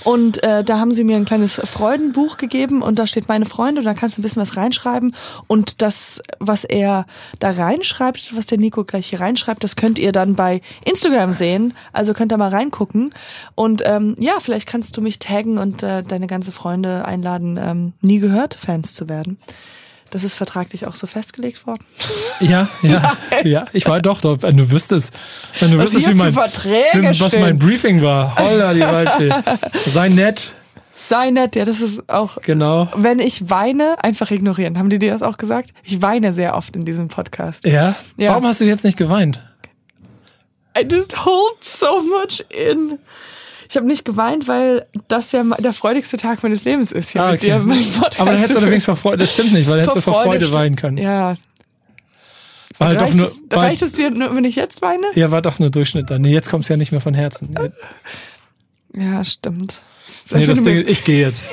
Und 0.03 0.43
äh, 0.43 0.63
da 0.63 0.80
haben 0.80 0.91
sie 0.91 1.03
mir 1.03 1.17
ein 1.17 1.26
kleines 1.26 1.61
Freudenbuch 1.63 2.38
gegeben 2.38 2.82
und 2.82 2.99
da 2.99 3.07
steht 3.07 3.28
meine 3.28 3.45
Freunde 3.45 3.82
und 3.82 3.86
da 3.86 3.93
kannst 3.93 4.17
du 4.17 4.22
ein 4.22 4.24
bisschen 4.24 4.41
was 4.41 4.57
reinschreiben. 4.57 5.15
Und 5.47 5.82
das, 5.82 6.22
was 6.39 6.63
er 6.63 7.05
da 7.39 7.51
reinschreibt, 7.51 8.36
was 8.36 8.47
der 8.47 8.57
Nico 8.57 8.84
gleich 8.84 9.07
hier 9.07 9.20
reinschreibt, 9.20 9.63
das 9.63 9.76
könnt 9.76 9.99
ihr 9.99 10.11
dann 10.11 10.36
bei 10.36 10.61
Instagram 10.86 11.34
sehen. 11.34 11.74
Also 11.93 12.13
könnt 12.13 12.32
ihr 12.32 12.38
mal 12.38 12.49
reingucken. 12.49 13.11
Und 13.55 13.84
ähm, 13.86 14.15
ja, 14.20 14.34
vielleicht 14.39 14.67
kannst 14.67 14.95
du 14.97 15.01
mich 15.01 15.20
taggen 15.20 15.57
und 15.57 15.84
äh, 15.84 16.03
deine 16.03 16.28
ganze 16.28 16.51
Freunde 16.51 17.05
einladen, 17.05 17.57
ähm, 17.61 17.93
nie 18.01 18.20
gehört 18.20 18.55
Fans 18.55 18.93
zu 18.93 19.09
werden. 19.09 19.38
Das 20.12 20.24
ist 20.24 20.36
vertraglich 20.36 20.88
auch 20.88 20.95
so 20.95 21.07
festgelegt 21.07 21.68
worden. 21.68 21.84
Ja, 22.39 22.68
ja, 22.82 23.18
ja. 23.43 23.66
Ich 23.74 23.86
war 23.86 24.01
doch 24.01 24.22
dort. 24.22 24.43
Wenn 24.43 24.57
du 24.57 24.72
wüsstest, 24.72 25.14
wenn 25.60 25.72
du 25.72 25.78
Was 25.78 25.86
wüsstest, 25.86 26.10
wie 26.10 26.14
mein, 26.16 26.34
Verträge 26.34 27.20
was 27.20 27.38
mein 27.38 27.57
Briefing 27.57 28.01
war. 28.01 28.36
Holla, 28.38 28.74
die 28.74 28.82
Waldfee. 28.82 29.32
Sei 29.89 30.10
nett. 30.10 30.53
Sei 30.95 31.30
nett, 31.30 31.55
ja, 31.55 31.66
das 31.66 31.80
ist 31.80 32.10
auch. 32.10 32.41
Genau. 32.41 32.89
Wenn 32.95 33.20
ich 33.20 33.49
weine, 33.49 33.95
einfach 34.03 34.32
ignorieren. 34.32 34.78
Haben 34.78 34.89
die 34.89 34.99
dir 34.99 35.14
das 35.14 35.22
auch 35.22 35.38
gesagt? 35.38 35.72
Ich 35.84 36.01
weine 36.01 36.34
sehr 36.34 36.55
oft 36.55 36.76
in 36.76 36.86
diesem 36.86 37.07
Podcast. 37.07 37.66
Ja? 37.66 37.95
Ja. 38.18 38.32
Warum 38.32 38.45
hast 38.45 38.62
du 38.62 38.66
jetzt 38.66 38.84
nicht 38.84 38.97
geweint? 38.97 39.41
I 40.78 40.86
just 40.89 41.26
hold 41.26 41.64
so 41.64 42.01
much 42.03 42.45
in. 42.49 42.99
Ich 43.70 43.76
habe 43.78 43.86
nicht 43.86 44.03
geweint, 44.03 44.47
weil 44.47 44.88
das 45.07 45.32
ja 45.32 45.43
der 45.59 45.74
freudigste 45.74 46.17
Tag 46.17 46.41
meines 46.41 46.63
Lebens 46.65 46.91
ist, 46.91 47.11
hier 47.11 47.22
Ah, 47.24 47.32
mit 47.32 47.41
okay. 47.41 47.51
dir 47.51 47.59
meinen 47.59 47.86
Podcast 47.93 48.20
Aber 48.20 48.32
dann 48.32 48.39
hättest 48.39 48.55
du 48.55 48.59
allerdings 48.61 48.86
vor 48.86 48.95
Freude, 48.95 49.17
das 49.17 49.34
stimmt 49.34 49.53
nicht, 49.53 49.67
weil 49.70 49.78
dann 49.78 49.88
hättest 49.88 50.07
du 50.07 50.11
vor 50.11 50.24
Freude 50.24 50.51
weinen 50.51 50.76
können. 50.76 50.97
Ja. 50.97 51.36
War 52.80 52.88
halt 52.88 52.97
doch 52.97 53.03
reicht, 53.05 53.15
nur, 53.15 53.28
es, 53.28 53.41
war, 53.49 53.61
reicht 53.63 53.82
es 53.84 53.93
dir, 53.93 54.09
nur, 54.09 54.36
wenn 54.36 54.43
ich 54.45 54.55
jetzt 54.55 54.82
weine? 54.82 55.05
ja, 55.13 55.30
war 55.32 55.41
doch 55.43 55.59
nur 55.59 55.70
Durchschnitt 55.70 56.09
dann. 56.09 56.22
Nee, 56.22 56.34
jetzt 56.34 56.49
kommt's 56.49 56.67
ja 56.70 56.78
nicht 56.78 56.91
mehr 56.91 57.01
von 57.01 57.13
Herzen. 57.13 57.53
Ja, 58.95 59.24
stimmt. 59.24 59.80
nee 60.32 60.47
das 60.47 60.63
Ding, 60.63 60.88
ich 60.88 61.03
gehe 61.03 61.28
jetzt. 61.28 61.49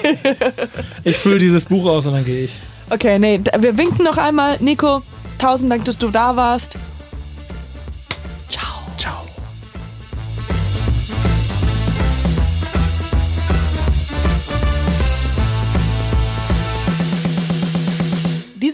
Ich 1.05 1.17
fülle 1.17 1.39
dieses 1.39 1.67
Buch 1.67 1.85
aus 1.85 2.07
und 2.07 2.15
dann 2.15 2.25
gehe 2.25 2.45
ich. 2.45 2.53
okay, 2.89 3.19
nee, 3.19 3.41
wir 3.59 3.77
winken 3.77 4.05
noch 4.05 4.17
einmal. 4.17 4.57
Nico, 4.61 5.03
tausend 5.39 5.71
Dank, 5.71 5.85
dass 5.85 5.99
du 5.99 6.11
da 6.11 6.35
warst. 6.35 6.77
Ciao. 8.51 8.65
Ciao. 8.97 9.26